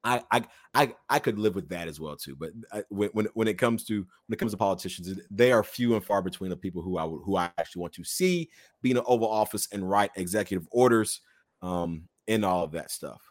I, 0.05 0.23
I 0.31 0.45
I 0.75 0.95
I 1.09 1.19
could 1.19 1.39
live 1.39 1.55
with 1.55 1.69
that 1.71 1.89
as 1.89 1.99
well 1.99 2.17
too. 2.17 2.37
But 2.37 2.51
I, 2.71 2.85
when 2.91 3.27
when 3.35 3.49
it 3.49 3.59
comes 3.59 3.85
to 3.85 3.95
when 3.97 4.35
it 4.35 4.39
comes 4.39 4.53
to 4.53 4.59
politicians, 4.59 5.19
they 5.31 5.51
are 5.51 5.65
few 5.65 5.95
and 5.95 6.05
far 6.05 6.21
between 6.21 6.51
the 6.51 6.57
people 6.57 6.83
who 6.83 6.99
I 6.99 7.07
who 7.07 7.37
I 7.37 7.51
actually 7.59 7.81
want 7.81 7.95
to 7.95 8.05
see 8.05 8.51
be 8.83 8.91
in 8.91 8.97
the 8.97 9.05
Oval 9.05 9.31
Office 9.31 9.69
and 9.73 9.89
write 9.89 10.11
executive 10.17 10.69
orders 10.71 11.23
um, 11.63 12.09
and 12.29 12.45
all 12.45 12.63
of 12.63 12.73
that 12.73 12.91
stuff. 12.91 13.23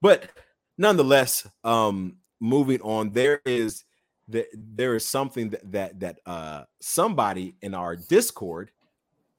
But 0.00 0.30
nonetheless, 0.78 1.46
um, 1.62 2.16
moving 2.40 2.80
on, 2.80 3.12
there 3.12 3.40
is 3.44 3.84
that 4.28 4.46
there 4.54 4.96
is 4.96 5.06
something 5.06 5.50
that 5.50 5.72
that 5.72 6.00
that 6.00 6.18
uh, 6.24 6.64
somebody 6.80 7.54
in 7.60 7.74
our 7.74 7.96
Discord 7.96 8.70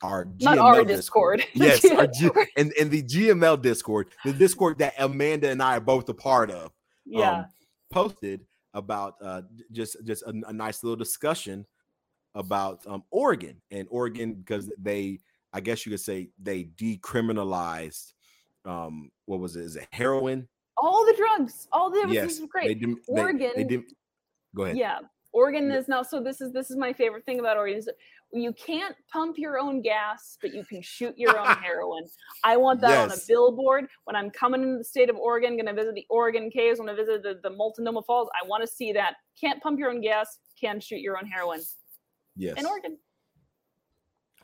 our 0.04 0.26
GML 0.26 0.42
not 0.42 0.58
our 0.60 0.84
Discord. 0.84 1.40
Discord. 1.40 1.46
yes, 1.54 1.86
our 1.98 2.08
G- 2.08 2.30
and, 2.58 2.74
and 2.80 2.92
the 2.92 3.02
GML 3.02 3.62
Discord, 3.62 4.10
the 4.26 4.34
Discord 4.34 4.78
that 4.80 4.94
Amanda 5.00 5.50
and 5.50 5.64
I 5.64 5.78
are 5.78 5.82
both 5.82 6.08
a 6.10 6.14
part 6.14 6.52
of. 6.52 6.72
Yeah. 7.06 7.32
Um, 7.32 7.46
posted 7.92 8.42
about 8.74 9.16
uh, 9.22 9.42
just 9.72 9.98
just 10.04 10.24
a, 10.24 10.34
a, 10.48 10.54
nice 10.54 10.84
little 10.84 10.96
discussion 10.96 11.66
about 12.34 12.82
um, 12.88 13.04
Oregon 13.12 13.62
and 13.72 13.88
Oregon 13.92 14.34
because 14.34 14.72
they 14.82 15.20
I 15.54 15.62
guess 15.62 15.86
you 15.86 15.92
could 15.92 16.00
say 16.00 16.30
they 16.42 16.64
decriminalized 16.64 18.14
um 18.66 19.12
what 19.26 19.40
was 19.40 19.56
it? 19.56 19.64
Is 19.64 19.76
it 19.76 19.88
heroin? 19.92 20.48
All 20.78 21.06
the 21.06 21.14
drugs, 21.16 21.68
all 21.72 21.92
the 21.92 22.08
yes, 22.10 22.40
great. 22.50 22.68
They 22.68 22.74
did, 22.74 22.98
Oregon. 23.08 23.52
They, 23.56 23.64
they 23.64 23.70
did, 23.70 23.84
go 24.56 24.64
ahead. 24.64 24.78
Yeah, 24.78 25.00
Oregon 25.34 25.70
is 25.72 25.88
now. 25.88 26.02
So 26.02 26.20
this 26.20 26.42
is 26.42 26.52
this 26.52 26.72
is 26.72 26.78
my 26.78 26.94
favorite 26.94 27.26
thing 27.26 27.40
about 27.40 27.58
Oregon. 27.58 27.78
Is 27.78 27.90
you 28.34 28.54
can't 28.54 28.96
pump 29.12 29.38
your 29.38 29.60
own 29.60 29.82
gas, 29.82 30.38
but 30.42 30.54
you 30.54 30.66
can 30.66 30.82
shoot 30.82 31.14
your 31.18 31.38
own 31.38 31.56
heroin. 31.64 32.06
I 32.44 32.58
want 32.58 32.82
that 32.82 32.90
yes. 32.90 33.12
on 33.12 33.18
a 33.18 33.22
billboard 33.28 33.86
when 34.06 34.16
I'm 34.16 34.32
coming 34.32 34.64
into 34.64 34.78
the 34.80 34.84
state 34.84 35.10
of 35.10 35.16
Oregon. 35.16 35.56
Going 35.56 35.68
to 35.68 35.74
visit 35.74 35.94
the 35.94 36.06
Oregon 36.10 36.50
Caves. 36.50 36.80
When 36.80 36.90
I 36.90 36.96
visit 36.96 37.22
the, 37.22 37.40
the 37.44 37.52
Multnomah 37.52 38.02
Falls, 38.04 38.30
I 38.34 38.48
want 38.48 38.62
to 38.62 38.68
see 38.68 38.92
that. 38.94 39.16
Can't 39.40 39.62
pump 39.62 39.80
your 39.80 39.92
own 39.92 40.02
gas. 40.02 40.40
Can 40.60 40.80
shoot 40.80 41.00
your 41.00 41.18
own 41.18 41.28
heroin. 41.28 41.62
Yes. 42.36 42.60
In 42.60 42.66
Oregon. 42.66 42.98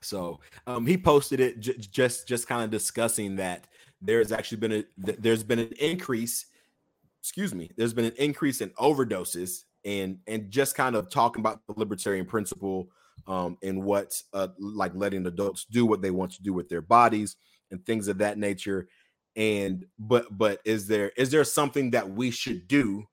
So 0.01 0.39
um, 0.67 0.85
he 0.85 0.97
posted 0.97 1.39
it 1.39 1.59
j- 1.59 1.77
just 1.77 2.27
just 2.27 2.47
kind 2.47 2.63
of 2.63 2.69
discussing 2.69 3.35
that 3.37 3.67
there's 4.01 4.31
actually 4.31 4.59
been 4.59 4.71
a 4.71 4.83
there's 4.97 5.43
been 5.43 5.59
an 5.59 5.73
increase 5.77 6.45
excuse 7.19 7.53
me 7.53 7.69
there's 7.75 7.93
been 7.93 8.05
an 8.05 8.13
increase 8.17 8.61
in 8.61 8.69
overdoses 8.71 9.65
and 9.83 10.19
and 10.25 10.49
just 10.49 10.75
kind 10.75 10.95
of 10.95 11.09
talking 11.09 11.41
about 11.41 11.59
the 11.67 11.73
libertarian 11.75 12.25
principle 12.25 12.89
um 13.30 13.57
and 13.63 13.82
what 13.82 14.21
uh 14.34 14.49
like 14.59 14.91
letting 14.93 15.25
adults 15.25 15.65
do 15.71 15.86
what 15.86 16.01
they 16.01 16.11
want 16.11 16.32
to 16.32 16.43
do 16.43 16.51
with 16.51 16.67
their 16.67 16.82
bodies 16.82 17.38
and 17.71 17.86
things 17.86 18.09
of 18.09 18.17
that 18.17 18.38
nature 18.38 18.89
and 19.38 19.86
but 19.97 20.25
but 20.38 20.59
is 20.65 20.88
there 20.88 21.11
is 21.15 21.32
there 21.32 21.45
something 21.45 21.91
that 21.91 22.09
we 22.09 22.30
should 22.32 22.67
do 22.67 23.05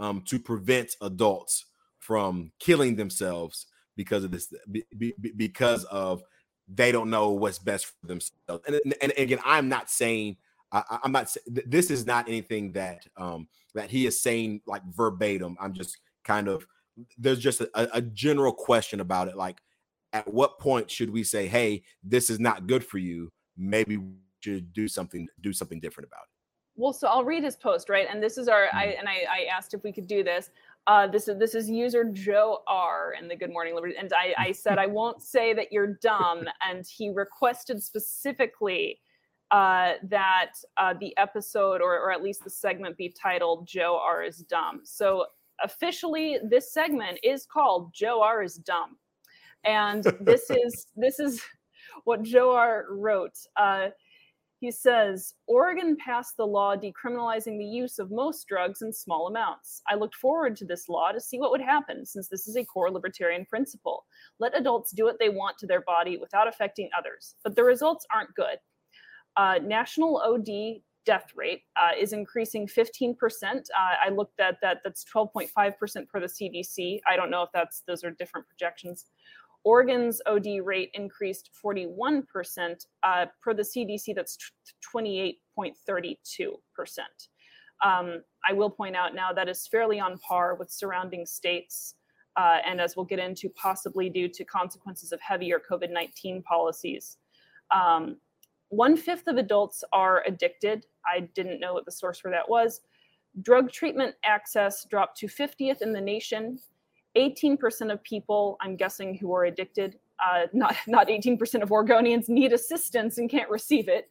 um 0.00 0.22
to 0.22 0.38
prevent 0.38 0.96
adults 1.02 1.66
from 1.98 2.50
killing 2.58 2.96
themselves 2.96 3.66
because 3.96 4.24
of 4.24 4.30
this 4.30 4.52
be, 4.72 4.82
be, 4.96 5.12
because 5.36 5.84
of 5.84 6.22
they 6.72 6.92
don't 6.92 7.10
know 7.10 7.30
what's 7.30 7.58
best 7.58 7.86
for 7.86 8.06
themselves. 8.06 8.62
And, 8.66 8.80
and, 8.84 8.94
and 9.02 9.12
again, 9.16 9.40
I'm 9.44 9.68
not 9.68 9.90
saying 9.90 10.36
I, 10.72 10.98
am 11.04 11.10
not. 11.12 11.34
This 11.46 11.90
is 11.90 12.06
not 12.06 12.28
anything 12.28 12.72
that 12.72 13.04
um 13.16 13.48
that 13.74 13.90
he 13.90 14.06
is 14.06 14.20
saying 14.20 14.60
like 14.66 14.82
verbatim. 14.84 15.56
I'm 15.60 15.72
just 15.72 15.98
kind 16.24 16.48
of 16.48 16.64
there's 17.18 17.38
just 17.38 17.60
a, 17.60 17.96
a 17.96 18.00
general 18.00 18.52
question 18.52 19.00
about 19.00 19.28
it. 19.28 19.36
Like, 19.36 19.60
at 20.12 20.32
what 20.32 20.58
point 20.58 20.90
should 20.90 21.10
we 21.10 21.24
say, 21.24 21.46
"Hey, 21.46 21.82
this 22.02 22.30
is 22.30 22.40
not 22.40 22.66
good 22.66 22.84
for 22.84 22.98
you"? 22.98 23.30
Maybe 23.56 23.96
we 23.96 24.12
should 24.40 24.72
do 24.72 24.88
something 24.88 25.28
do 25.40 25.52
something 25.52 25.80
different 25.80 26.08
about 26.08 26.22
it. 26.22 26.30
Well, 26.76 26.92
so 26.92 27.08
I'll 27.08 27.24
read 27.24 27.44
his 27.44 27.56
post, 27.56 27.88
right? 27.88 28.06
And 28.10 28.22
this 28.22 28.38
is 28.38 28.48
our. 28.48 28.68
I 28.72 28.86
mm-hmm. 28.86 29.00
and 29.00 29.08
I, 29.08 29.24
I 29.30 29.54
asked 29.54 29.74
if 29.74 29.82
we 29.84 29.92
could 29.92 30.06
do 30.06 30.24
this. 30.24 30.50
Uh, 30.86 31.06
this 31.06 31.28
is 31.28 31.38
this 31.38 31.54
is 31.54 31.68
user 31.68 32.04
Joe 32.04 32.60
R 32.66 33.14
in 33.20 33.28
the 33.28 33.36
Good 33.36 33.52
Morning 33.52 33.74
Liberty, 33.74 33.94
and 33.98 34.10
I, 34.12 34.34
I 34.38 34.52
said 34.52 34.78
I 34.78 34.86
won't 34.86 35.22
say 35.22 35.52
that 35.52 35.70
you're 35.70 35.98
dumb, 36.02 36.44
and 36.68 36.86
he 36.86 37.10
requested 37.10 37.82
specifically 37.82 38.98
uh, 39.50 39.94
that 40.04 40.52
uh, 40.78 40.94
the 40.98 41.16
episode 41.18 41.82
or 41.82 41.98
or 41.98 42.12
at 42.12 42.22
least 42.22 42.44
the 42.44 42.50
segment 42.50 42.96
be 42.96 43.10
titled 43.10 43.66
"Joe 43.66 44.00
R 44.02 44.22
is 44.22 44.38
dumb." 44.38 44.80
So 44.84 45.26
officially, 45.62 46.38
this 46.48 46.72
segment 46.72 47.18
is 47.22 47.46
called 47.46 47.92
"Joe 47.94 48.22
R 48.22 48.42
is 48.42 48.56
dumb," 48.56 48.96
and 49.64 50.04
this 50.20 50.50
is 50.50 50.86
this 50.96 51.18
is 51.18 51.42
what 52.04 52.22
Joe 52.22 52.54
R 52.54 52.86
wrote. 52.90 53.36
Uh, 53.56 53.88
he 54.60 54.70
says 54.70 55.32
Oregon 55.46 55.96
passed 55.96 56.36
the 56.36 56.46
law 56.46 56.76
decriminalizing 56.76 57.58
the 57.58 57.64
use 57.64 57.98
of 57.98 58.10
most 58.10 58.46
drugs 58.46 58.82
in 58.82 58.92
small 58.92 59.26
amounts. 59.26 59.80
I 59.88 59.94
looked 59.94 60.14
forward 60.16 60.54
to 60.56 60.66
this 60.66 60.86
law 60.86 61.12
to 61.12 61.20
see 61.20 61.38
what 61.38 61.50
would 61.50 61.62
happen 61.62 62.04
since 62.04 62.28
this 62.28 62.46
is 62.46 62.56
a 62.56 62.64
core 62.64 62.90
libertarian 62.90 63.46
principle. 63.46 64.04
Let 64.38 64.56
adults 64.56 64.92
do 64.92 65.04
what 65.04 65.18
they 65.18 65.30
want 65.30 65.56
to 65.58 65.66
their 65.66 65.80
body 65.80 66.18
without 66.18 66.46
affecting 66.46 66.90
others. 66.96 67.36
But 67.42 67.56
the 67.56 67.64
results 67.64 68.06
aren't 68.14 68.34
good. 68.34 68.58
Uh, 69.36 69.60
national 69.62 70.18
OD 70.18 70.82
death 71.10 71.32
rate 71.34 71.62
uh, 71.74 71.90
is 71.98 72.12
increasing 72.12 72.68
15%. 72.68 73.16
Uh, 73.42 73.58
I 74.06 74.10
looked 74.10 74.38
at 74.38 74.58
that, 74.62 74.78
that's 74.84 75.04
12.5% 75.12 75.50
per 76.08 76.20
the 76.20 76.26
CDC. 76.26 77.00
I 77.10 77.16
don't 77.16 77.32
know 77.32 77.42
if 77.42 77.50
that's 77.52 77.82
those 77.88 78.04
are 78.04 78.12
different 78.12 78.46
projections. 78.46 79.06
Oregon's 79.64 80.22
OD 80.26 80.60
rate 80.62 80.92
increased 80.94 81.50
41%. 81.64 82.22
Uh, 83.02 83.26
per 83.42 83.54
the 83.54 83.64
CDC, 83.64 84.14
that's 84.14 84.38
28.32%. 84.94 85.34
Um, 87.84 88.22
I 88.48 88.52
will 88.52 88.70
point 88.70 88.94
out 88.94 89.12
now 89.12 89.32
that 89.32 89.48
is 89.48 89.66
fairly 89.66 89.98
on 89.98 90.16
par 90.18 90.54
with 90.54 90.70
surrounding 90.70 91.26
states. 91.26 91.96
Uh, 92.36 92.58
and 92.64 92.80
as 92.80 92.94
we'll 92.94 93.04
get 93.04 93.18
into, 93.18 93.48
possibly 93.50 94.08
due 94.08 94.28
to 94.28 94.44
consequences 94.44 95.10
of 95.10 95.20
heavier 95.20 95.60
COVID 95.68 95.90
19 95.90 96.44
policies. 96.44 97.16
Um, 97.74 98.18
one 98.70 98.96
fifth 98.96 99.26
of 99.26 99.36
adults 99.36 99.82
are 99.92 100.22
addicted. 100.26 100.86
I 101.06 101.20
didn't 101.34 101.60
know 101.60 101.74
what 101.74 101.84
the 101.84 101.92
source 101.92 102.18
for 102.18 102.30
that 102.30 102.48
was. 102.48 102.80
Drug 103.42 103.70
treatment 103.70 104.14
access 104.24 104.84
dropped 104.84 105.18
to 105.18 105.26
50th 105.26 105.82
in 105.82 105.92
the 105.92 106.00
nation 106.00 106.58
18% 107.16 107.92
of 107.92 108.02
people, 108.02 108.56
I'm 108.60 108.76
guessing, 108.76 109.16
who 109.16 109.34
are 109.34 109.44
addicted, 109.44 109.98
uh, 110.24 110.46
not 110.52 110.76
not 110.86 111.08
18% 111.08 111.62
of 111.62 111.70
Oregonians 111.70 112.28
need 112.28 112.52
assistance 112.52 113.18
and 113.18 113.30
can't 113.30 113.50
receive 113.50 113.88
it. 113.88 114.10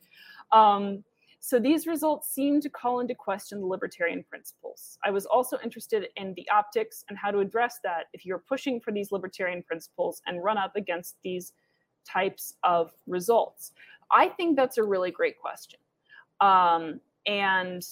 Um, 0.52 1.04
so 1.42 1.58
these 1.58 1.88
results 1.88 2.34
seem 2.34 2.60
to 2.60 2.70
call 2.70 3.00
into 3.00 3.16
question 3.16 3.62
the 3.62 3.66
libertarian 3.66 4.26
principles. 4.30 4.98
I 5.06 5.12
was 5.12 5.26
also 5.26 5.58
interested 5.64 6.08
in 6.18 6.34
the 6.34 6.46
optics 6.50 7.06
and 7.08 7.18
how 7.18 7.32
to 7.32 7.40
address 7.40 7.80
that 7.86 8.08
if 8.12 8.26
you're 8.26 8.44
pushing 8.50 8.82
for 8.82 8.92
these 8.92 9.14
libertarian 9.14 9.64
principles 9.64 10.22
and 10.28 10.44
run 10.44 10.58
up 10.58 10.76
against 10.76 11.16
these 11.24 11.54
types 12.06 12.56
of 12.64 12.92
results. 13.08 13.72
I 14.12 14.28
think 14.28 14.58
that's 14.58 14.78
a 14.78 14.84
really 14.84 15.12
great 15.12 15.40
question. 15.40 15.80
Um, 16.42 17.00
and 17.26 17.86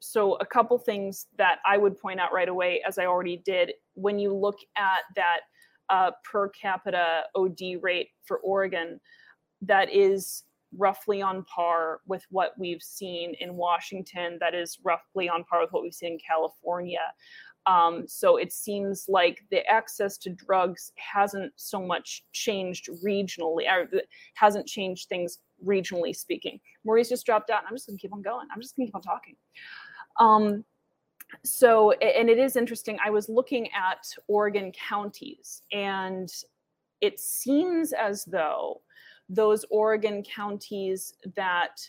so 0.00 0.34
a 0.34 0.46
couple 0.46 0.78
things 0.78 1.26
that 1.38 1.58
I 1.66 1.78
would 1.78 1.98
point 1.98 2.20
out 2.20 2.32
right 2.32 2.48
away, 2.48 2.82
as 2.86 2.98
I 2.98 3.06
already 3.06 3.38
did, 3.38 3.72
when 3.94 4.18
you 4.18 4.34
look 4.34 4.58
at 4.76 5.00
that 5.16 5.40
uh, 5.88 6.10
per 6.24 6.48
capita 6.50 7.24
OD 7.34 7.80
rate 7.80 8.10
for 8.24 8.38
Oregon, 8.38 9.00
that 9.62 9.92
is 9.92 10.44
roughly 10.76 11.22
on 11.22 11.44
par 11.44 12.00
with 12.06 12.24
what 12.30 12.52
we've 12.58 12.82
seen 12.82 13.34
in 13.40 13.56
Washington. 13.56 14.36
That 14.40 14.54
is 14.54 14.78
roughly 14.84 15.28
on 15.28 15.44
par 15.44 15.62
with 15.62 15.72
what 15.72 15.82
we've 15.82 15.94
seen 15.94 16.12
in 16.14 16.18
California. 16.18 17.00
Um, 17.66 18.04
so 18.06 18.36
it 18.36 18.52
seems 18.52 19.06
like 19.08 19.42
the 19.50 19.66
access 19.66 20.16
to 20.18 20.30
drugs 20.30 20.92
hasn't 20.96 21.52
so 21.56 21.82
much 21.82 22.24
changed 22.32 22.88
regionally, 23.04 23.64
hasn't 24.34 24.66
changed 24.66 25.08
things 25.08 25.38
regionally 25.64 26.14
speaking. 26.14 26.60
Maurice 26.84 27.08
just 27.08 27.26
dropped 27.26 27.50
out. 27.50 27.62
I'm 27.68 27.74
just 27.74 27.86
going 27.86 27.98
to 27.98 28.02
keep 28.02 28.12
on 28.12 28.22
going. 28.22 28.46
I'm 28.52 28.60
just 28.60 28.76
going 28.76 28.86
to 28.86 28.90
keep 28.90 28.96
on 28.96 29.02
talking. 29.02 29.36
Um, 30.18 30.64
so, 31.44 31.92
and 31.92 32.30
it 32.30 32.38
is 32.38 32.56
interesting. 32.56 32.98
I 33.04 33.10
was 33.10 33.28
looking 33.28 33.68
at 33.72 34.06
Oregon 34.28 34.72
counties, 34.72 35.62
and 35.72 36.32
it 37.00 37.18
seems 37.20 37.92
as 37.92 38.24
though 38.24 38.80
those 39.28 39.64
Oregon 39.70 40.22
counties 40.22 41.14
that 41.34 41.80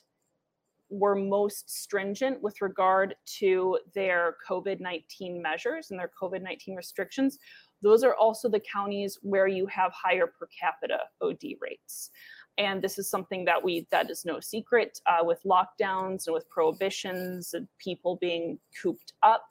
were 0.90 1.16
most 1.16 1.70
stringent 1.70 2.42
with 2.42 2.62
regard 2.62 3.16
to 3.26 3.78
their 3.94 4.38
COVID 4.50 4.80
19 4.80 5.42
measures 5.42 5.92
and 5.92 6.00
their 6.00 6.12
COVID 6.20 6.42
19 6.42 6.76
restrictions, 6.76 7.38
those 7.82 8.04
are 8.04 8.16
also 8.16 8.50
the 8.50 8.62
counties 8.62 9.20
where 9.22 9.48
you 9.48 9.68
have 9.68 9.92
higher 9.92 10.28
per 10.28 10.48
capita 10.48 11.00
OD 11.22 11.44
rates 11.62 12.10
and 12.58 12.82
this 12.82 12.98
is 12.98 13.10
something 13.10 13.46
that 13.46 13.64
we 13.64 13.88
that 13.92 14.10
is 14.10 14.26
no 14.26 14.40
secret 14.40 15.00
uh, 15.06 15.24
with 15.24 15.42
lockdowns 15.44 16.28
and 16.28 16.34
with 16.34 16.50
prohibitions 16.50 17.54
and 17.54 17.68
people 17.78 18.18
being 18.20 18.60
cooped 18.82 19.14
up 19.24 19.46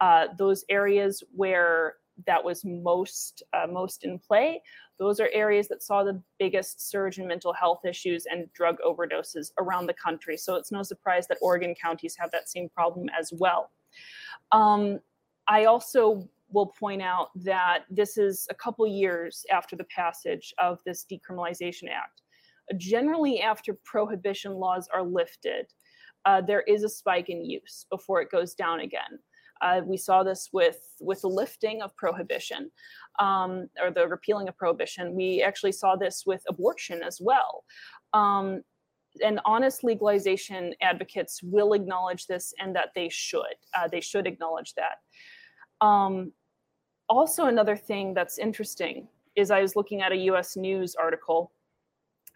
uh, 0.00 0.28
those 0.38 0.64
areas 0.68 1.22
where 1.34 1.94
that 2.26 2.42
was 2.42 2.64
most 2.64 3.42
uh, 3.52 3.66
most 3.66 4.04
in 4.04 4.18
play 4.18 4.60
those 4.98 5.18
are 5.18 5.28
areas 5.32 5.66
that 5.68 5.82
saw 5.82 6.04
the 6.04 6.22
biggest 6.38 6.88
surge 6.88 7.18
in 7.18 7.26
mental 7.26 7.52
health 7.52 7.84
issues 7.84 8.26
and 8.30 8.52
drug 8.52 8.76
overdoses 8.86 9.50
around 9.58 9.86
the 9.86 9.94
country. 9.94 10.36
So 10.36 10.54
it's 10.54 10.70
no 10.70 10.84
surprise 10.84 11.26
that 11.26 11.38
oregon 11.40 11.74
counties 11.74 12.14
have 12.16 12.30
that 12.30 12.48
same 12.48 12.68
problem 12.68 13.08
as 13.18 13.32
well. 13.32 13.70
Um, 14.52 15.00
i 15.46 15.64
also 15.64 16.28
will 16.50 16.66
point 16.66 17.02
out 17.02 17.28
that 17.34 17.84
this 17.90 18.16
is 18.16 18.46
a 18.50 18.54
couple 18.54 18.86
years 18.86 19.44
after 19.50 19.76
the 19.76 19.84
passage 19.84 20.54
of 20.58 20.78
this 20.86 21.04
decriminalization 21.10 21.90
act 21.90 22.22
generally 22.76 23.40
after 23.40 23.76
prohibition 23.84 24.54
laws 24.54 24.88
are 24.92 25.02
lifted, 25.02 25.66
uh, 26.24 26.40
there 26.40 26.62
is 26.62 26.84
a 26.84 26.88
spike 26.88 27.28
in 27.28 27.44
use 27.44 27.86
before 27.90 28.20
it 28.20 28.30
goes 28.30 28.54
down 28.54 28.80
again. 28.80 29.18
Uh, 29.60 29.80
we 29.84 29.96
saw 29.96 30.22
this 30.22 30.50
with 30.52 30.80
with 31.00 31.20
the 31.22 31.28
lifting 31.28 31.80
of 31.80 31.94
prohibition 31.96 32.70
um, 33.18 33.68
or 33.80 33.90
the 33.90 34.06
repealing 34.06 34.48
of 34.48 34.56
prohibition. 34.56 35.14
We 35.14 35.42
actually 35.42 35.72
saw 35.72 35.96
this 35.96 36.24
with 36.26 36.42
abortion 36.48 37.02
as 37.02 37.20
well. 37.20 37.64
Um, 38.12 38.62
and 39.22 39.40
honest 39.44 39.84
legalization 39.84 40.74
advocates 40.82 41.40
will 41.42 41.72
acknowledge 41.72 42.26
this 42.26 42.52
and 42.58 42.74
that 42.74 42.88
they 42.94 43.08
should. 43.08 43.54
Uh, 43.72 43.86
they 43.86 44.00
should 44.00 44.26
acknowledge 44.26 44.74
that. 44.74 45.86
Um, 45.86 46.32
also, 47.08 47.46
another 47.46 47.76
thing 47.76 48.12
that's 48.12 48.38
interesting 48.38 49.08
is 49.36 49.50
I 49.50 49.60
was 49.60 49.76
looking 49.76 50.02
at 50.02 50.12
a 50.12 50.16
US 50.16 50.56
News 50.56 50.96
article 50.96 51.52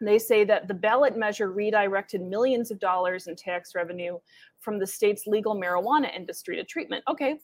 They 0.01 0.19
say 0.19 0.45
that 0.45 0.69
the 0.69 0.75
ballot 0.75 1.17
measure 1.17 1.51
redirected 1.51 2.23
millions 2.23 2.71
of 2.71 2.79
dollars 2.79 3.27
in 3.27 3.37
tax 3.37 3.75
revenue 3.75 4.19
from 4.61 4.79
the 4.79 4.87
state's 4.87 5.27
legal 5.27 5.55
marijuana 5.55 6.15
industry 6.15 6.57
to 6.57 6.65
treatment. 6.65 7.03
Okay. 7.09 7.41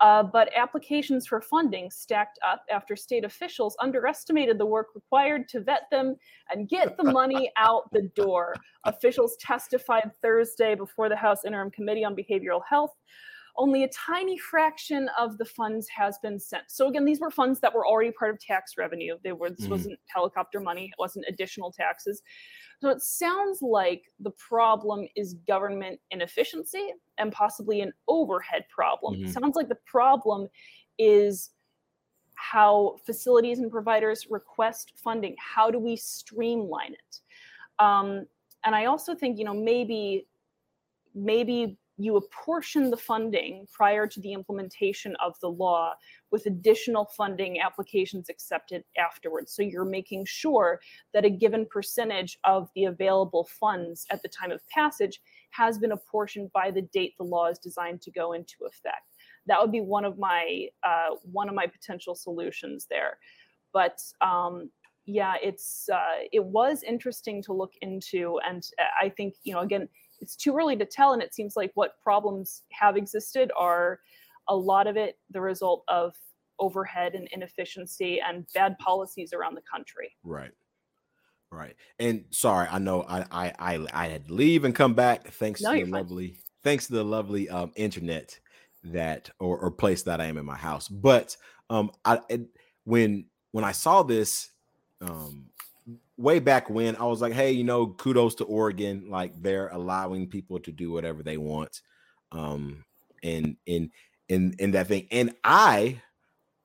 Uh, 0.00 0.22
but 0.22 0.50
applications 0.56 1.26
for 1.26 1.40
funding 1.40 1.88
stacked 1.90 2.38
up 2.46 2.64
after 2.70 2.96
state 2.96 3.24
officials 3.24 3.76
underestimated 3.80 4.58
the 4.58 4.66
work 4.66 4.88
required 4.94 5.48
to 5.48 5.60
vet 5.60 5.82
them 5.90 6.16
and 6.50 6.68
get 6.68 6.96
the 6.96 7.04
money 7.04 7.50
out 7.56 7.90
the 7.92 8.10
door. 8.16 8.54
Officials 8.84 9.36
testified 9.40 10.10
Thursday 10.20 10.74
before 10.74 11.08
the 11.08 11.16
House 11.16 11.44
Interim 11.44 11.70
Committee 11.70 12.04
on 12.04 12.16
Behavioral 12.16 12.62
Health 12.68 12.94
only 13.56 13.84
a 13.84 13.88
tiny 13.88 14.36
fraction 14.36 15.08
of 15.18 15.38
the 15.38 15.44
funds 15.44 15.88
has 15.88 16.18
been 16.18 16.38
sent. 16.38 16.64
So 16.68 16.88
again, 16.88 17.04
these 17.04 17.20
were 17.20 17.30
funds 17.30 17.60
that 17.60 17.72
were 17.72 17.86
already 17.86 18.10
part 18.10 18.30
of 18.32 18.40
tax 18.40 18.72
revenue. 18.76 19.16
They 19.22 19.32
were 19.32 19.50
this 19.50 19.66
mm. 19.66 19.70
wasn't 19.70 19.98
helicopter 20.06 20.60
money, 20.60 20.86
it 20.86 20.98
wasn't 20.98 21.26
additional 21.28 21.70
taxes. 21.70 22.22
So 22.80 22.88
it 22.90 23.00
sounds 23.00 23.62
like 23.62 24.02
the 24.18 24.32
problem 24.32 25.06
is 25.16 25.34
government 25.46 26.00
inefficiency 26.10 26.90
and 27.18 27.32
possibly 27.32 27.80
an 27.80 27.92
overhead 28.08 28.64
problem. 28.74 29.14
Mm-hmm. 29.14 29.26
It 29.26 29.32
sounds 29.32 29.56
like 29.56 29.68
the 29.68 29.78
problem 29.86 30.48
is 30.98 31.50
how 32.34 32.96
facilities 33.06 33.60
and 33.60 33.70
providers 33.70 34.26
request 34.28 34.92
funding. 34.96 35.36
How 35.38 35.70
do 35.70 35.78
we 35.78 35.96
streamline 35.96 36.92
it? 36.92 37.20
Um, 37.78 38.26
and 38.64 38.74
I 38.74 38.86
also 38.86 39.14
think, 39.14 39.38
you 39.38 39.44
know, 39.44 39.54
maybe 39.54 40.26
maybe 41.14 41.78
you 41.96 42.16
apportion 42.16 42.90
the 42.90 42.96
funding 42.96 43.66
prior 43.72 44.06
to 44.06 44.20
the 44.20 44.32
implementation 44.32 45.14
of 45.24 45.38
the 45.40 45.48
law 45.48 45.94
with 46.32 46.46
additional 46.46 47.04
funding 47.16 47.60
applications 47.60 48.28
accepted 48.28 48.82
afterwards. 48.98 49.52
So 49.54 49.62
you're 49.62 49.84
making 49.84 50.24
sure 50.24 50.80
that 51.12 51.24
a 51.24 51.30
given 51.30 51.66
percentage 51.70 52.36
of 52.42 52.68
the 52.74 52.86
available 52.86 53.48
funds 53.60 54.06
at 54.10 54.22
the 54.22 54.28
time 54.28 54.50
of 54.50 54.60
passage 54.68 55.20
has 55.50 55.78
been 55.78 55.92
apportioned 55.92 56.50
by 56.52 56.72
the 56.72 56.82
date 56.82 57.14
the 57.16 57.24
law 57.24 57.46
is 57.46 57.58
designed 57.58 58.02
to 58.02 58.10
go 58.10 58.32
into 58.32 58.56
effect. 58.66 59.14
That 59.46 59.60
would 59.60 59.72
be 59.72 59.80
one 59.80 60.04
of 60.04 60.18
my 60.18 60.66
uh, 60.82 61.16
one 61.22 61.48
of 61.48 61.54
my 61.54 61.66
potential 61.66 62.16
solutions 62.16 62.86
there. 62.90 63.18
But 63.72 64.02
um, 64.20 64.70
yeah, 65.06 65.34
it's 65.42 65.88
uh, 65.92 66.24
it 66.32 66.44
was 66.44 66.82
interesting 66.82 67.42
to 67.42 67.52
look 67.52 67.72
into, 67.82 68.40
and 68.48 68.66
uh, 68.80 68.84
I 69.00 69.10
think 69.10 69.34
you 69.44 69.52
know 69.52 69.60
again 69.60 69.88
it's 70.24 70.36
too 70.36 70.56
early 70.56 70.74
to 70.74 70.86
tell 70.86 71.12
and 71.12 71.22
it 71.22 71.34
seems 71.34 71.54
like 71.54 71.70
what 71.74 72.00
problems 72.02 72.62
have 72.72 72.96
existed 72.96 73.52
are 73.58 74.00
a 74.48 74.56
lot 74.56 74.86
of 74.86 74.96
it 74.96 75.18
the 75.30 75.40
result 75.40 75.84
of 75.88 76.14
overhead 76.58 77.14
and 77.14 77.28
inefficiency 77.32 78.20
and 78.26 78.46
bad 78.54 78.78
policies 78.78 79.32
around 79.34 79.54
the 79.54 79.62
country. 79.70 80.16
Right. 80.22 80.52
Right. 81.50 81.76
And 81.98 82.24
sorry 82.30 82.66
i 82.70 82.78
know 82.78 83.02
i 83.02 83.24
i 83.30 83.52
i, 83.58 83.86
I 83.92 84.06
had 84.08 84.26
to 84.28 84.34
leave 84.34 84.64
and 84.64 84.74
come 84.74 84.94
back. 84.94 85.28
Thanks 85.28 85.60
no, 85.60 85.74
to 85.74 85.84
the 85.84 85.90
lovely 85.90 86.38
thanks 86.62 86.86
to 86.86 86.94
the 86.94 87.04
lovely 87.04 87.50
um 87.50 87.70
internet 87.76 88.40
that 88.84 89.30
or, 89.38 89.58
or 89.58 89.70
place 89.70 90.02
that 90.04 90.20
i 90.20 90.24
am 90.24 90.38
in 90.38 90.46
my 90.46 90.56
house. 90.56 90.88
But 90.88 91.36
um 91.68 91.90
i 92.04 92.18
it, 92.28 92.46
when 92.84 93.26
when 93.52 93.64
i 93.64 93.72
saw 93.72 94.02
this 94.02 94.50
um 95.00 95.50
way 96.16 96.38
back 96.38 96.70
when 96.70 96.96
I 96.96 97.04
was 97.04 97.20
like, 97.20 97.32
hey, 97.32 97.52
you 97.52 97.64
know, 97.64 97.88
kudos 97.88 98.36
to 98.36 98.44
Oregon, 98.44 99.08
like 99.08 99.40
they're 99.40 99.68
allowing 99.68 100.28
people 100.28 100.60
to 100.60 100.72
do 100.72 100.92
whatever 100.92 101.22
they 101.22 101.36
want, 101.36 101.80
um, 102.32 102.84
in 103.22 103.56
in 103.66 103.90
in 104.28 104.54
in 104.58 104.70
that 104.72 104.86
thing. 104.88 105.06
And 105.10 105.34
I, 105.42 106.00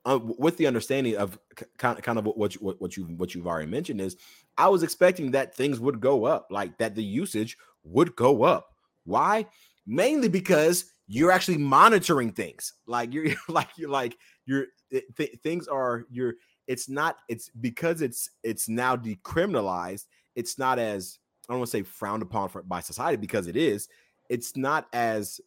uh, 0.06 0.20
with 0.22 0.58
the 0.58 0.68
understanding 0.68 1.18
of 1.18 1.38
kind 1.78 1.98
of 1.98 2.04
kind 2.04 2.20
of 2.20 2.26
what 2.26 2.56
you, 2.56 2.62
what 2.62 2.96
you 2.98 3.06
what 3.06 3.34
you've 3.34 3.48
already 3.48 3.70
mentioned 3.70 4.02
is, 4.02 4.18
I 4.58 4.70
was 4.70 4.84
expecting 4.84 5.32
that 5.32 5.56
things 5.56 5.80
would 5.80 6.00
go 6.00 6.26
up, 6.26 6.48
like 6.50 6.78
that 6.78 6.96
the 6.96 7.04
usage 7.04 7.58
would 7.84 8.16
go 8.16 8.44
up. 8.44 8.70
Why? 9.06 9.48
Mainly 9.88 10.30
because 10.30 10.86
you're 11.08 11.32
actually 11.32 11.58
monitoring 11.58 12.32
things. 12.32 12.74
Like 12.86 13.14
you're 13.14 13.34
like 13.48 13.70
you're 13.78 13.90
like 13.90 14.18
you're 14.46 14.68
th- 14.92 15.40
things 15.44 15.68
are 15.68 16.06
you're 16.10 16.36
it's 16.70 16.88
not 16.88 17.18
it's 17.28 17.50
because 17.60 18.02
it's 18.02 18.30
it's 18.44 18.70
now 18.70 18.96
decriminalized 18.96 20.06
it's 20.36 20.58
not 20.58 20.80
as 20.80 21.18
i 21.50 21.52
don't 21.52 21.60
want 21.60 21.70
to 21.70 21.78
say 21.78 21.84
frowned 21.84 22.22
upon 22.22 22.48
for, 22.48 22.62
by 22.62 22.80
society 22.80 23.18
because 23.18 23.48
it 23.48 23.58
is 23.58 23.90
it's 24.30 24.56
not 24.56 24.88
as 24.94 25.42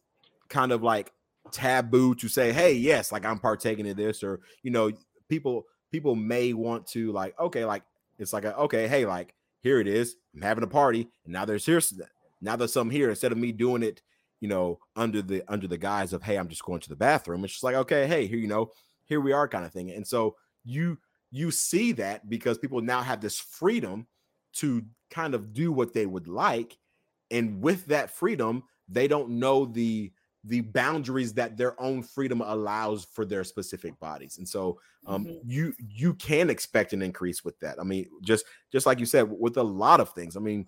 kind 0.49 0.71
of 0.71 0.83
like 0.83 1.13
taboo 1.51 2.13
to 2.13 2.27
say 2.27 2.51
hey 2.51 2.73
yes 2.73 3.11
like 3.11 3.25
i'm 3.25 3.39
partaking 3.39 3.85
in 3.85 3.95
this 3.95 4.21
or 4.21 4.41
you 4.61 4.69
know 4.69 4.91
people 5.29 5.65
people 5.91 6.13
may 6.13 6.53
want 6.53 6.85
to 6.85 7.11
like 7.13 7.37
okay 7.39 7.63
like 7.63 7.83
it's 8.19 8.33
like 8.33 8.45
a, 8.45 8.55
okay 8.57 8.87
hey 8.87 9.05
like 9.05 9.33
here 9.61 9.79
it 9.79 9.87
is 9.87 10.17
i'm 10.35 10.41
having 10.41 10.63
a 10.63 10.67
party 10.67 11.07
and 11.23 11.33
now 11.33 11.45
there's 11.45 11.65
here 11.65 11.81
now 12.41 12.55
there's 12.57 12.73
some 12.73 12.89
here 12.89 13.09
instead 13.09 13.31
of 13.31 13.37
me 13.37 13.51
doing 13.53 13.81
it 13.81 14.01
you 14.41 14.49
know 14.49 14.77
under 14.97 15.21
the 15.21 15.41
under 15.47 15.67
the 15.67 15.77
guise 15.77 16.11
of 16.11 16.21
hey 16.21 16.35
i'm 16.37 16.49
just 16.49 16.65
going 16.65 16.81
to 16.81 16.89
the 16.89 16.95
bathroom 16.95 17.45
it's 17.45 17.53
just 17.53 17.63
like 17.63 17.75
okay 17.75 18.07
hey 18.07 18.27
here 18.27 18.37
you 18.37 18.47
know 18.47 18.69
here 19.05 19.21
we 19.21 19.31
are 19.31 19.47
kind 19.47 19.65
of 19.65 19.71
thing 19.71 19.89
and 19.91 20.05
so 20.05 20.35
you 20.65 20.97
you 21.33 21.49
see 21.49 21.91
that 21.91 22.29
because 22.29 22.57
people 22.59 22.79
now 22.79 23.01
have 23.01 23.19
this 23.19 23.39
freedom 23.39 24.05
to 24.53 24.83
kind 25.09 25.33
of 25.33 25.51
do 25.51 25.71
what 25.71 25.93
they 25.93 26.05
would 26.05 26.27
like 26.27 26.77
and 27.31 27.61
with 27.61 27.85
that 27.87 28.11
freedom 28.11 28.63
they 28.87 29.07
don't 29.07 29.29
know 29.29 29.65
the 29.65 30.11
the 30.45 30.61
boundaries 30.61 31.33
that 31.33 31.55
their 31.55 31.79
own 31.81 32.03
freedom 32.03 32.41
allows 32.41 33.05
for 33.05 33.23
their 33.23 33.45
specific 33.45 33.97
bodies. 33.99 34.37
And 34.37 34.47
so 34.47 34.79
um 35.07 35.25
mm-hmm. 35.25 35.49
you 35.49 35.73
you 35.77 36.13
can 36.15 36.49
expect 36.49 36.93
an 36.93 37.01
increase 37.01 37.43
with 37.43 37.59
that. 37.59 37.79
I 37.79 37.83
mean 37.83 38.07
just 38.21 38.45
just 38.71 38.85
like 38.85 38.99
you 38.99 39.05
said 39.05 39.27
with 39.29 39.57
a 39.57 39.63
lot 39.63 39.99
of 39.99 40.09
things. 40.09 40.35
I 40.35 40.39
mean 40.39 40.67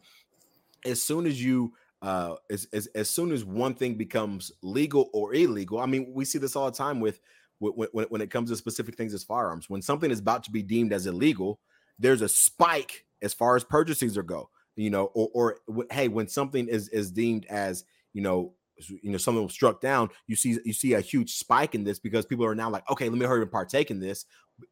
as 0.85 1.01
soon 1.01 1.25
as 1.25 1.43
you 1.43 1.73
uh 2.01 2.35
as, 2.49 2.67
as 2.73 2.87
as 2.87 3.09
soon 3.09 3.31
as 3.31 3.43
one 3.43 3.73
thing 3.73 3.95
becomes 3.95 4.51
legal 4.61 5.09
or 5.13 5.33
illegal 5.33 5.79
i 5.79 5.85
mean 5.85 6.11
we 6.13 6.25
see 6.25 6.37
this 6.37 6.55
all 6.55 6.69
the 6.69 6.77
time 6.77 6.99
with 6.99 7.21
when, 7.59 7.87
when, 7.91 8.05
when 8.05 8.21
it 8.21 8.31
comes 8.31 8.49
to 8.49 8.55
specific 8.55 8.95
things 8.95 9.13
as 9.13 9.23
firearms. 9.23 9.69
When 9.69 9.81
something 9.81 10.11
is 10.11 10.19
about 10.19 10.43
to 10.45 10.51
be 10.51 10.63
deemed 10.63 10.93
as 10.93 11.05
illegal, 11.05 11.59
there's 11.99 12.21
a 12.21 12.29
spike 12.29 13.05
as 13.21 13.33
far 13.33 13.55
as 13.55 13.63
purchases 13.63 14.17
are 14.17 14.23
go. 14.23 14.49
You 14.75 14.89
know, 14.89 15.05
or, 15.13 15.57
or 15.67 15.85
hey, 15.89 16.09
when 16.09 16.27
something 16.27 16.67
is 16.67 16.89
is 16.89 17.09
deemed 17.09 17.45
as 17.45 17.85
you 18.11 18.21
know 18.21 18.53
you 18.89 19.11
know 19.11 19.17
something 19.17 19.43
was 19.43 19.53
struck 19.53 19.79
down 19.79 20.09
you 20.27 20.35
see 20.35 20.57
you 20.65 20.73
see 20.73 20.93
a 20.93 21.01
huge 21.01 21.33
spike 21.33 21.75
in 21.75 21.83
this 21.83 21.99
because 21.99 22.25
people 22.25 22.45
are 22.45 22.55
now 22.55 22.69
like 22.69 22.83
okay 22.89 23.07
let 23.07 23.17
me 23.17 23.25
hurry 23.25 23.41
and 23.41 23.51
partake 23.51 23.89
in 23.89 23.99
this 23.99 24.25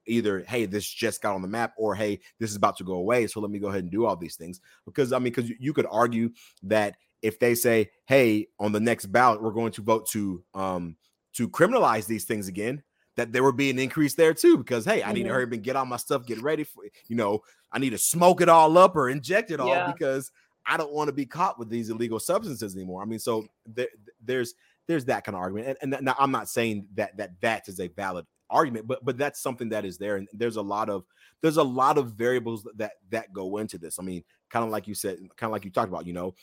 either 0.08 0.44
hey 0.48 0.66
this 0.66 0.86
just 0.86 1.22
got 1.22 1.36
on 1.36 1.42
the 1.42 1.48
map 1.48 1.74
or 1.78 1.96
hey 1.96 2.20
this 2.40 2.50
is 2.50 2.56
about 2.56 2.76
to 2.76 2.84
go 2.84 2.96
away 2.96 3.28
so 3.28 3.40
let 3.40 3.52
me 3.52 3.60
go 3.60 3.68
ahead 3.68 3.84
and 3.84 3.92
do 3.92 4.06
all 4.06 4.16
these 4.16 4.36
things 4.36 4.60
because 4.86 5.14
i 5.14 5.18
mean 5.20 5.34
because 5.34 5.50
you 5.60 5.74
could 5.74 5.88
argue 5.90 6.30
that 6.62 6.98
if 7.22 7.40
they 7.40 7.56
say 7.56 7.90
hey 8.06 8.48
on 8.60 8.72
the 8.72 8.80
next 8.80 9.06
ballot 9.06 9.42
we're 9.42 9.52
going 9.52 9.72
to 9.72 9.82
vote 9.82 10.08
to 10.10 10.44
um 10.54 10.96
to 11.34 11.50
criminalize 11.50 12.06
these 12.06 12.26
things 12.26 12.48
again, 12.48 12.84
that 13.16 13.32
there 13.32 13.44
would 13.44 13.58
be 13.58 13.70
an 13.70 13.80
increase 13.80 14.16
there 14.16 14.34
too. 14.34 14.58
Because 14.58 14.86
hey, 14.86 15.02
I 15.02 15.08
mm-hmm. 15.08 15.14
need 15.14 15.20
to 15.20 15.26
mm-hmm. 15.26 15.34
hurry 15.34 15.44
up 15.46 15.52
and 15.52 15.64
get 15.64 15.76
all 15.76 15.86
my 15.86 15.98
stuff, 15.98 16.26
get 16.26 16.42
ready 16.42 16.64
for 16.64 16.84
you 17.08 17.16
know, 17.16 17.42
I 17.72 17.80
need 17.80 17.92
to 17.92 17.98
smoke 17.98 18.42
it 18.42 18.50
all 18.50 18.78
up 18.78 18.96
or 18.96 19.10
inject 19.10 19.52
it 19.52 19.60
all 19.60 19.68
yeah. 19.68 19.92
because 19.92 20.32
I 20.66 20.78
don't 20.78 20.94
want 20.94 21.10
to 21.10 21.14
be 21.14 21.26
caught 21.26 21.60
with 21.60 21.70
these 21.70 21.90
illegal 21.90 22.20
substances 22.20 22.76
anymore. 22.76 23.02
I 23.02 23.06
mean, 23.06 23.20
so 23.20 23.48
there, 23.66 23.90
there's 24.24 24.54
there's 24.88 25.06
that 25.06 25.24
kind 25.24 25.36
of 25.36 25.42
argument, 25.42 25.78
and, 25.82 25.94
and 25.94 26.06
now 26.06 26.16
I'm 26.20 26.32
not 26.32 26.50
saying 26.50 26.88
that 26.96 27.18
that 27.18 27.40
that 27.42 27.68
is 27.68 27.80
a 27.80 27.88
valid 27.88 28.26
argument, 28.50 28.88
but 28.88 29.04
but 29.04 29.18
that's 29.18 29.42
something 29.42 29.70
that 29.70 29.86
is 29.86 29.98
there, 29.98 30.18
and 30.18 30.28
there's 30.34 30.58
a 30.58 30.62
lot 30.62 30.90
of 30.90 31.04
there's 31.42 31.58
a 31.58 31.64
lot 31.64 31.98
of 31.98 32.14
variables 32.14 32.66
that 32.76 32.94
that 33.10 33.34
go 33.34 33.58
into 33.58 33.78
this. 33.78 34.00
I 34.00 34.04
mean, 34.04 34.24
kind 34.50 34.66
of 34.66 34.72
like 34.72 34.88
you 34.88 34.94
said, 34.94 35.18
kind 35.36 35.50
of 35.50 35.52
like 35.52 35.66
you 35.66 35.72
talked 35.72 35.90
about, 35.90 36.08
you 36.08 36.14
know, 36.14 36.36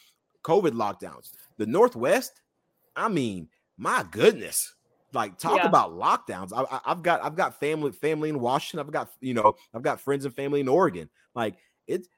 COVID 0.43 0.72
lockdowns, 0.72 1.32
the 1.57 1.66
Northwest. 1.66 2.41
I 2.97 3.09
mean, 3.09 3.49
my 3.78 4.05
goodness, 4.11 4.74
like 5.13 5.39
talk 5.39 5.59
yeah. 5.59 5.67
about 5.67 5.93
lockdowns. 5.93 6.53
I, 6.53 6.81
have 6.89 7.03
got 7.03 7.25
I've 7.25 7.37
got 7.37 7.59
family 7.59 7.93
family 7.93 8.29
in 8.29 8.41
Washington. 8.41 8.85
I've 8.87 8.93
got 8.93 9.11
you 9.21 9.35
know 9.35 9.57
I've 9.75 9.83
got 9.83 10.01
friends 10.01 10.25
and 10.25 10.35
family 10.35 10.61
in 10.61 10.69
Oregon. 10.69 11.09
Like 11.35 11.57
it's. 11.87 12.09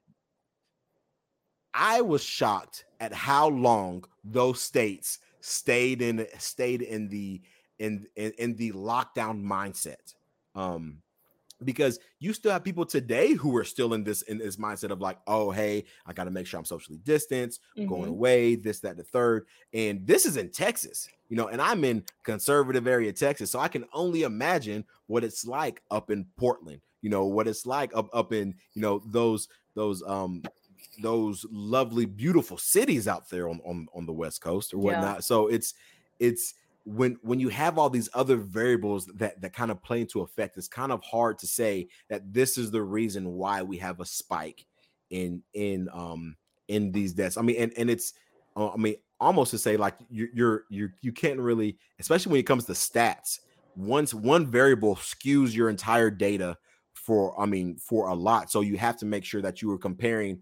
I 1.75 2.03
was 2.03 2.23
shocked 2.23 2.85
at 3.01 3.15
how 3.15 3.49
long 3.49 4.05
those 4.25 4.61
states 4.61 5.21
stayed 5.41 6.03
in 6.03 6.27
stayed 6.39 6.83
in 6.83 7.09
the 7.09 7.41
in 7.79 8.07
in, 8.17 8.33
in 8.39 8.57
the 8.57 8.73
lockdown 8.73 9.43
mindset. 9.43 10.15
Um, 10.55 10.99
because 11.65 11.99
you 12.19 12.33
still 12.33 12.53
have 12.53 12.65
people 12.65 12.85
today 12.85 13.35
who 13.35 13.57
are 13.57 13.65
still 13.65 13.95
in 13.95 14.05
this 14.05 14.23
in 14.23 14.39
this 14.39 14.57
mindset 14.57 14.91
of 14.91 15.01
like, 15.01 15.19
oh, 15.27 15.51
hey, 15.51 15.85
I 16.07 16.13
got 16.13 16.25
to 16.25 16.31
make 16.31 16.47
sure 16.47 16.59
I'm 16.59 16.65
socially 16.65 16.99
distanced, 17.05 17.61
mm-hmm. 17.77 17.89
going 17.89 18.09
away, 18.09 18.55
this, 18.55 18.81
that, 18.81 18.97
the 18.97 19.05
third. 19.05 19.47
And 19.73 20.07
this 20.07 20.27
is 20.27 20.37
in 20.37 20.51
Texas, 20.51 21.09
you 21.29 21.37
know, 21.37 21.49
and 21.49 21.61
I'm 21.61 21.85
in 21.85 22.05
conservative 22.23 22.87
area 22.87 23.13
Texas, 23.13 23.51
so 23.51 23.59
I 23.59 23.69
can 23.69 23.85
only 23.93 24.23
imagine 24.23 24.85
what 25.07 25.25
it's 25.25 25.47
like 25.47 25.83
up 25.91 26.11
in 26.11 26.27
Portland, 26.37 26.81
you 27.01 27.11
know, 27.11 27.27
what 27.27 27.49
it's 27.49 27.67
like 27.67 27.95
up 27.95 28.09
up 28.13 28.33
in 28.33 28.55
you 28.75 28.83
know 28.83 29.03
those 29.07 29.49
those 29.75 30.03
um 30.07 30.43
those 31.01 31.47
lovely, 31.51 32.05
beautiful 32.05 32.59
cities 32.59 33.09
out 33.09 33.29
there 33.31 33.49
on 33.49 33.61
on, 33.65 33.87
on 33.95 34.07
the 34.07 34.13
West 34.13 34.41
Coast 34.41 34.75
or 34.75 34.79
whatnot. 34.79 35.17
Yeah. 35.17 35.21
So 35.21 35.49
it's 35.49 35.75
it's 36.19 36.55
when 36.85 37.17
when 37.23 37.39
you 37.39 37.49
have 37.49 37.79
all 37.79 37.89
these 37.89 38.09
other 38.13 38.37
variables 38.37 39.07
that 39.07 39.41
that 39.41 39.53
kind 39.53 39.71
of 39.71 39.81
play 39.83 40.01
into 40.01 40.21
effect 40.21 40.57
it's 40.57 40.67
kind 40.67 40.91
of 40.91 41.01
hard 41.05 41.39
to 41.39 41.47
say 41.47 41.87
that 42.11 42.21
this 42.33 42.59
is 42.59 42.73
the 42.73 42.83
reason 42.83 43.33
why 43.35 43.63
we 43.63 43.77
have 43.77 44.01
a 44.01 44.05
spike 44.05 44.67
in 45.11 45.43
in 45.55 45.89
um 45.93 46.37
in 46.69 46.91
these 46.91 47.13
deaths. 47.13 47.37
I 47.37 47.43
mean, 47.43 47.57
and 47.57 47.73
and 47.77 47.91
it's 47.91 48.15
uh, 48.57 48.71
I 48.71 48.77
mean 48.77 48.97
almost 49.21 49.53
to 49.53 49.59
say 49.59 49.77
like 49.77 49.95
you're 50.11 50.29
you're 50.35 50.65
you 50.71 50.89
you 51.01 51.13
can't 51.13 51.39
really, 51.39 51.79
especially 52.01 52.33
when 52.33 52.41
it 52.41 52.47
comes 52.47 52.65
to 52.67 52.73
stats. 52.73 53.39
Once 53.75 54.13
one 54.13 54.47
variable 54.47 54.97
skews 54.97 55.55
your 55.55 55.71
entire 55.71 56.11
data 56.11 56.59
for 56.93 57.39
I 57.41 57.47
mean 57.47 57.77
for 57.77 58.09
a 58.09 58.15
lot, 58.15 58.51
so 58.51 58.61
you 58.61 58.77
have 58.79 58.97
to 58.99 59.07
make 59.07 59.25
sure 59.25 59.43
that 59.43 59.63
you 59.63 59.69
were 59.69 59.79
comparing. 59.79 60.41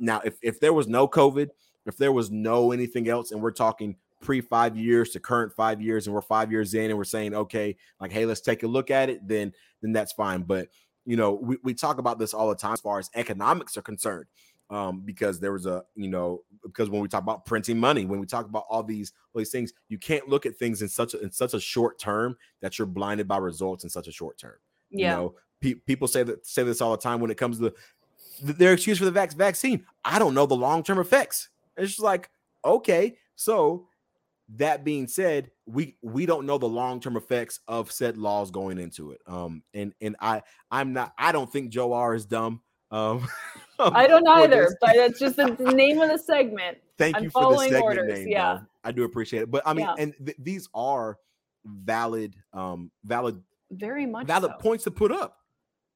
Now, 0.00 0.20
if 0.24 0.38
if 0.42 0.58
there 0.60 0.72
was 0.72 0.88
no 0.88 1.06
COVID, 1.06 1.48
if 1.84 1.96
there 1.96 2.12
was 2.12 2.30
no 2.30 2.72
anything 2.72 3.08
else, 3.08 3.30
and 3.30 3.42
we're 3.42 3.52
talking 3.52 3.96
pre 4.20 4.40
five 4.40 4.76
years 4.76 5.10
to 5.10 5.20
current 5.20 5.52
five 5.52 5.80
years, 5.80 6.06
and 6.06 6.14
we're 6.14 6.22
five 6.22 6.50
years 6.50 6.74
in, 6.74 6.90
and 6.90 6.96
we're 6.96 7.04
saying 7.04 7.34
okay, 7.34 7.76
like 8.00 8.12
hey, 8.12 8.26
let's 8.26 8.40
take 8.40 8.62
a 8.62 8.66
look 8.66 8.90
at 8.90 9.10
it, 9.10 9.26
then 9.26 9.52
then 9.82 9.92
that's 9.92 10.12
fine. 10.12 10.42
But 10.42 10.68
you 11.04 11.16
know, 11.16 11.34
we, 11.34 11.56
we 11.62 11.74
talk 11.74 11.98
about 11.98 12.18
this 12.18 12.34
all 12.34 12.48
the 12.48 12.56
time 12.56 12.72
as 12.72 12.80
far 12.80 12.98
as 12.98 13.10
economics 13.14 13.76
are 13.76 13.82
concerned. 13.82 14.26
Um, 14.68 15.02
because 15.04 15.38
there 15.38 15.52
was 15.52 15.64
a, 15.66 15.84
you 15.94 16.08
know, 16.08 16.42
because 16.64 16.90
when 16.90 17.00
we 17.00 17.06
talk 17.06 17.22
about 17.22 17.46
printing 17.46 17.78
money, 17.78 18.04
when 18.04 18.18
we 18.18 18.26
talk 18.26 18.46
about 18.46 18.64
all 18.68 18.82
these 18.82 19.12
all 19.32 19.38
these 19.38 19.52
things, 19.52 19.72
you 19.88 19.96
can't 19.96 20.28
look 20.28 20.44
at 20.44 20.56
things 20.56 20.82
in 20.82 20.88
such 20.88 21.14
a 21.14 21.20
in 21.20 21.30
such 21.30 21.54
a 21.54 21.60
short 21.60 22.00
term 22.00 22.36
that 22.62 22.76
you're 22.76 22.86
blinded 22.86 23.28
by 23.28 23.36
results 23.36 23.84
in 23.84 23.90
such 23.90 24.08
a 24.08 24.12
short 24.12 24.38
term. 24.38 24.56
Yeah. 24.90 25.10
You 25.10 25.16
know, 25.16 25.34
pe- 25.60 25.74
people 25.74 26.08
say 26.08 26.24
that 26.24 26.44
say 26.44 26.64
this 26.64 26.80
all 26.80 26.90
the 26.90 26.96
time 26.96 27.20
when 27.20 27.30
it 27.30 27.36
comes 27.36 27.58
to 27.58 27.72
the, 28.42 28.52
their 28.52 28.72
excuse 28.72 28.98
for 28.98 29.04
the 29.04 29.10
vac- 29.10 29.34
vaccine. 29.34 29.84
I 30.04 30.18
don't 30.18 30.34
know 30.34 30.46
the 30.46 30.56
long 30.56 30.82
term 30.82 30.98
effects. 30.98 31.48
It's 31.76 31.92
just 31.92 32.02
like, 32.02 32.30
okay, 32.64 33.16
so 33.36 33.86
that 34.54 34.84
being 34.84 35.08
said, 35.08 35.50
we 35.66 35.96
we 36.02 36.26
don't 36.26 36.46
know 36.46 36.58
the 36.58 36.68
long 36.68 37.00
term 37.00 37.16
effects 37.16 37.60
of 37.66 37.90
said 37.90 38.16
laws 38.16 38.50
going 38.50 38.78
into 38.78 39.12
it. 39.12 39.20
Um, 39.26 39.62
and 39.74 39.92
and 40.00 40.16
I 40.20 40.42
I'm 40.70 40.92
not 40.92 41.12
I 41.18 41.32
don't 41.32 41.50
think 41.50 41.70
Joe 41.70 41.92
R 41.92 42.14
is 42.14 42.26
dumb. 42.26 42.62
Um, 42.90 43.26
I 43.78 44.06
don't 44.06 44.26
either, 44.28 44.76
but 44.80 44.94
it's 44.94 45.18
just 45.18 45.36
the 45.36 45.48
name 45.74 46.00
of 46.00 46.10
the 46.10 46.18
segment. 46.18 46.78
Thank 46.96 47.16
I'm 47.16 47.24
you 47.24 47.30
for 47.30 47.52
the 47.52 47.58
segment 47.58 47.82
orders. 47.82 48.18
name. 48.20 48.28
Yeah, 48.28 48.54
though. 48.54 48.66
I 48.84 48.92
do 48.92 49.04
appreciate 49.04 49.42
it. 49.42 49.50
But 49.50 49.62
I 49.66 49.74
mean, 49.74 49.86
yeah. 49.86 49.94
and 49.98 50.14
th- 50.24 50.36
these 50.38 50.68
are 50.72 51.18
valid, 51.64 52.36
um, 52.52 52.92
valid, 53.04 53.42
very 53.72 54.06
much 54.06 54.26
valid 54.26 54.52
so. 54.52 54.58
points 54.58 54.84
to 54.84 54.90
put 54.90 55.12
up 55.12 55.38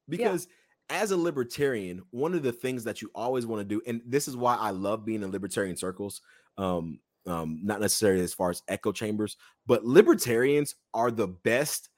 because. 0.07 0.45
Yeah 0.45 0.55
as 0.93 1.11
a 1.11 1.15
libertarian, 1.15 2.01
one 2.11 2.33
of 2.33 2.43
the 2.43 2.51
things 2.51 2.83
that 2.83 3.01
you 3.01 3.09
always 3.15 3.45
want 3.45 3.61
to 3.61 3.63
do, 3.63 3.81
and 3.87 4.01
this 4.05 4.27
is 4.27 4.35
why 4.35 4.55
I 4.57 4.71
love 4.71 5.05
being 5.05 5.23
in 5.23 5.31
libertarian 5.31 5.77
circles, 5.77 6.19
um, 6.57 6.99
um, 7.27 7.59
not 7.63 7.79
necessarily 7.79 8.23
as 8.23 8.33
far 8.33 8.49
as 8.49 8.63
echo 8.67 8.91
chambers, 8.91 9.37
but 9.67 9.85
libertarians 9.85 10.75
are 10.93 11.11
the 11.11 11.27
best 11.27 11.89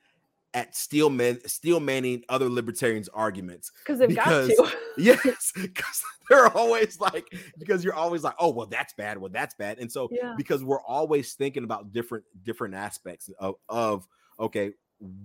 at 0.53 0.76
steel 0.76 1.09
man 1.09 1.39
steel 1.47 1.80
manning 1.80 2.24
other 2.30 2.49
libertarians' 2.49 3.09
arguments 3.09 3.71
because 3.80 3.99
they've 3.99 4.09
because, 4.09 4.49
got 4.49 4.69
to. 4.69 4.78
yes, 4.97 5.51
because 5.55 6.03
they're 6.30 6.47
always 6.55 6.99
like 6.99 7.26
because 7.57 7.84
you're 7.84 7.95
always 7.95 8.24
like, 8.24 8.36
oh 8.39 8.49
well, 8.49 8.67
that's 8.67 8.93
bad, 8.93 9.17
well 9.17 9.32
that's 9.32 9.55
bad, 9.55 9.80
and 9.80 9.91
so 9.91 10.07
yeah. 10.11 10.34
because 10.38 10.63
we're 10.63 10.82
always 10.82 11.34
thinking 11.34 11.63
about 11.63 11.91
different 11.91 12.24
different 12.43 12.76
aspects 12.76 13.30
of 13.39 13.55
of 13.69 14.07
okay, 14.39 14.71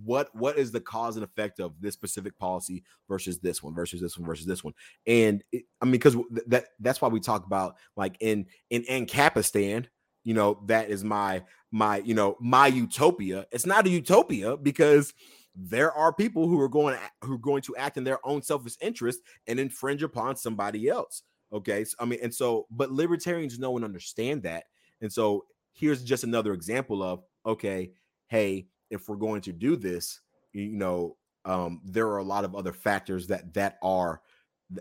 what 0.04 0.34
what 0.34 0.58
is 0.58 0.72
the 0.72 0.80
cause 0.80 1.16
and 1.16 1.24
effect 1.24 1.60
of 1.60 1.72
this 1.80 1.94
specific 1.94 2.36
policy 2.38 2.84
versus 3.08 3.38
this 3.38 3.62
one 3.62 3.74
versus 3.74 4.00
this 4.00 4.18
one 4.18 4.26
versus 4.26 4.46
this 4.46 4.64
one? 4.64 4.74
And 5.06 5.42
it, 5.52 5.64
i 5.80 5.84
mean 5.84 5.92
because 5.92 6.16
that 6.46 6.66
that's 6.80 7.00
why 7.00 7.08
we 7.08 7.20
talk 7.20 7.46
about 7.46 7.76
like 7.96 8.16
in 8.20 8.46
in 8.70 8.82
ancapistan 8.84 9.86
you 10.24 10.34
know 10.34 10.62
that 10.66 10.90
is 10.90 11.04
my 11.04 11.42
my 11.70 11.98
you 11.98 12.14
know 12.14 12.36
my 12.40 12.66
utopia. 12.66 13.46
It's 13.52 13.66
not 13.66 13.86
a 13.86 13.90
utopia 13.90 14.56
because 14.56 15.14
there 15.54 15.92
are 15.92 16.12
people 16.12 16.46
who 16.46 16.60
are 16.60 16.68
going 16.68 16.94
to, 16.94 17.26
who 17.26 17.34
are 17.34 17.38
going 17.38 17.62
to 17.62 17.74
act 17.76 17.96
in 17.96 18.04
their 18.04 18.24
own 18.24 18.42
selfish 18.42 18.76
interest 18.80 19.20
and 19.48 19.58
infringe 19.58 20.04
upon 20.04 20.36
somebody 20.36 20.88
else 20.88 21.22
okay? 21.52 21.84
So, 21.84 21.96
i 22.00 22.04
mean 22.04 22.18
and 22.22 22.34
so 22.34 22.66
but 22.70 22.90
libertarians 22.90 23.58
know 23.58 23.76
and 23.76 23.84
understand 23.84 24.42
that. 24.42 24.64
And 25.00 25.12
so 25.12 25.44
here's 25.72 26.02
just 26.02 26.24
another 26.24 26.52
example 26.52 27.02
of 27.02 27.22
okay 27.46 27.92
hey 28.28 28.66
if 28.90 29.08
we're 29.08 29.16
going 29.16 29.40
to 29.42 29.52
do 29.52 29.76
this, 29.76 30.20
you 30.52 30.72
know, 30.72 31.16
um, 31.44 31.80
there 31.84 32.08
are 32.08 32.18
a 32.18 32.24
lot 32.24 32.44
of 32.44 32.54
other 32.54 32.72
factors 32.72 33.26
that 33.28 33.54
that 33.54 33.78
are 33.82 34.20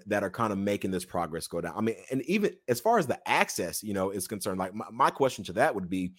that 0.06 0.24
are 0.24 0.30
kind 0.30 0.52
of 0.52 0.60
making 0.60 0.92
this 0.92 1.06
progress 1.06 1.48
go 1.48 1.62
down. 1.62 1.74
I 1.76 1.82
mean, 1.82 1.96
and 2.12 2.22
even 2.24 2.54
as 2.68 2.80
far 2.80 3.00
as 3.00 3.08
the 3.08 3.20
access, 3.28 3.82
you 3.82 3.94
know, 3.94 4.10
is 4.10 4.28
concerned, 4.28 4.60
like 4.60 4.74
my, 4.74 4.86
my 4.92 5.10
question 5.10 5.46
to 5.46 5.54
that 5.54 5.74
would 5.74 5.90
be, 5.90 6.14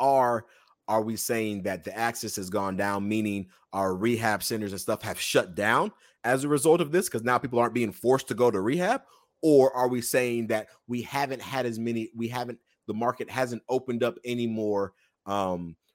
are 0.00 0.46
are 0.88 1.02
we 1.02 1.16
saying 1.16 1.64
that 1.64 1.84
the 1.84 1.96
access 1.96 2.36
has 2.36 2.48
gone 2.48 2.76
down, 2.76 3.08
meaning 3.08 3.48
our 3.72 3.94
rehab 3.94 4.42
centers 4.42 4.72
and 4.72 4.80
stuff 4.80 5.02
have 5.02 5.20
shut 5.20 5.54
down 5.54 5.92
as 6.24 6.44
a 6.44 6.48
result 6.48 6.80
of 6.80 6.92
this? 6.92 7.06
Because 7.06 7.24
now 7.24 7.38
people 7.38 7.58
aren't 7.58 7.74
being 7.74 7.92
forced 7.92 8.28
to 8.28 8.34
go 8.34 8.50
to 8.50 8.60
rehab, 8.60 9.02
or 9.42 9.72
are 9.74 9.88
we 9.88 10.00
saying 10.00 10.46
that 10.46 10.68
we 10.86 11.02
haven't 11.02 11.42
had 11.42 11.66
as 11.66 11.78
many, 11.78 12.10
we 12.16 12.28
haven't, 12.28 12.58
the 12.86 12.94
market 12.94 13.28
hasn't 13.28 13.62
opened 13.68 14.02
up 14.02 14.16
anymore 14.24 14.94
um 15.26 15.74
uh, 15.74 15.85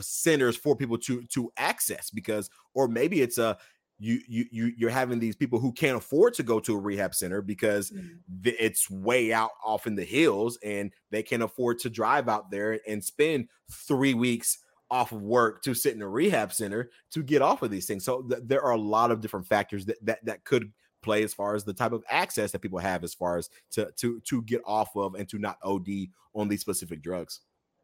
centers 0.00 0.56
for 0.56 0.76
people 0.76 0.98
to 0.98 1.22
to 1.24 1.50
access 1.56 2.10
because 2.10 2.50
or 2.74 2.88
maybe 2.88 3.20
it's 3.22 3.38
a 3.38 3.56
you 3.98 4.20
you 4.26 4.46
you 4.50 4.72
you're 4.76 4.90
having 4.90 5.18
these 5.18 5.36
people 5.36 5.58
who 5.58 5.72
can't 5.72 5.96
afford 5.96 6.32
to 6.34 6.42
go 6.42 6.58
to 6.58 6.74
a 6.74 6.80
rehab 6.80 7.14
center 7.14 7.42
because 7.42 7.90
mm-hmm. 7.90 8.14
it's 8.42 8.90
way 8.90 9.32
out 9.32 9.50
off 9.64 9.86
in 9.86 9.94
the 9.94 10.04
hills 10.04 10.58
and 10.64 10.90
they 11.10 11.22
can't 11.22 11.42
afford 11.42 11.78
to 11.78 11.90
drive 11.90 12.28
out 12.28 12.50
there 12.50 12.80
and 12.88 13.04
spend 13.04 13.46
3 13.70 14.14
weeks 14.14 14.58
off 14.90 15.12
of 15.12 15.22
work 15.22 15.62
to 15.62 15.74
sit 15.74 15.94
in 15.94 16.02
a 16.02 16.08
rehab 16.08 16.52
center 16.52 16.90
to 17.12 17.22
get 17.22 17.42
off 17.42 17.62
of 17.62 17.70
these 17.70 17.86
things. 17.86 18.04
So 18.04 18.22
th- 18.22 18.42
there 18.44 18.62
are 18.62 18.72
a 18.72 18.80
lot 18.80 19.10
of 19.10 19.20
different 19.20 19.46
factors 19.46 19.84
that 19.86 20.04
that 20.04 20.24
that 20.24 20.44
could 20.44 20.72
play 21.02 21.22
as 21.22 21.32
far 21.32 21.54
as 21.54 21.64
the 21.64 21.72
type 21.72 21.92
of 21.92 22.04
access 22.10 22.52
that 22.52 22.60
people 22.60 22.78
have 22.78 23.04
as 23.04 23.14
far 23.14 23.36
as 23.36 23.50
to 23.72 23.90
to 23.96 24.20
to 24.20 24.42
get 24.42 24.62
off 24.66 24.96
of 24.96 25.14
and 25.14 25.28
to 25.28 25.38
not 25.38 25.58
OD 25.62 25.88
on 26.34 26.48
these 26.48 26.60
specific 26.60 27.02
drugs 27.02 27.40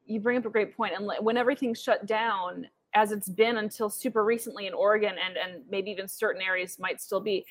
you 0.07 0.20
bring 0.20 0.38
up 0.38 0.46
a 0.46 0.50
great 0.50 0.76
point. 0.76 0.94
And 0.96 1.11
when 1.20 1.36
everything's 1.36 1.80
shut 1.80 2.07
down, 2.07 2.66
as 2.94 3.12
it's 3.12 3.28
been 3.28 3.59
until 3.59 3.90
super 3.90 4.24
recently 4.24 4.66
in 4.66 4.74
Oregon, 4.74 5.14
and 5.24 5.36
and 5.36 5.62
maybe 5.68 5.90
even 5.90 6.09
certain 6.09 6.40
areas 6.40 6.78
might 6.78 7.00
still 7.00 7.20
be, 7.20 7.44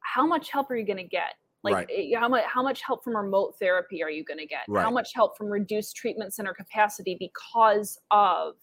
how 0.00 0.26
much 0.26 0.50
help 0.50 0.70
are 0.70 0.76
you 0.76 0.86
going 0.86 0.96
to 0.98 1.04
get? 1.04 1.34
Like 1.62 1.74
right. 1.74 1.88
Eh, 1.92 2.18
how 2.18 2.28
much 2.28 2.44
how 2.46 2.62
much 2.62 2.82
help 2.82 3.04
from 3.04 3.16
remote 3.16 3.56
therapy 3.58 4.02
are 4.02 4.10
you 4.10 4.24
going 4.24 4.38
to 4.38 4.46
get? 4.46 4.60
Right. 4.68 4.82
How 4.82 4.90
much 4.90 5.10
help 5.14 5.36
from 5.36 5.48
reduced 5.48 5.96
treatment 5.96 6.34
center 6.34 6.54
capacity 6.54 7.16
because 7.18 7.98
of 8.10 8.54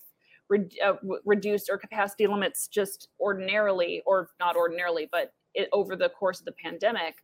re- 0.49 0.69
uh, 0.83 0.95
reduced 1.25 1.69
or 1.69 1.77
capacity 1.77 2.27
limits 2.27 2.67
just 2.67 3.09
ordinarily 3.19 4.01
or 4.05 4.29
not 4.39 4.55
ordinarily, 4.55 5.07
but 5.11 5.33
it, 5.53 5.69
over 5.71 5.95
the 5.95 6.09
course 6.09 6.39
of 6.39 6.45
the 6.45 6.53
pandemic? 6.63 7.15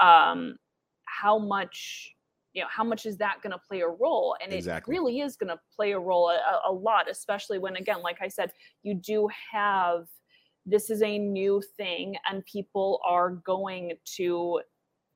Um, 0.00 0.56
how 1.04 1.38
much 1.38 2.15
you 2.56 2.62
know 2.62 2.68
how 2.74 2.82
much 2.82 3.04
is 3.04 3.18
that 3.18 3.36
going 3.42 3.52
to 3.52 3.60
play 3.68 3.82
a 3.82 3.88
role 3.88 4.34
and 4.42 4.52
exactly. 4.52 4.94
it 4.94 4.98
really 4.98 5.20
is 5.20 5.36
going 5.36 5.48
to 5.48 5.60
play 5.76 5.92
a 5.92 5.98
role 5.98 6.30
a, 6.30 6.68
a 6.68 6.72
lot 6.72 7.08
especially 7.08 7.58
when 7.58 7.76
again 7.76 8.00
like 8.02 8.16
i 8.22 8.26
said 8.26 8.50
you 8.82 8.94
do 8.94 9.28
have 9.52 10.06
this 10.64 10.88
is 10.88 11.02
a 11.02 11.18
new 11.18 11.62
thing 11.76 12.16
and 12.28 12.44
people 12.46 12.98
are 13.06 13.30
going 13.46 13.92
to 14.04 14.60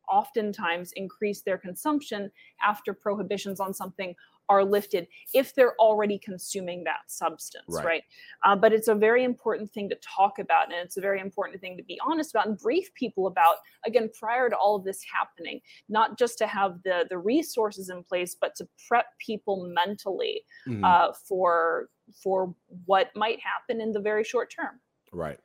oftentimes 0.08 0.92
increase 0.96 1.42
their 1.42 1.56
consumption 1.56 2.30
after 2.62 2.92
prohibitions 2.92 3.58
on 3.58 3.72
something 3.72 4.14
are 4.50 4.64
lifted 4.64 5.06
if 5.32 5.54
they're 5.54 5.76
already 5.76 6.18
consuming 6.18 6.84
that 6.84 7.02
substance, 7.06 7.64
right? 7.68 7.84
right? 7.84 8.02
Uh, 8.44 8.56
but 8.56 8.72
it's 8.72 8.88
a 8.88 8.94
very 8.94 9.22
important 9.24 9.70
thing 9.70 9.88
to 9.88 9.96
talk 9.96 10.38
about, 10.40 10.64
and 10.66 10.74
it's 10.74 10.96
a 10.96 11.00
very 11.00 11.20
important 11.20 11.60
thing 11.60 11.76
to 11.76 11.84
be 11.84 11.98
honest 12.04 12.34
about 12.34 12.48
and 12.48 12.58
brief 12.58 12.92
people 12.94 13.28
about. 13.28 13.54
Again, 13.86 14.10
prior 14.18 14.50
to 14.50 14.56
all 14.56 14.76
of 14.76 14.84
this 14.84 15.00
happening, 15.16 15.60
not 15.88 16.18
just 16.18 16.36
to 16.38 16.46
have 16.46 16.82
the 16.82 17.06
the 17.08 17.16
resources 17.16 17.88
in 17.88 18.02
place, 18.02 18.36
but 18.38 18.54
to 18.56 18.68
prep 18.88 19.06
people 19.24 19.72
mentally 19.72 20.42
mm-hmm. 20.68 20.84
uh, 20.84 21.12
for 21.26 21.88
for 22.22 22.54
what 22.86 23.10
might 23.14 23.38
happen 23.40 23.80
in 23.80 23.92
the 23.92 24.00
very 24.00 24.24
short 24.24 24.52
term. 24.54 24.80
Right. 25.12 25.38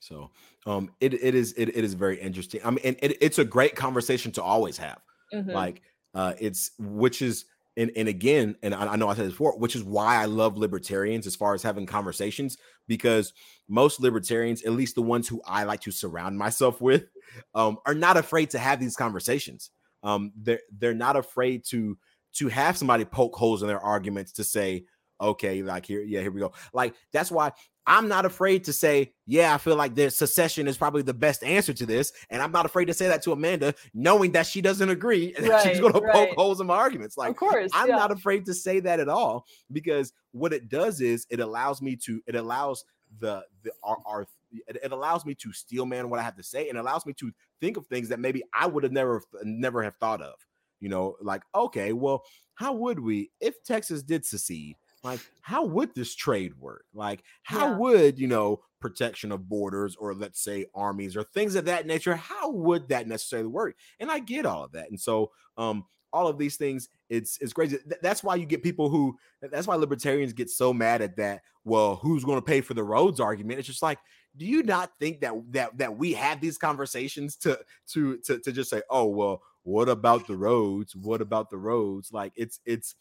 So 0.00 0.30
um 0.64 0.92
it 1.00 1.14
it 1.14 1.34
is 1.34 1.52
it, 1.54 1.76
it 1.76 1.84
is 1.84 1.94
very 1.94 2.20
interesting. 2.20 2.60
I 2.64 2.70
mean, 2.70 2.80
and 2.84 2.96
it, 3.02 3.18
it's 3.20 3.40
a 3.40 3.44
great 3.44 3.74
conversation 3.74 4.30
to 4.32 4.42
always 4.42 4.78
have. 4.78 5.00
Mm-hmm. 5.34 5.50
Like 5.50 5.82
uh 6.14 6.34
it's 6.38 6.70
which 6.78 7.20
is 7.20 7.46
and 7.78 7.92
and 7.96 8.08
again, 8.08 8.56
and 8.62 8.74
I, 8.74 8.92
I 8.92 8.96
know 8.96 9.08
I 9.08 9.14
said 9.14 9.26
this 9.26 9.32
before, 9.32 9.56
which 9.56 9.76
is 9.76 9.84
why 9.84 10.16
I 10.16 10.24
love 10.24 10.58
libertarians 10.58 11.26
as 11.26 11.36
far 11.36 11.54
as 11.54 11.62
having 11.62 11.86
conversations, 11.86 12.58
because 12.88 13.32
most 13.68 14.00
libertarians, 14.00 14.64
at 14.64 14.72
least 14.72 14.96
the 14.96 15.02
ones 15.02 15.28
who 15.28 15.40
I 15.46 15.62
like 15.62 15.80
to 15.82 15.92
surround 15.92 16.36
myself 16.36 16.80
with, 16.80 17.06
um, 17.54 17.78
are 17.86 17.94
not 17.94 18.16
afraid 18.16 18.50
to 18.50 18.58
have 18.58 18.80
these 18.80 18.96
conversations. 18.96 19.70
Um, 20.02 20.32
they're 20.36 20.60
they're 20.76 20.94
not 20.94 21.16
afraid 21.16 21.64
to 21.70 21.96
to 22.34 22.48
have 22.48 22.76
somebody 22.76 23.04
poke 23.04 23.36
holes 23.36 23.62
in 23.62 23.68
their 23.68 23.80
arguments 23.80 24.32
to 24.32 24.44
say, 24.44 24.84
okay, 25.20 25.62
like 25.62 25.86
here, 25.86 26.02
yeah, 26.02 26.20
here 26.20 26.30
we 26.32 26.40
go. 26.40 26.52
Like 26.72 26.94
that's 27.12 27.30
why 27.30 27.52
I'm 27.88 28.06
not 28.06 28.26
afraid 28.26 28.64
to 28.64 28.72
say, 28.72 29.12
yeah, 29.26 29.54
I 29.54 29.58
feel 29.58 29.74
like 29.74 29.94
the 29.94 30.10
secession 30.10 30.68
is 30.68 30.76
probably 30.76 31.00
the 31.00 31.14
best 31.14 31.42
answer 31.42 31.72
to 31.72 31.86
this. 31.86 32.12
And 32.28 32.42
I'm 32.42 32.52
not 32.52 32.66
afraid 32.66 32.84
to 32.84 32.94
say 32.94 33.08
that 33.08 33.22
to 33.22 33.32
Amanda, 33.32 33.74
knowing 33.94 34.32
that 34.32 34.46
she 34.46 34.60
doesn't 34.60 34.90
agree 34.90 35.34
and 35.36 35.48
right, 35.48 35.66
she's 35.66 35.80
going 35.80 35.94
to 35.94 36.00
right. 36.00 36.28
poke 36.28 36.36
holes 36.36 36.60
in 36.60 36.66
my 36.66 36.76
arguments. 36.76 37.16
Like, 37.16 37.30
of 37.30 37.36
course, 37.36 37.70
I'm 37.74 37.88
yeah. 37.88 37.96
not 37.96 38.10
afraid 38.10 38.44
to 38.44 38.54
say 38.54 38.80
that 38.80 39.00
at 39.00 39.08
all 39.08 39.46
because 39.72 40.12
what 40.32 40.52
it 40.52 40.68
does 40.68 41.00
is 41.00 41.26
it 41.30 41.40
allows 41.40 41.80
me 41.80 41.96
to, 42.04 42.20
it 42.26 42.34
allows 42.34 42.84
the 43.20 43.42
the 43.62 43.72
our, 43.82 43.96
our 44.04 44.26
it, 44.52 44.76
it, 44.82 44.92
allows 44.92 45.24
me 45.24 45.34
to 45.34 45.52
steel 45.52 45.86
man 45.86 46.10
what 46.10 46.20
I 46.20 46.22
have 46.22 46.36
to 46.36 46.42
say 46.42 46.68
and 46.68 46.78
allows 46.78 47.06
me 47.06 47.14
to 47.14 47.32
think 47.60 47.78
of 47.78 47.86
things 47.86 48.10
that 48.10 48.20
maybe 48.20 48.42
I 48.54 48.66
would 48.66 48.82
have 48.82 48.92
never 48.92 49.22
never 49.44 49.82
have 49.82 49.96
thought 49.96 50.20
of. 50.20 50.34
You 50.80 50.88
know, 50.88 51.16
like 51.20 51.42
okay, 51.54 51.92
well, 51.92 52.22
how 52.54 52.72
would 52.74 53.00
we 53.00 53.30
if 53.40 53.62
Texas 53.64 54.02
did 54.02 54.24
secede? 54.24 54.76
Like, 55.02 55.20
how 55.40 55.64
would 55.64 55.94
this 55.94 56.14
trade 56.14 56.54
work? 56.58 56.84
Like, 56.92 57.22
how 57.42 57.70
yeah. 57.70 57.76
would 57.76 58.18
you 58.18 58.26
know 58.26 58.60
protection 58.80 59.32
of 59.32 59.48
borders 59.48 59.96
or 59.96 60.14
let's 60.14 60.42
say 60.42 60.66
armies 60.74 61.16
or 61.16 61.22
things 61.22 61.54
of 61.54 61.66
that 61.66 61.86
nature? 61.86 62.16
How 62.16 62.50
would 62.50 62.88
that 62.88 63.06
necessarily 63.06 63.48
work? 63.48 63.76
And 64.00 64.10
I 64.10 64.18
get 64.18 64.46
all 64.46 64.64
of 64.64 64.72
that, 64.72 64.90
and 64.90 65.00
so 65.00 65.30
um, 65.56 65.84
all 66.12 66.26
of 66.26 66.38
these 66.38 66.56
things 66.56 66.88
it's 67.08 67.38
it's 67.40 67.52
crazy 67.52 67.78
that's 68.02 68.22
why 68.22 68.34
you 68.34 68.46
get 68.46 68.62
people 68.62 68.88
who 68.88 69.16
that's 69.42 69.66
why 69.66 69.74
libertarians 69.74 70.32
get 70.32 70.48
so 70.48 70.72
mad 70.72 71.02
at 71.02 71.16
that 71.16 71.42
well 71.64 71.96
who's 71.96 72.24
going 72.24 72.38
to 72.38 72.44
pay 72.44 72.60
for 72.60 72.74
the 72.74 72.82
roads 72.82 73.20
argument 73.20 73.58
it's 73.58 73.68
just 73.68 73.82
like 73.82 73.98
do 74.36 74.46
you 74.46 74.62
not 74.62 74.90
think 74.98 75.20
that 75.20 75.34
that 75.50 75.76
that 75.76 75.96
we 75.96 76.12
have 76.12 76.40
these 76.40 76.56
conversations 76.56 77.36
to 77.36 77.58
to 77.86 78.16
to, 78.18 78.38
to 78.38 78.52
just 78.52 78.70
say 78.70 78.82
oh 78.90 79.06
well 79.06 79.42
what 79.64 79.88
about 79.88 80.26
the 80.26 80.36
roads 80.36 80.96
what 80.96 81.20
about 81.20 81.50
the 81.50 81.58
roads 81.58 82.12
like 82.12 82.32
it's 82.36 82.60
it's 82.64 82.94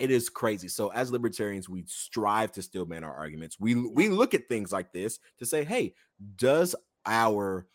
it 0.00 0.10
is 0.10 0.28
crazy 0.28 0.66
so 0.66 0.88
as 0.88 1.12
libertarians 1.12 1.68
we 1.68 1.84
strive 1.86 2.50
to 2.50 2.62
steel 2.62 2.86
man 2.86 3.04
our 3.04 3.14
arguments 3.14 3.58
we 3.60 3.74
we 3.74 4.08
look 4.08 4.34
at 4.34 4.48
things 4.48 4.72
like 4.72 4.92
this 4.92 5.18
to 5.38 5.46
say 5.46 5.62
hey 5.64 5.94
does 6.36 6.74
our 7.06 7.66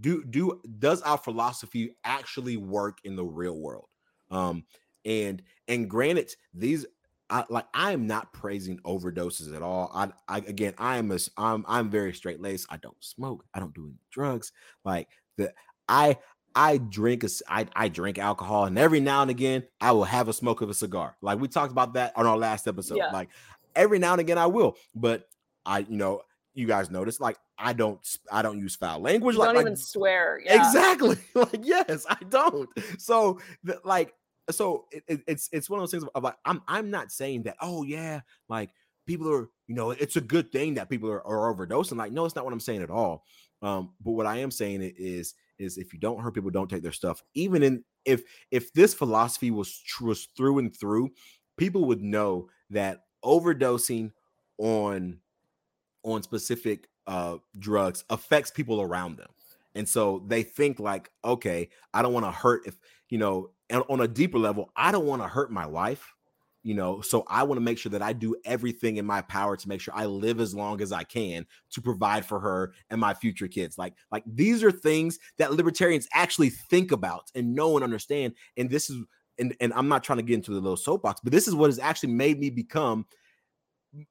do 0.00 0.24
do 0.24 0.60
does 0.78 1.02
our 1.02 1.18
philosophy 1.18 1.96
actually 2.04 2.56
work 2.56 2.98
in 3.04 3.16
the 3.16 3.24
real 3.24 3.58
world 3.58 3.88
um 4.30 4.64
and 5.04 5.42
and 5.68 5.88
granted 5.88 6.34
these 6.54 6.86
I, 7.28 7.44
like 7.48 7.66
I 7.74 7.92
am 7.92 8.06
not 8.06 8.32
praising 8.32 8.78
overdoses 8.84 9.54
at 9.54 9.60
all. 9.60 9.90
I, 9.92 10.10
I 10.28 10.38
again, 10.38 10.74
I 10.78 10.98
am 10.98 11.10
a, 11.10 11.18
I'm 11.36 11.64
I'm 11.66 11.90
very 11.90 12.14
straight 12.14 12.40
laced. 12.40 12.68
I 12.70 12.76
don't 12.76 13.02
smoke. 13.02 13.44
I 13.52 13.58
don't 13.58 13.74
do 13.74 13.86
any 13.86 13.98
drugs. 14.12 14.52
Like 14.84 15.08
the 15.36 15.52
I 15.88 16.18
I 16.56 16.78
drink 16.78 17.22
a, 17.22 17.28
I, 17.48 17.66
I 17.76 17.88
drink 17.88 18.18
alcohol, 18.18 18.64
and 18.64 18.78
every 18.78 18.98
now 18.98 19.20
and 19.20 19.30
again 19.30 19.62
I 19.78 19.92
will 19.92 20.04
have 20.04 20.28
a 20.28 20.32
smoke 20.32 20.62
of 20.62 20.70
a 20.70 20.74
cigar. 20.74 21.14
Like 21.20 21.38
we 21.38 21.48
talked 21.48 21.70
about 21.70 21.94
that 21.94 22.14
on 22.16 22.26
our 22.26 22.38
last 22.38 22.66
episode. 22.66 22.96
Yeah. 22.96 23.10
Like 23.12 23.28
every 23.76 23.98
now 23.98 24.12
and 24.12 24.20
again 24.22 24.38
I 24.38 24.46
will, 24.46 24.76
but 24.94 25.28
I 25.66 25.80
you 25.80 25.96
know 25.98 26.22
you 26.54 26.66
guys 26.66 26.90
notice 26.90 27.20
like 27.20 27.36
I 27.58 27.74
don't 27.74 28.00
I 28.32 28.40
don't 28.40 28.58
use 28.58 28.74
foul 28.74 29.00
language. 29.00 29.34
You 29.34 29.40
like, 29.40 29.48
don't 29.48 29.56
like, 29.56 29.66
even 29.66 29.76
swear. 29.76 30.40
Yeah. 30.44 30.66
Exactly. 30.66 31.18
like 31.34 31.60
yes, 31.62 32.06
I 32.08 32.16
don't. 32.30 32.70
So 32.98 33.38
the, 33.62 33.78
like 33.84 34.14
so 34.50 34.86
it, 34.90 35.04
it, 35.06 35.20
it's 35.28 35.50
it's 35.52 35.68
one 35.68 35.78
of 35.78 35.82
those 35.82 35.90
things 35.90 36.04
of 36.14 36.22
like 36.22 36.36
I'm 36.46 36.62
I'm 36.66 36.90
not 36.90 37.12
saying 37.12 37.42
that 37.42 37.56
oh 37.60 37.82
yeah 37.82 38.20
like 38.48 38.70
people 39.06 39.30
are 39.30 39.50
you 39.66 39.74
know 39.74 39.90
it's 39.90 40.16
a 40.16 40.22
good 40.22 40.50
thing 40.52 40.74
that 40.74 40.88
people 40.88 41.10
are, 41.10 41.26
are 41.26 41.54
overdosing 41.54 41.98
like 41.98 42.12
no 42.12 42.24
it's 42.24 42.34
not 42.34 42.44
what 42.44 42.54
I'm 42.54 42.60
saying 42.60 42.82
at 42.82 42.90
all 42.90 43.24
um 43.62 43.90
but 44.00 44.12
what 44.12 44.26
I 44.26 44.38
am 44.38 44.50
saying 44.50 44.82
is 44.96 45.34
is 45.58 45.78
if 45.78 45.92
you 45.92 45.98
don't 45.98 46.20
hurt 46.20 46.34
people 46.34 46.50
don't 46.50 46.68
take 46.68 46.82
their 46.82 46.92
stuff. 46.92 47.22
Even 47.34 47.62
in 47.62 47.84
if 48.04 48.22
if 48.50 48.72
this 48.72 48.94
philosophy 48.94 49.50
was 49.50 49.82
was 50.00 50.28
through 50.36 50.58
and 50.58 50.76
through 50.76 51.10
people 51.56 51.84
would 51.86 52.02
know 52.02 52.48
that 52.70 53.02
overdosing 53.24 54.12
on 54.58 55.18
on 56.02 56.22
specific 56.22 56.88
uh 57.06 57.36
drugs 57.58 58.04
affects 58.10 58.50
people 58.50 58.80
around 58.80 59.16
them. 59.16 59.30
And 59.74 59.88
so 59.88 60.24
they 60.26 60.42
think 60.42 60.80
like 60.80 61.10
okay 61.22 61.68
i 61.92 62.00
don't 62.00 62.14
want 62.14 62.24
to 62.24 62.32
hurt 62.32 62.66
if 62.66 62.78
you 63.10 63.18
know 63.18 63.50
and 63.70 63.82
on 63.88 64.00
a 64.00 64.08
deeper 64.08 64.38
level, 64.38 64.70
I 64.76 64.92
don't 64.92 65.06
want 65.06 65.22
to 65.22 65.28
hurt 65.28 65.50
my 65.50 65.66
wife, 65.66 66.14
you 66.66 66.74
know, 66.74 67.00
so 67.00 67.22
I 67.28 67.44
want 67.44 67.58
to 67.58 67.64
make 67.64 67.78
sure 67.78 67.90
that 67.90 68.02
I 68.02 68.12
do 68.12 68.34
everything 68.44 68.96
in 68.96 69.06
my 69.06 69.22
power 69.22 69.56
to 69.56 69.68
make 69.68 69.80
sure 69.80 69.94
I 69.96 70.04
live 70.06 70.40
as 70.40 70.52
long 70.52 70.80
as 70.80 70.90
I 70.90 71.04
can 71.04 71.46
to 71.70 71.80
provide 71.80 72.26
for 72.26 72.40
her 72.40 72.74
and 72.90 73.00
my 73.00 73.14
future 73.14 73.46
kids. 73.46 73.78
Like, 73.78 73.94
like 74.10 74.24
these 74.26 74.64
are 74.64 74.72
things 74.72 75.20
that 75.38 75.52
libertarians 75.52 76.08
actually 76.12 76.50
think 76.50 76.90
about 76.90 77.30
and 77.36 77.54
know 77.54 77.76
and 77.76 77.84
understand. 77.84 78.34
And 78.56 78.68
this 78.68 78.90
is, 78.90 79.04
and, 79.38 79.54
and 79.60 79.72
I'm 79.74 79.86
not 79.86 80.02
trying 80.02 80.16
to 80.16 80.24
get 80.24 80.34
into 80.34 80.50
the 80.50 80.60
little 80.60 80.76
soapbox, 80.76 81.20
but 81.22 81.32
this 81.32 81.46
is 81.46 81.54
what 81.54 81.68
has 81.68 81.78
actually 81.78 82.14
made 82.14 82.40
me 82.40 82.50
become 82.50 83.06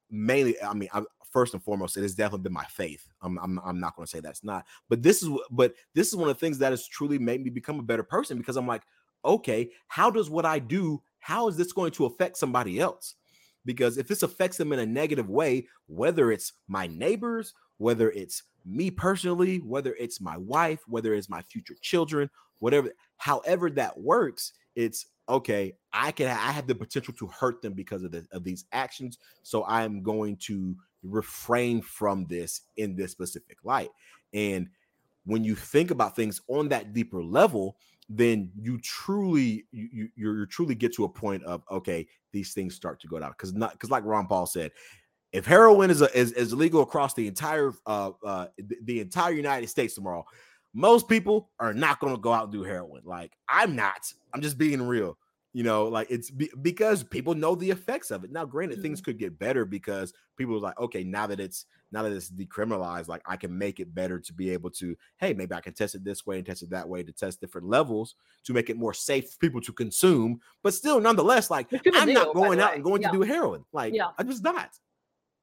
mainly. 0.09 0.55
I 0.61 0.73
mean, 0.73 0.87
I, 0.93 1.01
first 1.29 1.55
and 1.55 1.61
foremost, 1.61 1.97
it 1.97 2.03
has 2.03 2.15
definitely 2.15 2.43
been 2.43 2.53
my 2.53 2.63
faith. 2.69 3.05
I'm, 3.21 3.37
I'm, 3.39 3.59
I'm 3.65 3.81
not 3.81 3.97
going 3.97 4.05
to 4.05 4.09
say 4.09 4.21
that's 4.21 4.45
not, 4.45 4.65
but 4.87 5.03
this 5.03 5.21
is, 5.21 5.29
but 5.51 5.73
this 5.93 6.07
is 6.07 6.15
one 6.15 6.29
of 6.29 6.37
the 6.37 6.39
things 6.39 6.57
that 6.59 6.71
has 6.71 6.87
truly 6.87 7.19
made 7.19 7.43
me 7.43 7.49
become 7.49 7.81
a 7.81 7.83
better 7.83 8.03
person 8.03 8.37
because 8.37 8.55
I'm 8.55 8.65
like, 8.65 8.83
okay, 9.25 9.71
how 9.89 10.09
does 10.09 10.29
what 10.29 10.45
I 10.45 10.59
do, 10.59 11.01
how 11.25 11.47
is 11.47 11.57
this 11.57 11.73
going 11.73 11.89
to 11.89 12.05
affect 12.05 12.37
somebody 12.37 12.79
else? 12.79 13.15
Because 13.65 13.97
if 13.97 14.07
this 14.07 14.21
affects 14.21 14.57
them 14.57 14.71
in 14.73 14.77
a 14.77 14.85
negative 14.85 15.27
way, 15.27 15.65
whether 15.87 16.31
it's 16.31 16.53
my 16.67 16.85
neighbors, 16.85 17.55
whether 17.77 18.11
it's 18.11 18.43
me 18.63 18.91
personally, 18.91 19.57
whether 19.57 19.95
it's 19.95 20.21
my 20.21 20.37
wife, 20.37 20.81
whether 20.87 21.15
it's 21.15 21.27
my 21.27 21.41
future 21.41 21.73
children, 21.81 22.29
whatever, 22.59 22.91
however 23.17 23.71
that 23.71 23.99
works, 23.99 24.53
it's 24.75 25.07
okay. 25.27 25.73
I 25.91 26.11
can 26.11 26.27
I 26.27 26.51
have 26.51 26.67
the 26.67 26.75
potential 26.75 27.15
to 27.15 27.25
hurt 27.25 27.59
them 27.63 27.73
because 27.73 28.03
of, 28.03 28.11
the, 28.11 28.27
of 28.31 28.43
these 28.43 28.65
actions, 28.71 29.17
so 29.41 29.63
I 29.63 29.81
am 29.81 30.03
going 30.03 30.37
to 30.41 30.75
refrain 31.01 31.81
from 31.81 32.27
this 32.27 32.61
in 32.77 32.95
this 32.95 33.11
specific 33.11 33.57
light. 33.63 33.89
And 34.35 34.69
when 35.25 35.43
you 35.43 35.55
think 35.55 35.89
about 35.89 36.15
things 36.15 36.41
on 36.49 36.69
that 36.69 36.93
deeper 36.93 37.23
level, 37.23 37.77
then 38.09 38.51
you 38.59 38.79
truly 38.79 39.65
you 39.71 39.89
you 39.91 40.09
you 40.15 40.45
truly 40.45 40.75
get 40.75 40.93
to 40.95 41.05
a 41.05 41.09
point 41.09 41.43
of 41.43 41.63
okay, 41.71 42.07
these 42.31 42.53
things 42.53 42.75
start 42.75 42.99
to 43.01 43.07
go 43.07 43.19
down 43.19 43.31
because 43.31 43.53
not 43.53 43.71
because 43.73 43.89
like 43.89 44.05
Ron 44.05 44.27
Paul 44.27 44.45
said, 44.45 44.71
if 45.31 45.45
heroin 45.45 45.89
is 45.89 46.01
a, 46.01 46.17
is, 46.17 46.31
is 46.33 46.53
legal 46.53 46.81
across 46.81 47.13
the 47.13 47.27
entire 47.27 47.73
uh 47.85 48.11
uh 48.23 48.47
the, 48.57 48.77
the 48.83 48.99
entire 48.99 49.33
United 49.33 49.67
States 49.67 49.95
tomorrow, 49.95 50.25
most 50.73 51.09
people 51.09 51.49
are 51.59 51.73
not 51.73 51.99
going 51.99 52.13
to 52.15 52.21
go 52.21 52.31
out 52.31 52.43
and 52.43 52.53
do 52.53 52.63
heroin. 52.63 53.01
Like 53.05 53.33
I'm 53.49 53.75
not. 53.75 54.11
I'm 54.33 54.41
just 54.41 54.57
being 54.57 54.81
real. 54.81 55.17
You 55.55 55.63
know, 55.63 55.85
like 55.85 56.07
it's 56.09 56.29
be, 56.29 56.51
because 56.61 57.01
people 57.01 57.33
know 57.33 57.55
the 57.55 57.71
effects 57.71 58.11
of 58.11 58.25
it. 58.25 58.29
Now, 58.29 58.43
granted, 58.43 58.73
mm-hmm. 58.73 58.81
things 58.81 58.99
could 58.99 59.17
get 59.17 59.39
better 59.39 59.63
because 59.63 60.11
people 60.35 60.55
are 60.55 60.59
like, 60.59 60.77
okay, 60.77 61.01
now 61.05 61.27
that 61.27 61.39
it's 61.39 61.65
now 61.93 62.03
that 62.03 62.11
it's 62.11 62.29
decriminalized, 62.29 63.07
like 63.07 63.21
I 63.25 63.37
can 63.37 63.57
make 63.57 63.79
it 63.79 63.95
better 63.95 64.19
to 64.19 64.33
be 64.33 64.49
able 64.49 64.69
to, 64.71 64.97
hey, 65.15 65.33
maybe 65.33 65.55
I 65.55 65.61
can 65.61 65.71
test 65.71 65.95
it 65.95 66.03
this 66.03 66.25
way 66.25 66.35
and 66.35 66.45
test 66.45 66.61
it 66.61 66.71
that 66.71 66.89
way 66.89 67.03
to 67.03 67.11
test 67.13 67.39
different 67.39 67.69
levels 67.69 68.15
to 68.43 68.51
make 68.51 68.69
it 68.69 68.75
more 68.75 68.93
safe 68.93 69.29
for 69.29 69.37
people 69.37 69.61
to 69.61 69.71
consume. 69.71 70.41
But 70.61 70.73
still, 70.73 70.99
nonetheless, 70.99 71.49
like 71.49 71.67
I'm 71.71 72.07
do, 72.07 72.13
not 72.13 72.33
going 72.33 72.59
out 72.59 72.75
and 72.75 72.83
going 72.83 73.01
yeah. 73.01 73.11
to 73.11 73.17
do 73.17 73.21
heroin. 73.21 73.63
Like, 73.71 73.93
yeah. 73.93 74.09
I'm 74.17 74.27
just 74.27 74.43
not. 74.43 74.71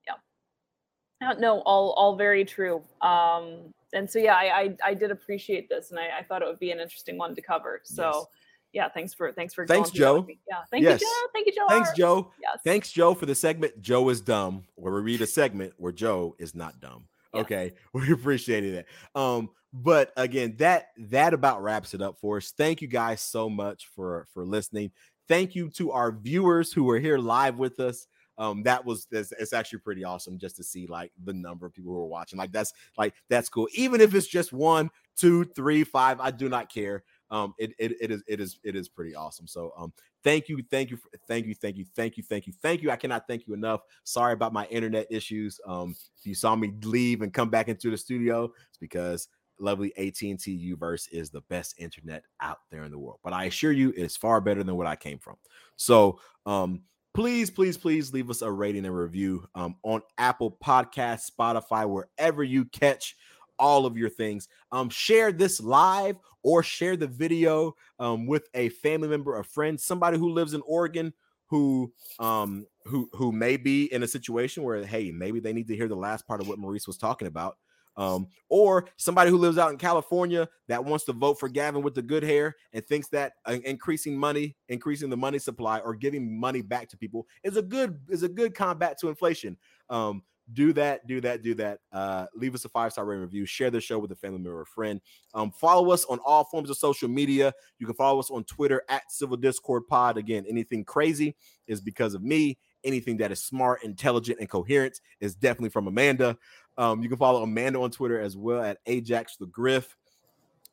Yeah. 0.06 1.32
No, 1.38 1.60
all 1.60 1.92
all 1.92 2.16
very 2.16 2.44
true. 2.44 2.82
Um, 3.00 3.72
and 3.94 4.10
so 4.10 4.18
yeah, 4.18 4.34
I, 4.34 4.44
I, 4.44 4.76
I 4.88 4.92
did 4.92 5.10
appreciate 5.10 5.70
this, 5.70 5.90
and 5.90 5.98
I, 5.98 6.18
I 6.18 6.22
thought 6.22 6.42
it 6.42 6.48
would 6.48 6.58
be 6.58 6.70
an 6.70 6.80
interesting 6.80 7.16
one 7.16 7.34
to 7.34 7.40
cover. 7.40 7.80
So. 7.82 8.10
Yes 8.14 8.26
yeah, 8.72 8.88
thanks 8.88 9.12
for 9.12 9.32
thanks 9.32 9.52
for 9.52 9.66
thanks, 9.66 9.90
Joe. 9.90 10.26
Yeah, 10.48 10.58
thank 10.70 10.82
yes. 10.82 11.00
you, 11.00 11.06
Joe. 11.06 11.28
Thank 11.32 11.46
you, 11.46 11.52
Joe. 11.52 11.66
Thanks, 11.68 11.92
Joe. 11.92 12.32
Yes. 12.40 12.58
Thanks, 12.64 12.90
Joe, 12.90 13.14
for 13.14 13.26
the 13.26 13.34
segment. 13.34 13.80
Joe 13.80 14.08
is 14.08 14.20
dumb. 14.20 14.64
Where 14.76 14.94
we 14.94 15.00
read 15.00 15.20
a 15.20 15.26
segment 15.26 15.74
where 15.76 15.92
Joe 15.92 16.34
is 16.38 16.54
not 16.54 16.80
dumb. 16.80 17.06
Yes. 17.34 17.42
Okay, 17.42 17.72
we 17.92 18.12
appreciated 18.12 18.74
it. 18.74 18.86
Um, 19.14 19.50
but 19.72 20.12
again, 20.16 20.54
that 20.58 20.88
that 20.96 21.34
about 21.34 21.62
wraps 21.62 21.92
it 21.92 22.00
up 22.00 22.18
for 22.18 22.38
us. 22.38 22.52
Thank 22.56 22.80
you 22.80 22.88
guys 22.88 23.20
so 23.20 23.50
much 23.50 23.88
for 23.94 24.26
for 24.32 24.44
listening. 24.44 24.90
Thank 25.28 25.54
you 25.54 25.68
to 25.70 25.92
our 25.92 26.12
viewers 26.12 26.72
who 26.72 26.88
are 26.90 26.98
here 26.98 27.18
live 27.18 27.58
with 27.58 27.78
us. 27.78 28.06
Um, 28.38 28.62
that 28.62 28.84
was 28.84 29.06
it's, 29.10 29.32
it's 29.32 29.52
actually 29.52 29.80
pretty 29.80 30.04
awesome 30.04 30.38
just 30.38 30.56
to 30.56 30.64
see 30.64 30.86
like 30.86 31.12
the 31.22 31.34
number 31.34 31.66
of 31.66 31.74
people 31.74 31.92
who 31.92 31.98
are 31.98 32.06
watching. 32.06 32.38
Like 32.38 32.52
that's 32.52 32.72
like 32.96 33.14
that's 33.28 33.48
cool. 33.50 33.68
Even 33.74 34.00
if 34.00 34.14
it's 34.14 34.26
just 34.26 34.52
one, 34.52 34.90
two, 35.16 35.44
three, 35.44 35.84
five, 35.84 36.20
I 36.20 36.30
do 36.30 36.48
not 36.48 36.72
care 36.72 37.04
um, 37.32 37.54
it, 37.58 37.72
it, 37.78 37.96
it 37.98 38.10
is 38.10 38.22
it 38.28 38.40
is 38.40 38.58
it 38.62 38.76
is 38.76 38.88
pretty 38.88 39.16
awesome. 39.16 39.48
So 39.48 39.72
um, 39.76 39.92
thank 40.22 40.50
you, 40.50 40.62
thank 40.70 40.90
you, 40.90 40.98
thank 41.26 41.46
you, 41.46 41.54
thank 41.54 41.78
you, 41.78 41.84
thank 41.96 42.16
you, 42.18 42.22
thank 42.22 42.46
you, 42.46 42.52
thank 42.62 42.82
you. 42.82 42.90
I 42.90 42.96
cannot 42.96 43.26
thank 43.26 43.46
you 43.46 43.54
enough. 43.54 43.80
Sorry 44.04 44.34
about 44.34 44.52
my 44.52 44.66
internet 44.66 45.06
issues. 45.10 45.58
Um, 45.66 45.96
if 46.18 46.26
you 46.26 46.34
saw 46.34 46.54
me 46.54 46.74
leave 46.84 47.22
and 47.22 47.32
come 47.32 47.48
back 47.48 47.68
into 47.68 47.90
the 47.90 47.96
studio, 47.96 48.52
it's 48.68 48.78
because 48.78 49.28
lovely 49.58 49.96
AT&T 49.96 50.74
Uverse 50.76 51.08
is 51.10 51.30
the 51.30 51.40
best 51.42 51.74
internet 51.78 52.24
out 52.40 52.58
there 52.70 52.84
in 52.84 52.90
the 52.90 52.98
world. 52.98 53.20
But 53.24 53.32
I 53.32 53.44
assure 53.44 53.72
you, 53.72 53.94
it's 53.96 54.16
far 54.16 54.42
better 54.42 54.62
than 54.62 54.76
what 54.76 54.86
I 54.86 54.96
came 54.96 55.18
from. 55.18 55.36
So 55.76 56.20
um, 56.44 56.82
please, 57.14 57.50
please, 57.50 57.78
please 57.78 58.12
leave 58.12 58.28
us 58.28 58.42
a 58.42 58.50
rating 58.50 58.84
and 58.84 58.96
review 58.96 59.46
um, 59.54 59.76
on 59.84 60.02
Apple 60.18 60.58
Podcast, 60.62 61.30
Spotify, 61.30 61.88
wherever 61.88 62.42
you 62.42 62.66
catch 62.66 63.16
all 63.62 63.86
of 63.86 63.96
your 63.96 64.10
things. 64.10 64.48
Um, 64.72 64.90
share 64.90 65.32
this 65.32 65.60
live 65.60 66.16
or 66.42 66.62
share 66.62 66.96
the 66.96 67.06
video 67.06 67.74
um, 67.98 68.26
with 68.26 68.48
a 68.54 68.68
family 68.68 69.08
member, 69.08 69.38
a 69.38 69.44
friend, 69.44 69.80
somebody 69.80 70.18
who 70.18 70.30
lives 70.30 70.52
in 70.52 70.62
Oregon 70.66 71.14
who 71.46 71.92
um 72.18 72.64
who 72.86 73.10
who 73.12 73.30
may 73.30 73.58
be 73.58 73.84
in 73.92 74.02
a 74.02 74.08
situation 74.08 74.62
where 74.62 74.82
hey 74.86 75.10
maybe 75.12 75.38
they 75.38 75.52
need 75.52 75.68
to 75.68 75.76
hear 75.76 75.86
the 75.86 75.94
last 75.94 76.26
part 76.26 76.40
of 76.40 76.48
what 76.48 76.58
Maurice 76.58 76.86
was 76.86 76.96
talking 76.96 77.28
about 77.28 77.58
um, 77.96 78.28
or 78.48 78.88
somebody 78.96 79.30
who 79.30 79.38
lives 79.38 79.58
out 79.58 79.70
in 79.70 79.78
California 79.78 80.48
that 80.68 80.84
wants 80.84 81.04
to 81.04 81.12
vote 81.12 81.38
for 81.38 81.48
Gavin 81.48 81.82
with 81.82 81.94
the 81.94 82.02
good 82.02 82.22
hair 82.22 82.56
and 82.72 82.86
thinks 82.86 83.08
that 83.08 83.34
uh, 83.44 83.58
increasing 83.64 84.16
money, 84.16 84.56
increasing 84.68 85.10
the 85.10 85.16
money 85.16 85.38
supply, 85.38 85.80
or 85.80 85.94
giving 85.94 86.38
money 86.38 86.62
back 86.62 86.88
to 86.88 86.96
people 86.96 87.26
is 87.42 87.56
a 87.56 87.62
good 87.62 88.00
is 88.08 88.22
a 88.22 88.28
good 88.28 88.54
combat 88.54 88.98
to 89.00 89.08
inflation. 89.08 89.56
Um, 89.90 90.22
do 90.52 90.72
that, 90.72 91.06
do 91.06 91.20
that, 91.20 91.42
do 91.42 91.54
that. 91.54 91.78
Uh, 91.92 92.26
leave 92.34 92.54
us 92.54 92.64
a 92.64 92.68
five 92.68 92.92
star 92.92 93.04
rating 93.04 93.22
review. 93.22 93.46
Share 93.46 93.70
the 93.70 93.80
show 93.80 93.98
with 93.98 94.10
a 94.12 94.16
family 94.16 94.38
member 94.38 94.60
or 94.60 94.64
friend. 94.64 95.00
Um, 95.34 95.50
follow 95.50 95.90
us 95.92 96.04
on 96.06 96.18
all 96.24 96.44
forms 96.44 96.68
of 96.70 96.76
social 96.76 97.08
media. 97.08 97.52
You 97.78 97.86
can 97.86 97.94
follow 97.94 98.18
us 98.18 98.30
on 98.30 98.44
Twitter 98.44 98.82
at 98.88 99.10
Civil 99.10 99.36
Discord 99.36 99.86
Pod. 99.88 100.16
Again, 100.16 100.44
anything 100.48 100.84
crazy 100.84 101.36
is 101.66 101.80
because 101.80 102.14
of 102.14 102.22
me. 102.22 102.58
Anything 102.84 103.16
that 103.18 103.30
is 103.30 103.42
smart, 103.42 103.84
intelligent, 103.84 104.40
and 104.40 104.48
coherent 104.48 105.00
is 105.20 105.34
definitely 105.34 105.70
from 105.70 105.86
Amanda. 105.86 106.36
Um, 106.76 107.02
you 107.02 107.08
can 107.08 107.18
follow 107.18 107.42
Amanda 107.42 107.80
on 107.80 107.90
Twitter 107.90 108.20
as 108.20 108.36
well 108.36 108.62
at 108.62 108.78
Ajax 108.86 109.36
the 109.36 109.46
Griff. 109.46 109.96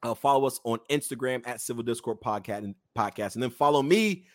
Uh, 0.02 0.14
follow 0.14 0.48
us 0.48 0.60
on 0.64 0.80
Instagram 0.90 1.46
at 1.48 1.62
Civil 1.62 1.84
Discord 1.84 2.20
Podcast 2.22 2.60
and 2.60 2.76
Podcast, 2.98 3.36
and 3.36 3.44
then 3.44 3.50
follow 3.50 3.84
me 3.84 4.26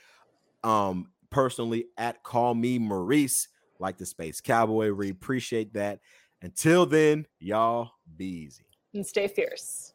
um, 0.62 1.08
personally 1.30 1.86
at 1.96 2.22
Call 2.22 2.54
Me 2.54 2.78
Maurice 2.78 3.48
like 3.84 3.98
the 3.98 4.06
Space 4.06 4.40
Cowboy. 4.40 4.92
We 4.92 5.10
appreciate 5.10 5.74
that. 5.74 6.00
Until 6.42 6.86
then, 6.86 7.26
y'all 7.38 7.92
be 8.16 8.26
easy 8.26 8.64
and 8.92 9.06
stay 9.06 9.28
fierce. 9.28 9.93